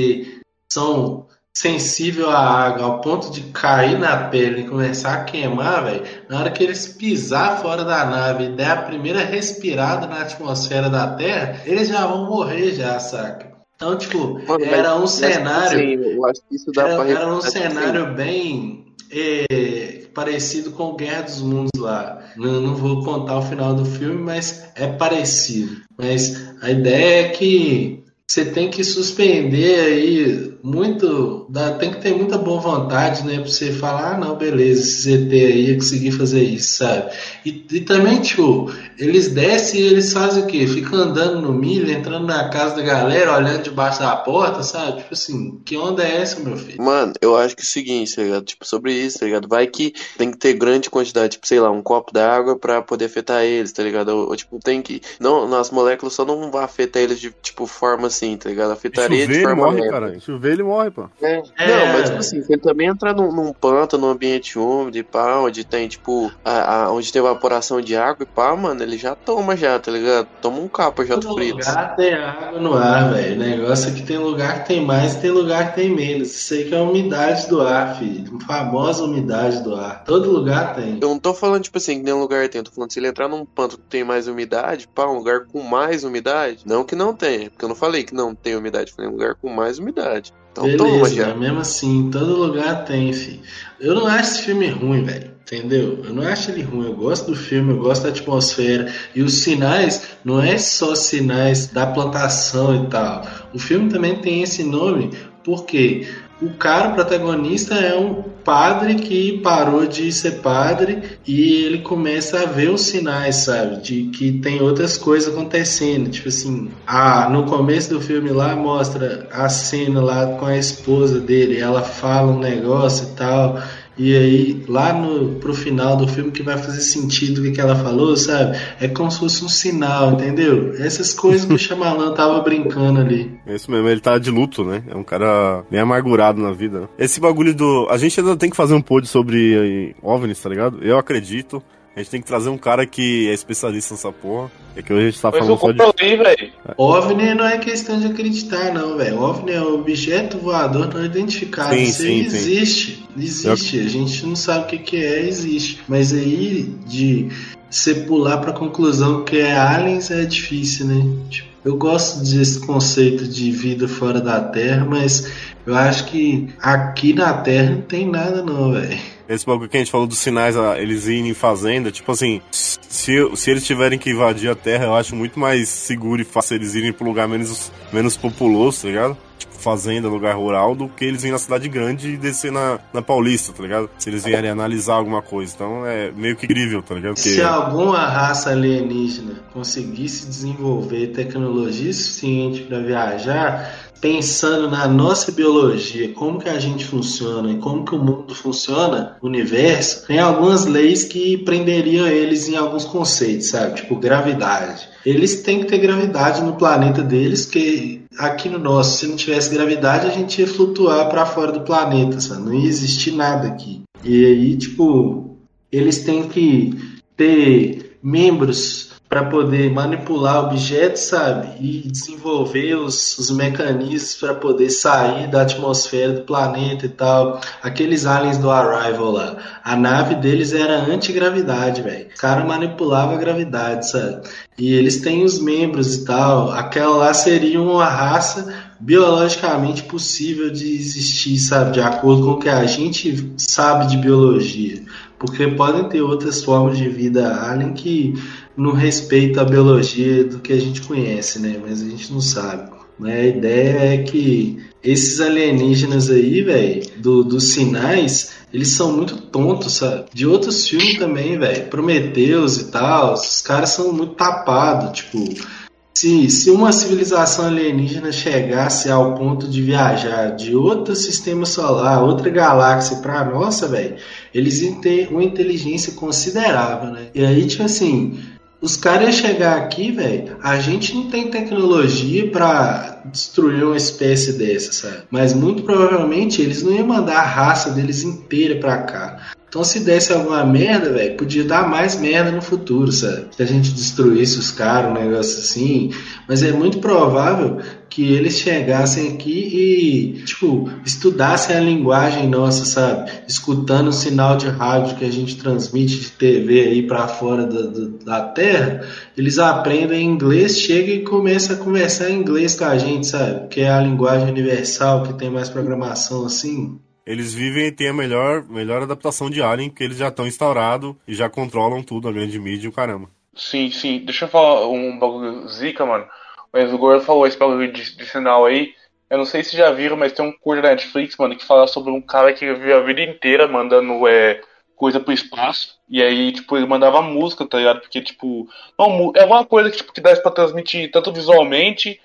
[0.71, 6.03] são sensível à água ao ponto de cair na pele e começar a queimar, velho,
[6.29, 10.89] na hora que eles pisar fora da nave e der a primeira respirada na atmosfera
[10.89, 13.53] da Terra, eles já vão morrer já, saca?
[13.77, 15.79] Então, tipo, Mano, era um cenário.
[15.79, 20.95] Assim, eu acho que isso dá era, pra era um cenário bem é parecido com
[20.95, 22.23] Guerra dos Mundos lá.
[22.37, 25.83] Não, não vou contar o final do filme, mas é parecido.
[25.99, 32.15] Mas a ideia é que você tem que suspender aí muito, dá, tem que ter
[32.15, 36.13] muita boa vontade, né, pra você falar, ah, não, beleza, esse ZT aí ia conseguir
[36.13, 37.11] fazer isso, sabe?
[37.45, 40.67] E, e também, tipo, eles descem e eles fazem o quê?
[40.67, 44.99] Ficam andando no milho, entrando na casa da galera, olhando debaixo da porta, sabe?
[44.99, 46.81] Tipo assim, que onda é essa, meu filho?
[46.83, 48.45] Mano, eu acho que é o seguinte, tá ligado?
[48.45, 49.49] Tipo, sobre isso, tá ligado?
[49.49, 53.07] Vai que tem que ter grande quantidade, tipo, sei lá, um copo d'água pra poder
[53.07, 54.11] afetar eles, tá ligado?
[54.11, 55.01] Ou, ou, tipo, tem que.
[55.19, 58.71] Não, as moléculas só não vão afetar eles de, tipo, forma assim, tá ligado?
[58.71, 59.91] Afetaria Chover, de forma morre, leve.
[59.91, 60.21] cara.
[60.21, 61.09] Chover, ele morre, pô.
[61.21, 61.37] É.
[61.37, 65.03] Não, mas tipo assim, se ele também entrar num, num pântano, num ambiente úmido e
[65.03, 68.97] pá, onde tem, tipo, a, a- onde tem evaporação de água e pá, mano, ele
[68.99, 70.27] já toma já, tá ligado?
[70.41, 71.67] Toma um capa já do Todo Fritz.
[71.67, 73.37] lugar tem água no ar, velho.
[73.37, 76.29] O negócio é que tem lugar que tem mais e tem lugar que tem menos.
[76.35, 78.39] Isso aí que é a umidade do ar, filho.
[78.43, 80.05] A famosa umidade do ar.
[80.05, 80.99] Todo lugar tem.
[81.01, 82.59] Eu não tô falando, tipo assim, que nenhum lugar tem.
[82.61, 85.47] Eu tô falando, se ele entrar num pântano que tem mais umidade, pá, um lugar
[85.47, 86.63] com mais umidade.
[86.67, 89.35] Não que não tenha, porque eu não falei que não tem umidade, falei um lugar
[89.35, 90.33] com mais umidade.
[90.53, 91.29] Então toma Beleza, já.
[91.29, 93.41] mas mesmo assim, todo lugar tem, filho.
[93.81, 95.33] Eu não acho esse filme ruim, velho.
[95.43, 96.03] Entendeu?
[96.05, 96.87] Eu não acho ele ruim.
[96.87, 98.93] Eu gosto do filme, eu gosto da atmosfera.
[99.15, 103.27] E os sinais não é só sinais da plantação e tal.
[103.53, 105.11] O filme também tem esse nome
[105.45, 106.07] porque
[106.43, 112.47] o cara protagonista é um padre que parou de ser padre e ele começa a
[112.47, 113.81] ver os sinais, sabe?
[113.81, 116.11] De que tem outras coisas acontecendo.
[116.11, 121.21] Tipo assim, ah, no começo do filme lá mostra a cena lá com a esposa
[121.21, 123.63] dele, ela fala um negócio e tal.
[123.97, 127.77] E aí, lá no, pro final do filme que vai fazer sentido o que, ela
[127.77, 128.57] falou, sabe?
[128.81, 130.75] É como se fosse um sinal, entendeu?
[130.79, 133.31] Essas coisas que o Shyamalan tava brincando ali.
[133.47, 134.83] É isso mesmo, ele tá de luto, né?
[134.89, 136.81] É um cara bem amargurado na vida.
[136.81, 136.89] né?
[136.99, 137.87] Esse bagulho do.
[137.91, 140.79] A gente ainda tem que fazer um pod sobre eh, OVNIs, tá ligado?
[140.83, 141.63] Eu acredito.
[141.95, 144.51] A gente tem que trazer um cara que é especialista nessa porra.
[144.75, 146.17] É que hoje a gente tá Mas eu falando só de.
[146.17, 146.53] velho.
[146.79, 149.21] OVNI não é questão de acreditar, não, velho.
[149.21, 151.75] OVNI é um objeto voador não identificado.
[151.75, 152.37] Sim, Isso sim, aí sim.
[152.37, 153.09] existe.
[153.15, 153.79] Existe.
[153.81, 155.81] A gente não sabe o que, que é, existe.
[155.87, 157.29] Mas aí, de
[157.69, 161.17] você pular pra conclusão que é aliens é difícil, né?
[161.29, 165.31] Tipo, eu gosto desse conceito de vida fora da Terra, mas
[165.67, 168.99] eu acho que aqui na Terra não tem nada, não, velho.
[169.29, 172.41] Esse bagulho que a gente falou dos sinais, ah, eles irem em fazenda, tipo assim,
[172.51, 176.57] se, se eles tiverem que invadir a terra, eu acho muito mais seguro e fácil
[176.57, 179.17] eles irem pro lugar menos, menos populoso, tá ligado?
[179.39, 183.01] Tipo, fazenda, lugar rural, do que eles irem na cidade grande e descer na, na
[183.01, 183.89] Paulista, tá ligado?
[183.99, 185.53] Se eles vierem analisar alguma coisa.
[185.55, 187.15] Então é meio que incrível, tá ligado?
[187.15, 196.13] Porque Se alguma raça alienígena conseguisse desenvolver tecnologia suficiente para viajar, pensando na nossa biologia,
[196.13, 200.67] como que a gente funciona e como que o mundo funciona, o universo, tem algumas
[200.67, 203.77] leis que prenderiam eles em alguns conceitos, sabe?
[203.77, 204.89] Tipo gravidade.
[205.07, 209.55] Eles têm que ter gravidade no planeta deles, que aqui no nosso, se não tivesse
[209.55, 212.43] gravidade, a gente ia flutuar para fora do planeta, sabe?
[212.43, 213.83] Não ia existir nada aqui.
[214.03, 215.37] E aí, tipo,
[215.71, 216.75] eles têm que
[217.17, 221.47] ter membros para poder manipular objetos, sabe?
[221.61, 227.39] E desenvolver os, os mecanismos para poder sair da atmosfera do planeta e tal.
[227.63, 229.37] Aqueles aliens do Arrival lá.
[229.63, 232.07] A nave deles era antigravidade, velho.
[232.07, 234.23] O cara manipulava a gravidade, sabe?
[234.57, 236.51] E eles têm os membros e tal.
[236.51, 241.73] Aquela lá seria uma raça biologicamente possível de existir, sabe?
[241.73, 244.83] De acordo com o que a gente sabe de biologia.
[245.19, 248.15] Porque podem ter outras formas de vida alien que
[248.57, 251.59] não respeitam a biologia do que a gente conhece, né?
[251.61, 252.71] Mas a gente não sabe.
[253.03, 259.75] A ideia é que esses alienígenas aí, velho, do, dos sinais, eles são muito tontos,
[259.75, 260.05] sabe?
[260.13, 261.69] De outros filmes também, velho.
[261.69, 265.63] Prometeus e tal, os caras são muito tapados, tipo.
[265.95, 272.31] Se, se uma civilização alienígena chegasse ao ponto de viajar de outro sistema solar, outra
[272.31, 273.97] galáxia pra nossa, velho,
[274.35, 277.09] eles iam ter uma inteligência considerável, né?
[277.15, 278.19] E aí, tipo assim,
[278.63, 284.73] os caras chegar aqui, velho, a gente não tem tecnologia pra destruir uma espécie dessa,
[284.73, 285.03] sabe?
[285.11, 289.33] Mas muito provavelmente eles não iam mandar a raça deles inteira pra cá.
[289.49, 293.27] Então, se desse alguma merda, velho, podia dar mais merda no futuro, sabe?
[293.37, 295.91] Se a gente destruísse os caras, um negócio assim.
[296.27, 297.59] Mas é muito provável
[297.93, 303.11] que eles chegassem aqui e, tipo, estudassem a linguagem nossa, sabe?
[303.29, 307.63] Escutando o sinal de rádio que a gente transmite de TV aí para fora da,
[307.63, 312.79] da, da Terra, eles aprendem inglês, chegam e começam a conversar em inglês com a
[312.79, 313.49] gente, sabe?
[313.49, 316.81] Que é a linguagem universal, que tem mais programação assim.
[317.07, 320.95] eles vivem e têm a melhor, melhor adaptação de Alien, porque eles já estão instaurados
[321.07, 323.11] e já controlam tudo, a grande mídia e o caramba.
[323.35, 324.03] Sim, sim.
[324.05, 326.05] Deixa eu falar um bagulho zica, mano.
[326.53, 328.75] O Enzo Gordo falou esse bagulho de, de sinal aí.
[329.09, 331.67] Eu não sei se já viram, mas tem um curso da Netflix, mano, que fala
[331.67, 334.41] sobre um cara que viveu a vida inteira mandando é,
[334.75, 335.79] coisa pro espaço.
[335.89, 337.81] E aí, tipo, ele mandava música, tá ligado?
[337.81, 338.49] Porque, tipo,
[338.79, 342.01] não, é uma coisa que, tipo, que dá pra transmitir tanto visualmente,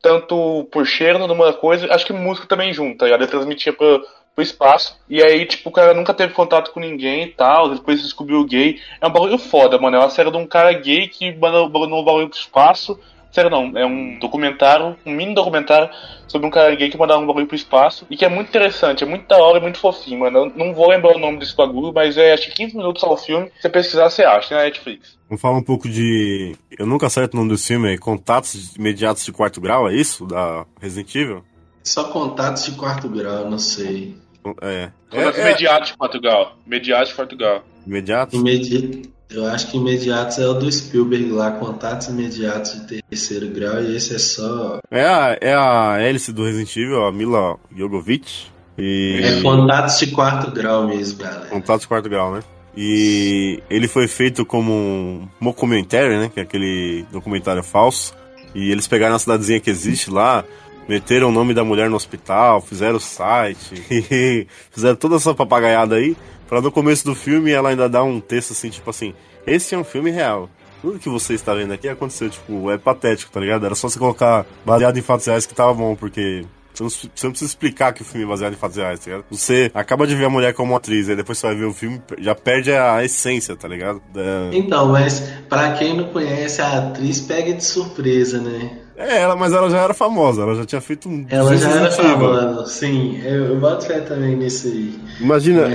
[0.00, 1.92] tanto por cheiro, numa coisa.
[1.92, 3.22] Acho que música também junto, tá ligado?
[3.22, 4.04] Ele transmitia pro,
[4.34, 4.96] pro espaço.
[5.08, 7.68] E aí, tipo, o cara nunca teve contato com ninguém e tal.
[7.68, 8.80] Depois descobriu gay.
[9.00, 9.96] É um bagulho foda, mano.
[9.96, 12.98] É uma série de um cara gay que mandou um bagulho pro espaço.
[13.32, 15.88] Sério não, é um documentário, um mini documentário
[16.28, 19.04] sobre um cara gay que mandava um bagulho pro espaço e que é muito interessante,
[19.04, 20.38] é muito da hora e muito fofinho, mano.
[20.38, 23.10] Eu não vou lembrar o nome desse bagulho, mas é acho que 15 minutos só
[23.10, 23.46] o filme.
[23.56, 25.18] Se você pesquisar, você acha, na Netflix.
[25.28, 26.54] Vamos falar um pouco de.
[26.78, 30.26] Eu nunca acerto o nome do filme, é Contatos Imediatos de Quarto Grau, é isso?
[30.26, 31.44] Da Resident Evil?
[31.82, 34.16] Só contatos de quarto grau, não sei.
[34.60, 34.90] É.
[35.10, 35.50] Contatos é, é...
[35.50, 36.56] imediatos de Portugal.
[36.66, 37.64] Imediatos de Portugal.
[37.86, 38.38] Imediatos?
[38.38, 39.12] Imedi...
[39.34, 43.96] Eu acho que imediatos é o do Spielberg lá, contatos imediatos de terceiro grau, e
[43.96, 44.78] esse é só.
[44.90, 48.52] É a, é a hélice do Resident Evil, a Mila Jovovich.
[48.76, 49.20] E...
[49.22, 51.46] É contatos de quarto grau mesmo, galera.
[51.46, 52.42] Contatos de quarto grau, né?
[52.76, 56.30] E ele foi feito como um documentário, né?
[56.32, 58.14] Que é aquele documentário falso.
[58.54, 60.44] E eles pegaram a cidadezinha que existe lá,
[60.88, 63.74] meteram o nome da mulher no hospital, fizeram o site,
[64.70, 66.16] fizeram toda essa papagaiada aí.
[66.52, 69.14] Pra no começo do filme ela ainda dá um texto assim, tipo assim:
[69.46, 70.50] Esse é um filme real.
[70.82, 73.64] Tudo que você está vendo aqui aconteceu, tipo, é patético, tá ligado?
[73.64, 77.08] Era só você colocar baseado em fatos reais que tava bom, porque você não, você
[77.24, 79.24] não, precisa explicar que o filme é baseado em fatos reais, tá ligado?
[79.30, 82.02] Você acaba de ver a mulher como atriz, aí depois você vai ver o filme,
[82.18, 84.02] já perde a essência, tá ligado?
[84.12, 84.50] Da...
[84.52, 88.78] Então, mas pra quem não conhece a atriz, pega de surpresa, né?
[88.94, 91.24] É, ela, mas ela já era famosa, ela já tinha feito um.
[91.30, 93.22] Ela já era famosa, sim.
[93.24, 95.00] Eu, eu boto fé também nesse aí.
[95.18, 95.68] Imagina.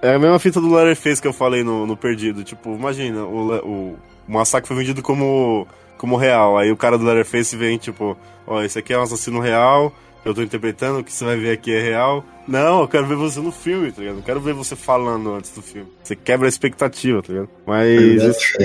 [0.00, 2.44] É a mesma fita do Leatherface que eu falei no, no Perdido.
[2.44, 3.98] Tipo, imagina, o, o,
[4.28, 5.66] o massacre foi vendido como,
[5.96, 6.56] como real.
[6.56, 8.16] Aí o cara do Leatherface vem, tipo,
[8.46, 9.92] ó, esse aqui é um assassino real,
[10.24, 12.24] eu tô interpretando, o que você vai ver aqui é real.
[12.46, 14.16] Não, eu quero ver você no filme, tá ligado?
[14.16, 15.88] Não quero ver você falando antes do filme.
[16.02, 17.50] Você quebra a expectativa, tá ligado?
[17.66, 18.56] Mas esse,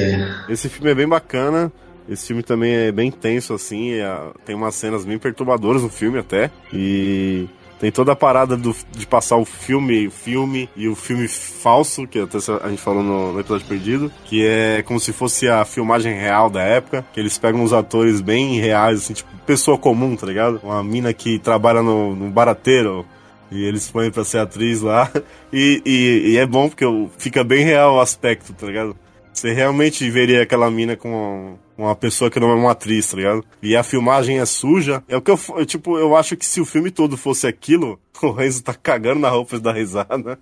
[0.50, 1.72] esse filme é bem bacana.
[2.08, 3.94] Esse filme também é bem tenso, assim.
[3.94, 6.52] É, tem umas cenas bem perturbadoras no filme até.
[6.74, 7.48] E
[7.84, 12.08] tem toda a parada do, de passar o filme, o filme e o filme falso,
[12.08, 15.66] que até a gente falou no, no, episódio perdido, que é como se fosse a
[15.66, 20.16] filmagem real da época, que eles pegam os atores bem reais, assim, tipo, pessoa comum,
[20.16, 20.62] tá ligado?
[20.64, 23.06] Uma mina que trabalha no, no barateiro,
[23.52, 25.12] e eles põem pra ser atriz lá.
[25.56, 26.84] E, e, e, é bom porque
[27.20, 28.96] fica bem real o aspecto, tá ligado?
[29.32, 33.44] Você realmente veria aquela mina com uma pessoa que não é uma atriz, tá ligado?
[33.62, 35.04] E a filmagem é suja.
[35.08, 38.00] É o que eu, eu, tipo, eu acho que se o filme todo fosse aquilo,
[38.22, 40.40] o Renzo tá cagando na roupa da risada.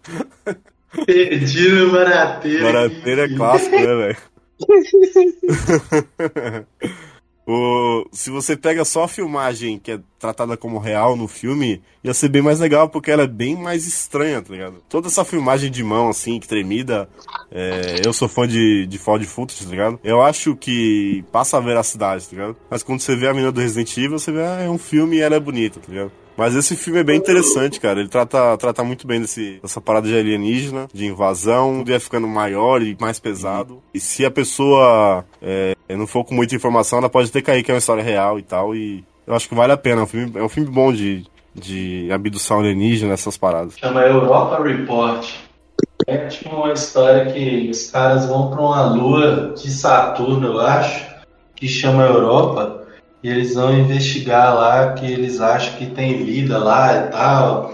[1.05, 2.63] Perdido barateiro.
[2.63, 4.17] Barateiro é clássico, né, velho?
[7.45, 12.13] O, se você pega só a filmagem que é tratada como real no filme, ia
[12.13, 14.75] ser bem mais legal, porque ela é bem mais estranha, tá ligado?
[14.87, 17.09] Toda essa filmagem de mão, assim, que tremida,
[17.51, 19.99] é, eu sou fã de, de found footage, tá ligado?
[20.03, 22.55] Eu acho que passa a veracidade, tá ligado?
[22.69, 25.17] Mas quando você vê a menina do Resident Evil, você vê, ah, é um filme
[25.17, 26.11] e ela é bonita, tá ligado?
[26.37, 27.99] Mas esse filme é bem interessante, cara.
[27.99, 32.27] Ele trata, trata muito bem desse, dessa parada de alienígena, de invasão, tudo ia ficando
[32.27, 33.81] maior e mais pesado.
[33.93, 37.71] E se a pessoa é, não for com muita informação, ela pode ter cair que
[37.71, 38.75] é uma história real e tal.
[38.75, 40.01] E eu acho que vale a pena.
[40.01, 43.77] É um filme, é um filme bom de, de abdução alienígena, essas paradas.
[43.77, 45.27] Chama Europa Report.
[46.07, 51.05] É tipo uma história que os caras vão para uma lua de Saturno, eu acho,
[51.55, 52.70] que chama Europa
[53.23, 57.73] e eles vão investigar lá que eles acham que tem vida lá e tal.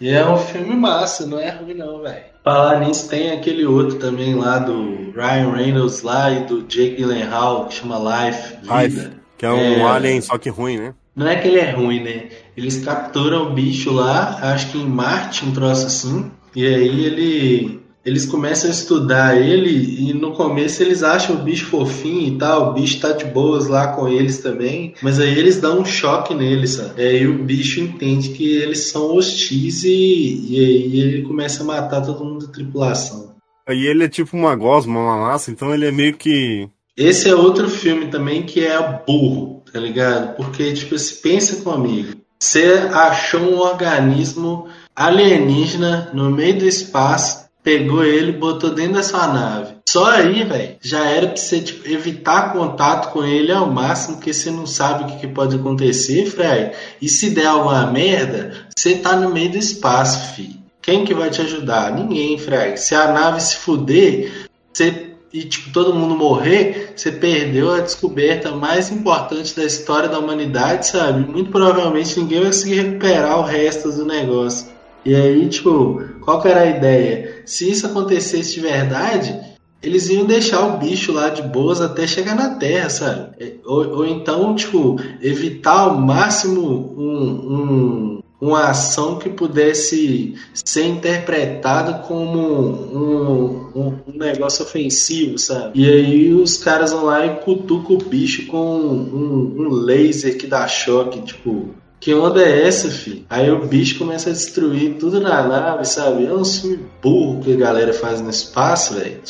[0.00, 2.24] E é um filme massa, não é ruim não, velho.
[2.44, 7.66] Falar nisso, tem aquele outro também lá do Ryan Reynolds lá e do Jake Gyllenhaal,
[7.66, 8.82] que chama Life, Vida.
[8.82, 10.94] Life, que é um é, alien, só que ruim, né?
[11.14, 12.28] Não é que ele é ruim, né?
[12.56, 17.82] Eles capturam o bicho lá, acho que em Marte, um troço assim, e aí ele
[18.08, 22.70] eles começam a estudar ele e no começo eles acham o bicho fofinho e tal,
[22.70, 26.34] o bicho tá de boas lá com eles também, mas aí eles dão um choque
[26.34, 27.02] neles, sabe?
[27.02, 31.66] E aí o bicho entende que eles são hostis e, e aí ele começa a
[31.66, 33.36] matar todo mundo da tripulação.
[33.66, 36.66] Aí ele é tipo uma gosma, uma massa, então ele é meio que.
[36.96, 40.34] Esse é outro filme também que é burro, tá ligado?
[40.36, 42.16] Porque, tipo, se pensa comigo.
[42.40, 49.02] Você achou um organismo alienígena no meio do espaço pegou ele e botou dentro da
[49.02, 49.74] sua nave.
[49.86, 54.32] Só aí, velho, já era pra você tipo, evitar contato com ele ao máximo, porque
[54.32, 56.72] você não sabe o que, que pode acontecer, Fred.
[57.02, 60.58] E se der alguma merda, você tá no meio do espaço, fi.
[60.80, 61.92] Quem que vai te ajudar?
[61.92, 62.78] Ninguém, Frag.
[62.78, 68.50] Se a nave se fuder, você e tipo todo mundo morrer, você perdeu a descoberta
[68.52, 71.30] mais importante da história da humanidade, sabe?
[71.30, 74.77] Muito provavelmente ninguém vai conseguir recuperar o resto do negócio.
[75.08, 77.42] E aí, tipo, qual que era a ideia?
[77.46, 79.34] Se isso acontecesse de verdade,
[79.82, 83.58] eles iam deixar o bicho lá de boas até chegar na Terra, sabe?
[83.64, 86.60] Ou, ou então, tipo, evitar ao máximo
[86.98, 87.24] um,
[87.54, 95.80] um uma ação que pudesse ser interpretada como um, um, um, negócio ofensivo, sabe?
[95.80, 100.46] E aí os caras vão lá e cutucam o bicho com um, um laser que
[100.46, 101.70] dá choque, tipo.
[102.00, 103.24] Que onda é essa, filho?
[103.28, 106.26] Aí o bicho começa a destruir tudo na nave, sabe?
[106.26, 109.20] É um filme burro que a galera faz no espaço, velho.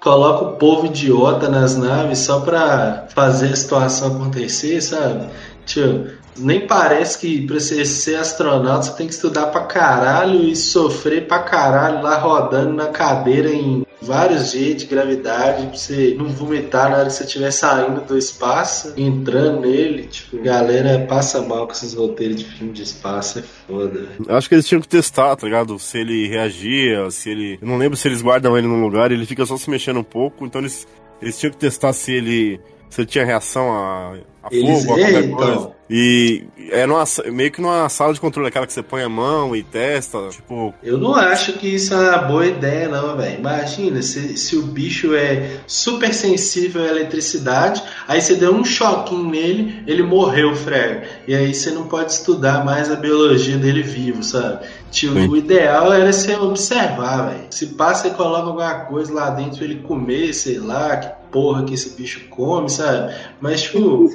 [0.00, 5.28] Coloca o povo idiota nas naves só pra fazer a situação acontecer, sabe?
[5.66, 6.06] Tio,
[6.36, 11.26] nem parece que pra você ser astronauta você tem que estudar pra caralho e sofrer
[11.26, 16.90] pra caralho lá rodando na cadeira em vários jeitos de gravidade pra você não vomitar
[16.90, 20.04] na hora que você estiver saindo do espaço, entrando nele.
[20.08, 24.08] Tipo, galera passa mal com esses roteiros de filme de espaço, é foda.
[24.28, 25.78] Eu acho que eles tinham que testar, tá ligado?
[25.78, 27.58] Se ele reagia, se ele.
[27.60, 30.04] Eu não lembro se eles guardam ele num lugar ele fica só se mexendo um
[30.04, 30.86] pouco, então eles,
[31.20, 32.60] eles tinham que testar se ele.
[32.90, 35.36] Se ele tinha reação a, a Eles- fogo, a qualquer então.
[35.36, 35.70] coisa.
[35.94, 39.54] E é numa, meio que numa sala de controle, aquela que você põe a mão
[39.54, 43.38] e testa, tipo, Eu não acho que isso é uma boa ideia, não, velho.
[43.38, 49.28] Imagina se, se o bicho é super sensível à eletricidade, aí você deu um choquinho
[49.28, 51.02] nele, ele morreu, Frega.
[51.28, 54.64] E aí você não pode estudar mais a biologia dele vivo, sabe?
[54.90, 55.28] Tio, Sim.
[55.28, 57.46] o ideal era você observar, velho.
[57.50, 61.64] Se passa e coloca alguma coisa lá dentro pra ele comer, sei lá, que porra
[61.64, 63.14] que esse bicho come, sabe?
[63.40, 64.08] Mas, tipo.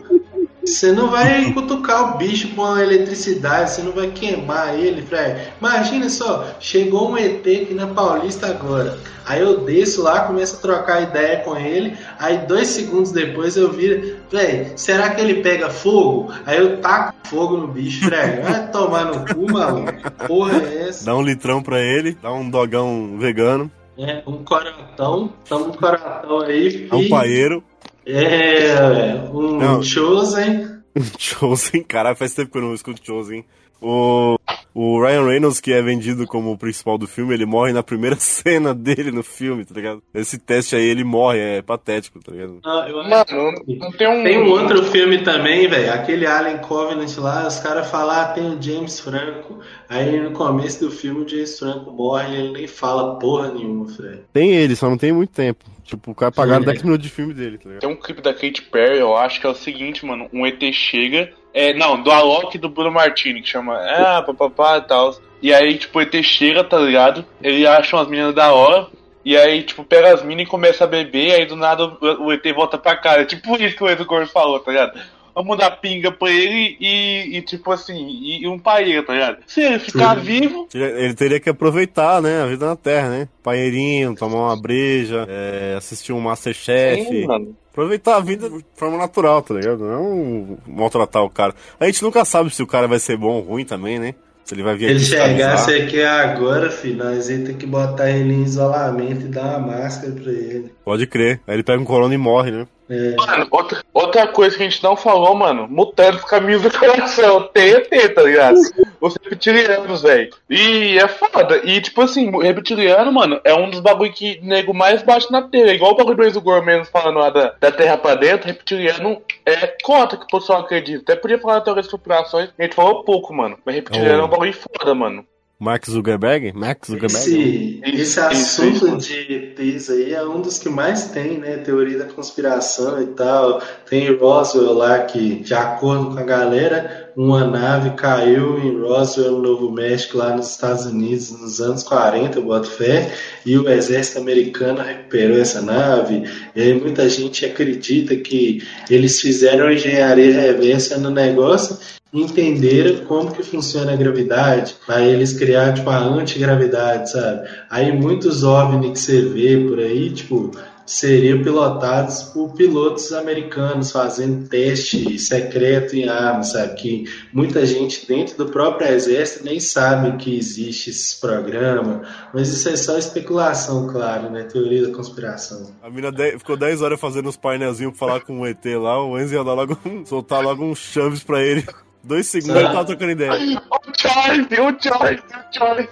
[0.68, 5.54] Você não vai cutucar o bicho com a eletricidade, você não vai queimar ele, Fred.
[5.62, 8.98] Imagina só, chegou um ET aqui na Paulista agora.
[9.26, 11.98] Aí eu desço lá, começo a trocar ideia com ele.
[12.20, 16.34] Aí dois segundos depois eu viro, Fred, será que ele pega fogo?
[16.46, 18.42] Aí eu taco fogo no bicho, Fred.
[18.44, 19.94] Vai tomar no cu, maluco.
[20.28, 21.06] Porra é essa?
[21.06, 26.42] dá um litrão pra ele, dá um dogão vegano, É, um corotão, tamo um corotão
[26.42, 27.64] aí, dá um paeiro.
[28.08, 29.84] É, um Não.
[29.84, 30.78] chosen.
[31.20, 33.46] Chosen, caralho, faz tempo que eu não escuto Chosen.
[33.82, 34.38] O,
[34.74, 38.16] o Ryan Reynolds, que é vendido como o principal do filme, ele morre na primeira
[38.22, 40.04] cena dele no filme, tá ligado?
[40.14, 42.60] Esse teste aí, ele morre, é patético, tá ligado?
[42.66, 44.24] Ah, eu Mano, não tem um.
[44.24, 45.94] Tem um outro filme também, velho.
[45.94, 49.60] Aquele Alien Covenant lá, os caras falam, ah, tem o James Franco.
[49.90, 53.88] Aí no começo do filme o James Franco morre e ele nem fala porra nenhuma,
[53.88, 54.22] Fred.
[54.34, 55.66] Tem ele, só não tem muito tempo.
[55.84, 56.72] Tipo, o cara pagaram Sim.
[56.72, 57.82] 10 minutos de filme dele, tá ligado?
[57.82, 60.30] Tem um clipe da Katy Perry, eu acho que é o seguinte, mano.
[60.34, 61.32] Um ET chega.
[61.58, 63.80] É, não, do Alok e do Bruno Martini, que chama.
[63.80, 65.16] Ah, papapá e tal.
[65.42, 67.26] E aí, tipo, ET chega, tá ligado?
[67.42, 68.86] Ele acha umas meninas da hora.
[69.26, 71.34] E aí, tipo, pega as minas e começa a beber.
[71.34, 73.24] Aí do nada o, ET volta pra cara.
[73.24, 75.00] É tipo isso que o Edu Gordo falou, tá ligado?
[75.38, 79.38] Vamos dar pinga pra ele e, e, tipo assim, e, e um paeiro, tá ligado?
[79.46, 80.22] Se ele ficar Sim.
[80.24, 83.30] vivo, Ele- teria que aproveitar, né, a vida na Terra, né?
[83.44, 87.04] Paeirinho, tomar uma breja, é, assistir um Masterchef.
[87.06, 87.56] sim, mano.
[87.72, 89.84] Aproveitar a vida de forma natural, tá ligado?
[89.84, 91.54] Não maltratar o cara.
[91.80, 94.16] A gente nunca sabe se o cara vai ser bom ou ruim também, né?
[94.44, 98.10] Se ele vai vir Se ele chegasse aqui agora, filho, nós ia ter que botar
[98.10, 100.72] ele em isolamento e dar uma máscara pra ele.
[100.84, 101.42] Pode crer.
[101.46, 102.68] Aí ele pega um corona e morre, né?
[102.90, 107.50] É, Mano, outra, outra coisa que a gente não falou, mano, Mutantes Caminhos do Coração,
[107.54, 108.58] TET, tá ligado?
[109.02, 110.30] Os reptilianos, velho.
[110.50, 111.62] E é foda.
[111.64, 115.42] E, tipo assim, o reptiliano, mano, é um dos bagulho que nego mais bate na
[115.42, 115.72] telha.
[115.74, 119.68] Igual o bagulho do Enzo Gourmet falando lá da, da Terra pra dentro, reptiliano é
[119.84, 121.12] cota que o pessoal acredita.
[121.12, 123.58] Até podia falar da teoria das conspirações, a gente falou pouco, mano.
[123.66, 124.22] Mas reptiliano Oh.
[124.22, 125.26] é um bagulho foda, mano.
[125.60, 126.54] Mark Zuckerberg?
[126.54, 127.82] Max Zuckerberg?
[127.82, 131.58] esse, esse assunto de ETs aí é um dos que mais tem, né?
[131.58, 133.60] Teoria da conspiração e tal.
[133.90, 139.42] Tem Roswell lá que, de acordo com a galera, uma nave caiu em Roswell, no
[139.42, 143.12] Novo México, lá nos Estados Unidos, nos anos 40, eu boto fé,
[143.44, 146.24] e o exército americano recuperou essa nave.
[146.56, 148.62] E aí muita gente acredita que
[148.92, 154.76] eles fizeram engenharia reversa no negócio e entenderam como que funciona a gravidade.
[154.88, 157.48] Aí eles criaram tipo a antigravidade, sabe?
[157.70, 160.52] Aí muitos OVNI que você vê por aí, tipo,
[160.84, 166.74] seriam pilotados por pilotos americanos fazendo teste secreto em armas, sabe?
[166.76, 172.02] Que muita gente dentro do próprio exército nem sabe que existe esse programa,
[172.34, 174.44] mas isso é só especulação, claro, né?
[174.44, 175.72] Teoria da conspiração.
[175.84, 179.20] A mina ficou 10 horas fazendo uns painelzinhos pra falar com o ET lá, o
[179.20, 181.64] Enzo ia dar logo um, soltar logo um chaves pra ele.
[182.08, 183.32] Dois segundos ele tava trocando ideia.
[183.34, 185.90] O Charles, o Charles, o Charles.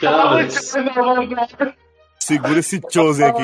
[0.00, 0.74] Chaves.
[2.18, 3.42] Segura esse Chosen aqui.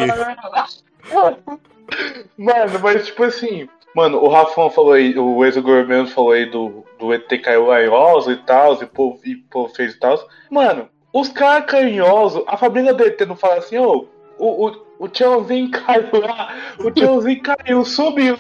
[2.38, 6.84] Mano, mas tipo assim, mano, o Rafão falou aí, o ex mesmo falou aí do,
[6.98, 10.18] do ET caiu carinhoso e tal, e povo, e povo fez e tal.
[10.50, 14.06] Mano, os caras carinhosos, a família do ET não fala assim, ô,
[14.38, 18.38] o, o, o tiozinho caiu lá, o tiozinho caiu, subiu.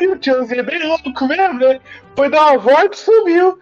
[0.00, 1.80] O tiozinho é bem louco mesmo, né?
[2.16, 3.58] Foi dar uma volta e sumiu.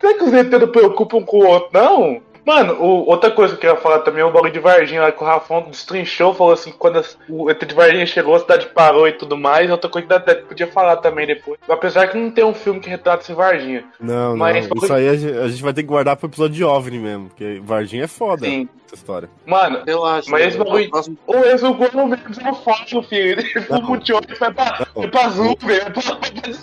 [0.00, 2.20] Será que os ET não preocupam um com o outro, não?
[2.44, 5.10] Mano, o- outra coisa que eu ia falar também é o bagulho de Varginha lá
[5.10, 8.66] que o Rafão destrinchou, falou assim, quando as- o ET de Varginha chegou, a cidade
[8.66, 9.68] parou e tudo mais.
[9.68, 11.58] Outra coisa que até podia falar também depois.
[11.68, 13.84] Apesar que não tem um filme que retrata esse Varginha.
[13.98, 14.76] Não, Mas- não.
[14.80, 17.28] Isso aí a gente, a gente vai ter que guardar pro episódio de OVNI mesmo,
[17.30, 18.68] porque Varginha é foda Sim.
[18.86, 19.28] Essa história.
[19.44, 20.30] Mano, Relaxa.
[20.30, 20.90] Mas esse bagulho-
[21.26, 23.40] o Exogoro mesmo é fácil, filho.
[23.40, 23.80] Ele Não.
[23.82, 25.02] fuma o tio e vai pra, Não.
[25.02, 25.92] vai pra Zoom, velho.
[25.92, 26.02] Pra,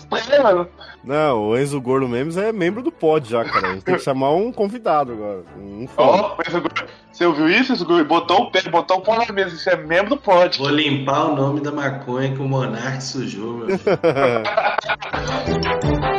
[0.10, 0.70] pra estrela, mano.
[1.04, 3.68] Não, o Enzo Gordo Memes é membro do pod já, cara.
[3.68, 5.44] A gente tem que chamar um convidado agora.
[5.58, 6.02] Um fã.
[6.02, 6.74] Ó, o Exogoro.
[7.12, 8.06] Você ouviu isso, Exogoro?
[8.06, 9.56] Botou o pé, botou o pau na mesa.
[9.56, 10.58] Isso é membro do pod.
[10.58, 13.68] Vou limpar o nome da maconha que o Monark sujou, meu.
[13.78, 14.00] filho.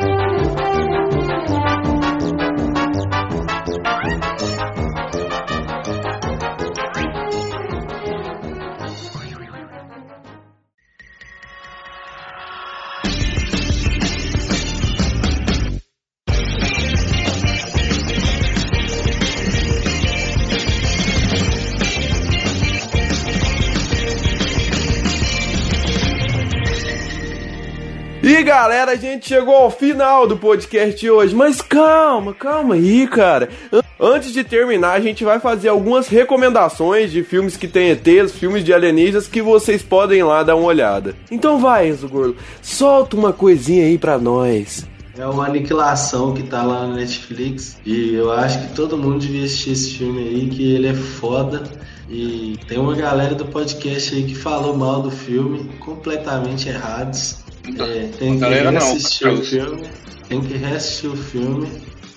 [28.27, 33.07] E galera, a gente chegou ao final do podcast de hoje, mas calma, calma aí,
[33.07, 33.51] cara.
[33.71, 38.33] An- Antes de terminar, a gente vai fazer algumas recomendações de filmes que tem ETs,
[38.33, 41.15] filmes de alienígenas que vocês podem lá dar uma olhada.
[41.31, 44.87] Então vai, Enzo Gordo, solta uma coisinha aí pra nós.
[45.17, 47.79] É uma aniquilação que tá lá na Netflix.
[47.87, 51.63] E eu acho que todo mundo devia assistir esse filme aí, que ele é foda.
[52.11, 57.44] E tem uma galera do podcast aí que falou mal do filme, completamente errados.
[57.79, 59.89] É, tem que Galera não, reassistir o filme.
[60.29, 61.69] Tem que reassistir o filme.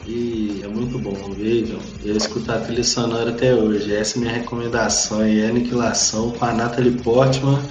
[0.06, 1.80] E é muito bom, vejam.
[2.03, 3.94] Eu escuto a trilha sonora até hoje.
[3.94, 7.61] Essa é a minha recomendação aí, é Aniquilação com a Natalie Portman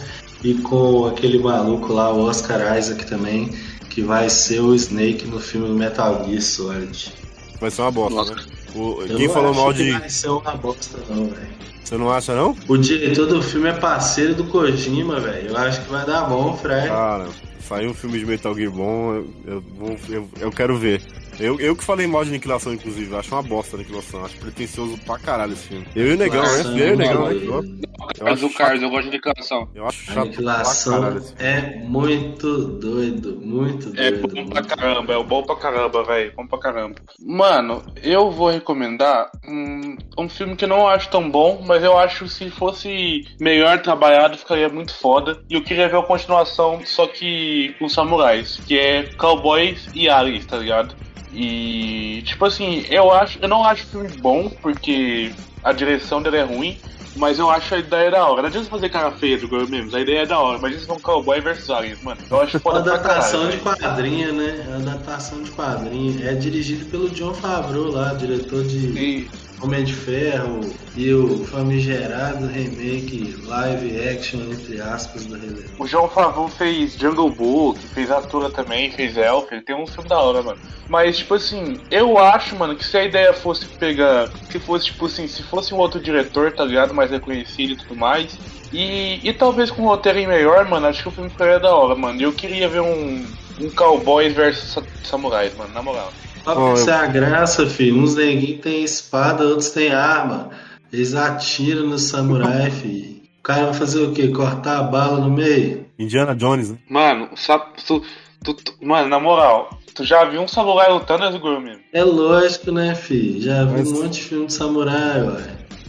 [0.44, 3.50] e com aquele maluco lá, o Oscar Isaac também,
[3.88, 7.12] que vai ser o Snake no filme do Metal Gear Solid.
[7.58, 8.34] Vai ser uma bosta, Nossa.
[8.34, 8.42] né?
[8.74, 9.90] O- Eu quem não falou mal que de.
[9.92, 11.48] vai ser uma bosta não, velho.
[11.86, 12.56] Você não acha, não?
[12.66, 15.50] O diretor do filme é parceiro do Kojima, velho.
[15.50, 16.88] Eu acho que vai dar bom, Fred.
[16.88, 17.28] Cara,
[17.60, 21.00] saiu um filme de Metal Gear bom, eu, eu, vou- eu, eu quero ver.
[21.38, 23.12] Eu, eu que falei mal de Aniquilação, inclusive.
[23.12, 24.24] eu Acho uma bosta a Aniquilação.
[24.24, 25.86] Acho pretencioso pra caralho esse filme.
[25.94, 26.80] Eu e o Negão, Aniquilação né?
[26.82, 27.86] Eu e o é Negão, né?
[28.18, 29.68] Eu Mas acho o Carlos, eu gosto de declaração.
[29.74, 34.28] Eu acho chato pra Aniquilação é muito doido, muito É doido.
[34.28, 36.32] bom pra caramba, é bom pra caramba, velho.
[36.36, 36.96] Bom pra caramba.
[37.20, 41.98] Mano, eu vou recomendar um, um filme que eu não acho tão bom, mas eu
[41.98, 45.40] acho que se fosse melhor trabalhado ficaria muito foda.
[45.50, 50.46] E eu queria ver a continuação, só que com samurais, que é Cowboys e Aliens,
[50.46, 50.94] tá ligado?
[51.38, 55.32] E tipo assim, eu acho, eu não acho o filme bom porque
[55.62, 56.80] a direção dele é ruim.
[57.18, 58.42] Mas eu acho a ideia da hora.
[58.42, 60.58] Não adianta fazer cara feia do Girl Memes, a ideia é da hora.
[60.58, 62.20] Mas isso é um cowboy versus aliens, mano.
[62.30, 63.62] Eu acho foda adaptação de velho.
[63.62, 64.66] quadrinho, né?
[64.74, 66.22] Adaptação de quadrinho.
[66.22, 69.30] É dirigido pelo John Favreau lá, diretor de E
[69.60, 75.70] Homem de Ferro e o famigerado remake live action, entre aspas, do Rei Leão.
[75.78, 80.08] O João Favreau fez Jungle Book, fez Atura também, fez Elf, ele tem um filme
[80.08, 80.58] da hora, mano.
[80.88, 85.04] Mas, tipo assim, eu acho, mano, que se a ideia fosse pegar, se fosse, tipo
[85.06, 88.40] assim, se fosse um outro diretor, tá ligado, mais reconhecido e tudo mais,
[88.72, 91.94] e, e talvez com um roteiro melhor, mano, acho que o filme ficaria da hora,
[91.96, 92.20] mano.
[92.22, 96.18] Eu queria ver um, um cowboys versus sa- samurais, mano, na moral.
[96.54, 97.98] Que eu- é a graça, filho?
[98.02, 100.50] Uns neguinhos têm espada, outros têm arma.
[100.92, 103.16] Eles atiram no samurai, filho.
[103.38, 104.28] O cara vai fazer o quê?
[104.28, 105.86] Cortar a bala no meio?
[105.98, 106.78] Indiana Jones, né?
[106.88, 108.02] Mano, sabe, tu,
[108.44, 111.24] tu- tu- mano, na moral, tu já viu um samurai lutando,
[111.60, 111.80] mesmo?
[111.92, 113.40] É lógico, né, filho?
[113.40, 115.42] Já vi Mas- um monte de filme de samurai, ué.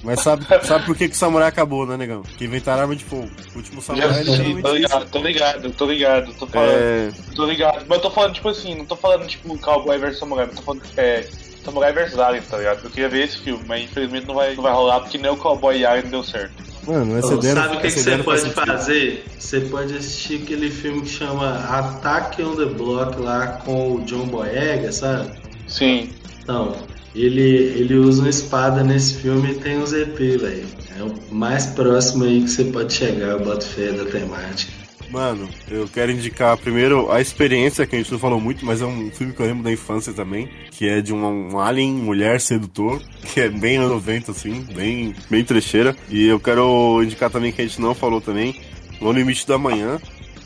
[0.04, 2.22] Mas sabe, sabe por que, que o samurai acabou, né, Negão?
[2.22, 3.30] Que inventaram arma de fogo.
[3.54, 4.78] O último Já samurai assisti, literalmente tô isso.
[4.84, 6.72] ligado, tô ligado, tô ligado, tô falando.
[6.72, 7.86] É, Tô ligado.
[7.88, 10.62] Mas eu tô falando, tipo assim, não tô falando, tipo, Cowboy vs Samurai, eu tô
[10.62, 11.28] falando, é,
[11.66, 12.84] Samurai vs Alien, tá ligado?
[12.86, 15.36] Eu queria ver esse filme, mas infelizmente não vai, não vai rolar, porque nem o
[15.38, 16.54] Cowboy e Alien deu certo.
[16.86, 19.26] mano, essa Ô, ideia sabe o que, que você faz pode fazer?
[19.38, 24.28] Você pode assistir aquele filme que chama Attack on the Block lá com o John
[24.28, 25.32] Boyega, sabe?
[25.68, 26.12] Sim.
[26.42, 26.78] Então,
[27.22, 27.42] ele,
[27.80, 30.68] ele usa uma espada nesse filme e tem um ZP, velho.
[30.98, 34.88] É o mais próximo aí que você pode chegar, eu boto fé da temática.
[35.10, 38.86] Mano, eu quero indicar primeiro a experiência, que a gente não falou muito, mas é
[38.86, 42.42] um filme que eu lembro da infância também, que é de um, um alien, mulher
[42.42, 43.02] sedutor,
[43.34, 45.96] que é bem anos 90, assim, bem, bem trecheira.
[46.10, 48.62] E eu quero indicar também que a gente não falou também,
[49.00, 49.98] No Limite da Manhã,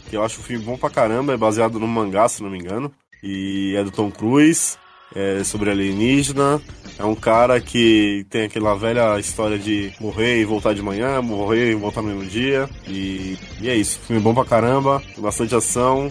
[0.10, 2.60] que eu acho um filme bom pra caramba, é baseado num mangá, se não me
[2.60, 2.92] engano,
[3.24, 4.78] e é do Tom Cruise,
[5.16, 6.62] é sobre alienígena.
[6.98, 11.72] É um cara que tem aquela velha história de morrer e voltar de manhã, morrer
[11.72, 12.70] e voltar no mesmo dia.
[12.88, 14.00] E, e é isso.
[14.02, 16.10] Filme bom pra caramba, bastante ação.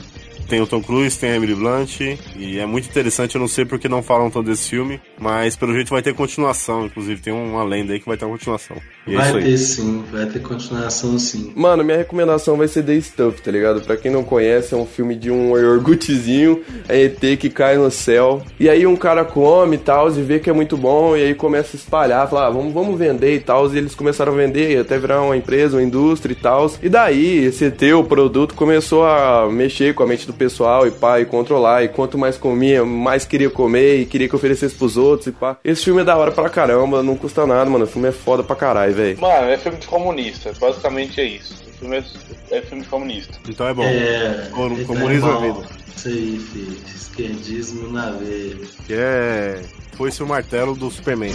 [0.51, 2.01] Tem o Tom Cruise, tem a Emily Blunt,
[2.37, 5.73] e é muito interessante, eu não sei porque não falam tanto desse filme, mas pelo
[5.73, 8.77] jeito vai ter continuação, inclusive tem uma lenda aí que vai ter uma continuação.
[9.07, 9.45] E é isso Vai aí.
[9.45, 11.53] ter sim, vai ter continuação sim.
[11.55, 13.81] Mano, minha recomendação vai ser The Stuff, tá ligado?
[13.83, 17.89] Pra quem não conhece, é um filme de um iogurtezinho, é ET que cai no
[17.89, 18.43] céu.
[18.59, 21.35] E aí um cara come e tal, e vê que é muito bom, e aí
[21.35, 23.73] começa a espalhar, fala, ah, vamos, vamos vender e tal.
[23.73, 26.69] E eles começaram a vender, até virar uma empresa, uma indústria e tal.
[26.83, 30.91] E daí, esse ET, o produto, começou a mexer com a mente do pessoal e
[30.91, 31.85] pá, e controlar.
[31.85, 35.57] E quanto mais comia, mais queria comer e queria que oferecesse pros outros e pá.
[35.63, 37.85] Esse filme é da hora pra caramba, não custa nada, mano.
[37.85, 39.21] O filme é foda pra caralho, velho.
[39.21, 40.53] Mano, é filme de comunista.
[40.59, 41.55] Basicamente é isso.
[41.69, 43.39] O filme é, é filme de comunista.
[43.49, 43.85] Então é bom.
[43.85, 45.61] É, Comu- então comunismo é é bom.
[45.61, 45.67] vida.
[45.97, 46.77] Isso aí, filho.
[46.97, 48.57] Esquerdismo na veia.
[48.87, 49.61] Que é.
[49.97, 51.33] Foi-se o martelo do Superman.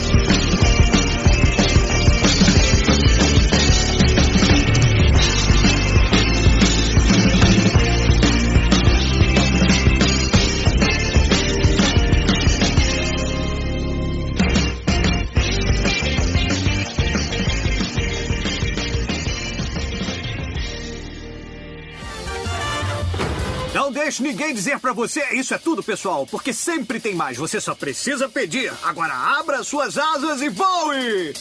[24.23, 27.37] Ninguém dizer pra você isso é tudo, pessoal, porque sempre tem mais.
[27.37, 28.71] Você só precisa pedir.
[28.83, 31.33] Agora abra suas asas e voe!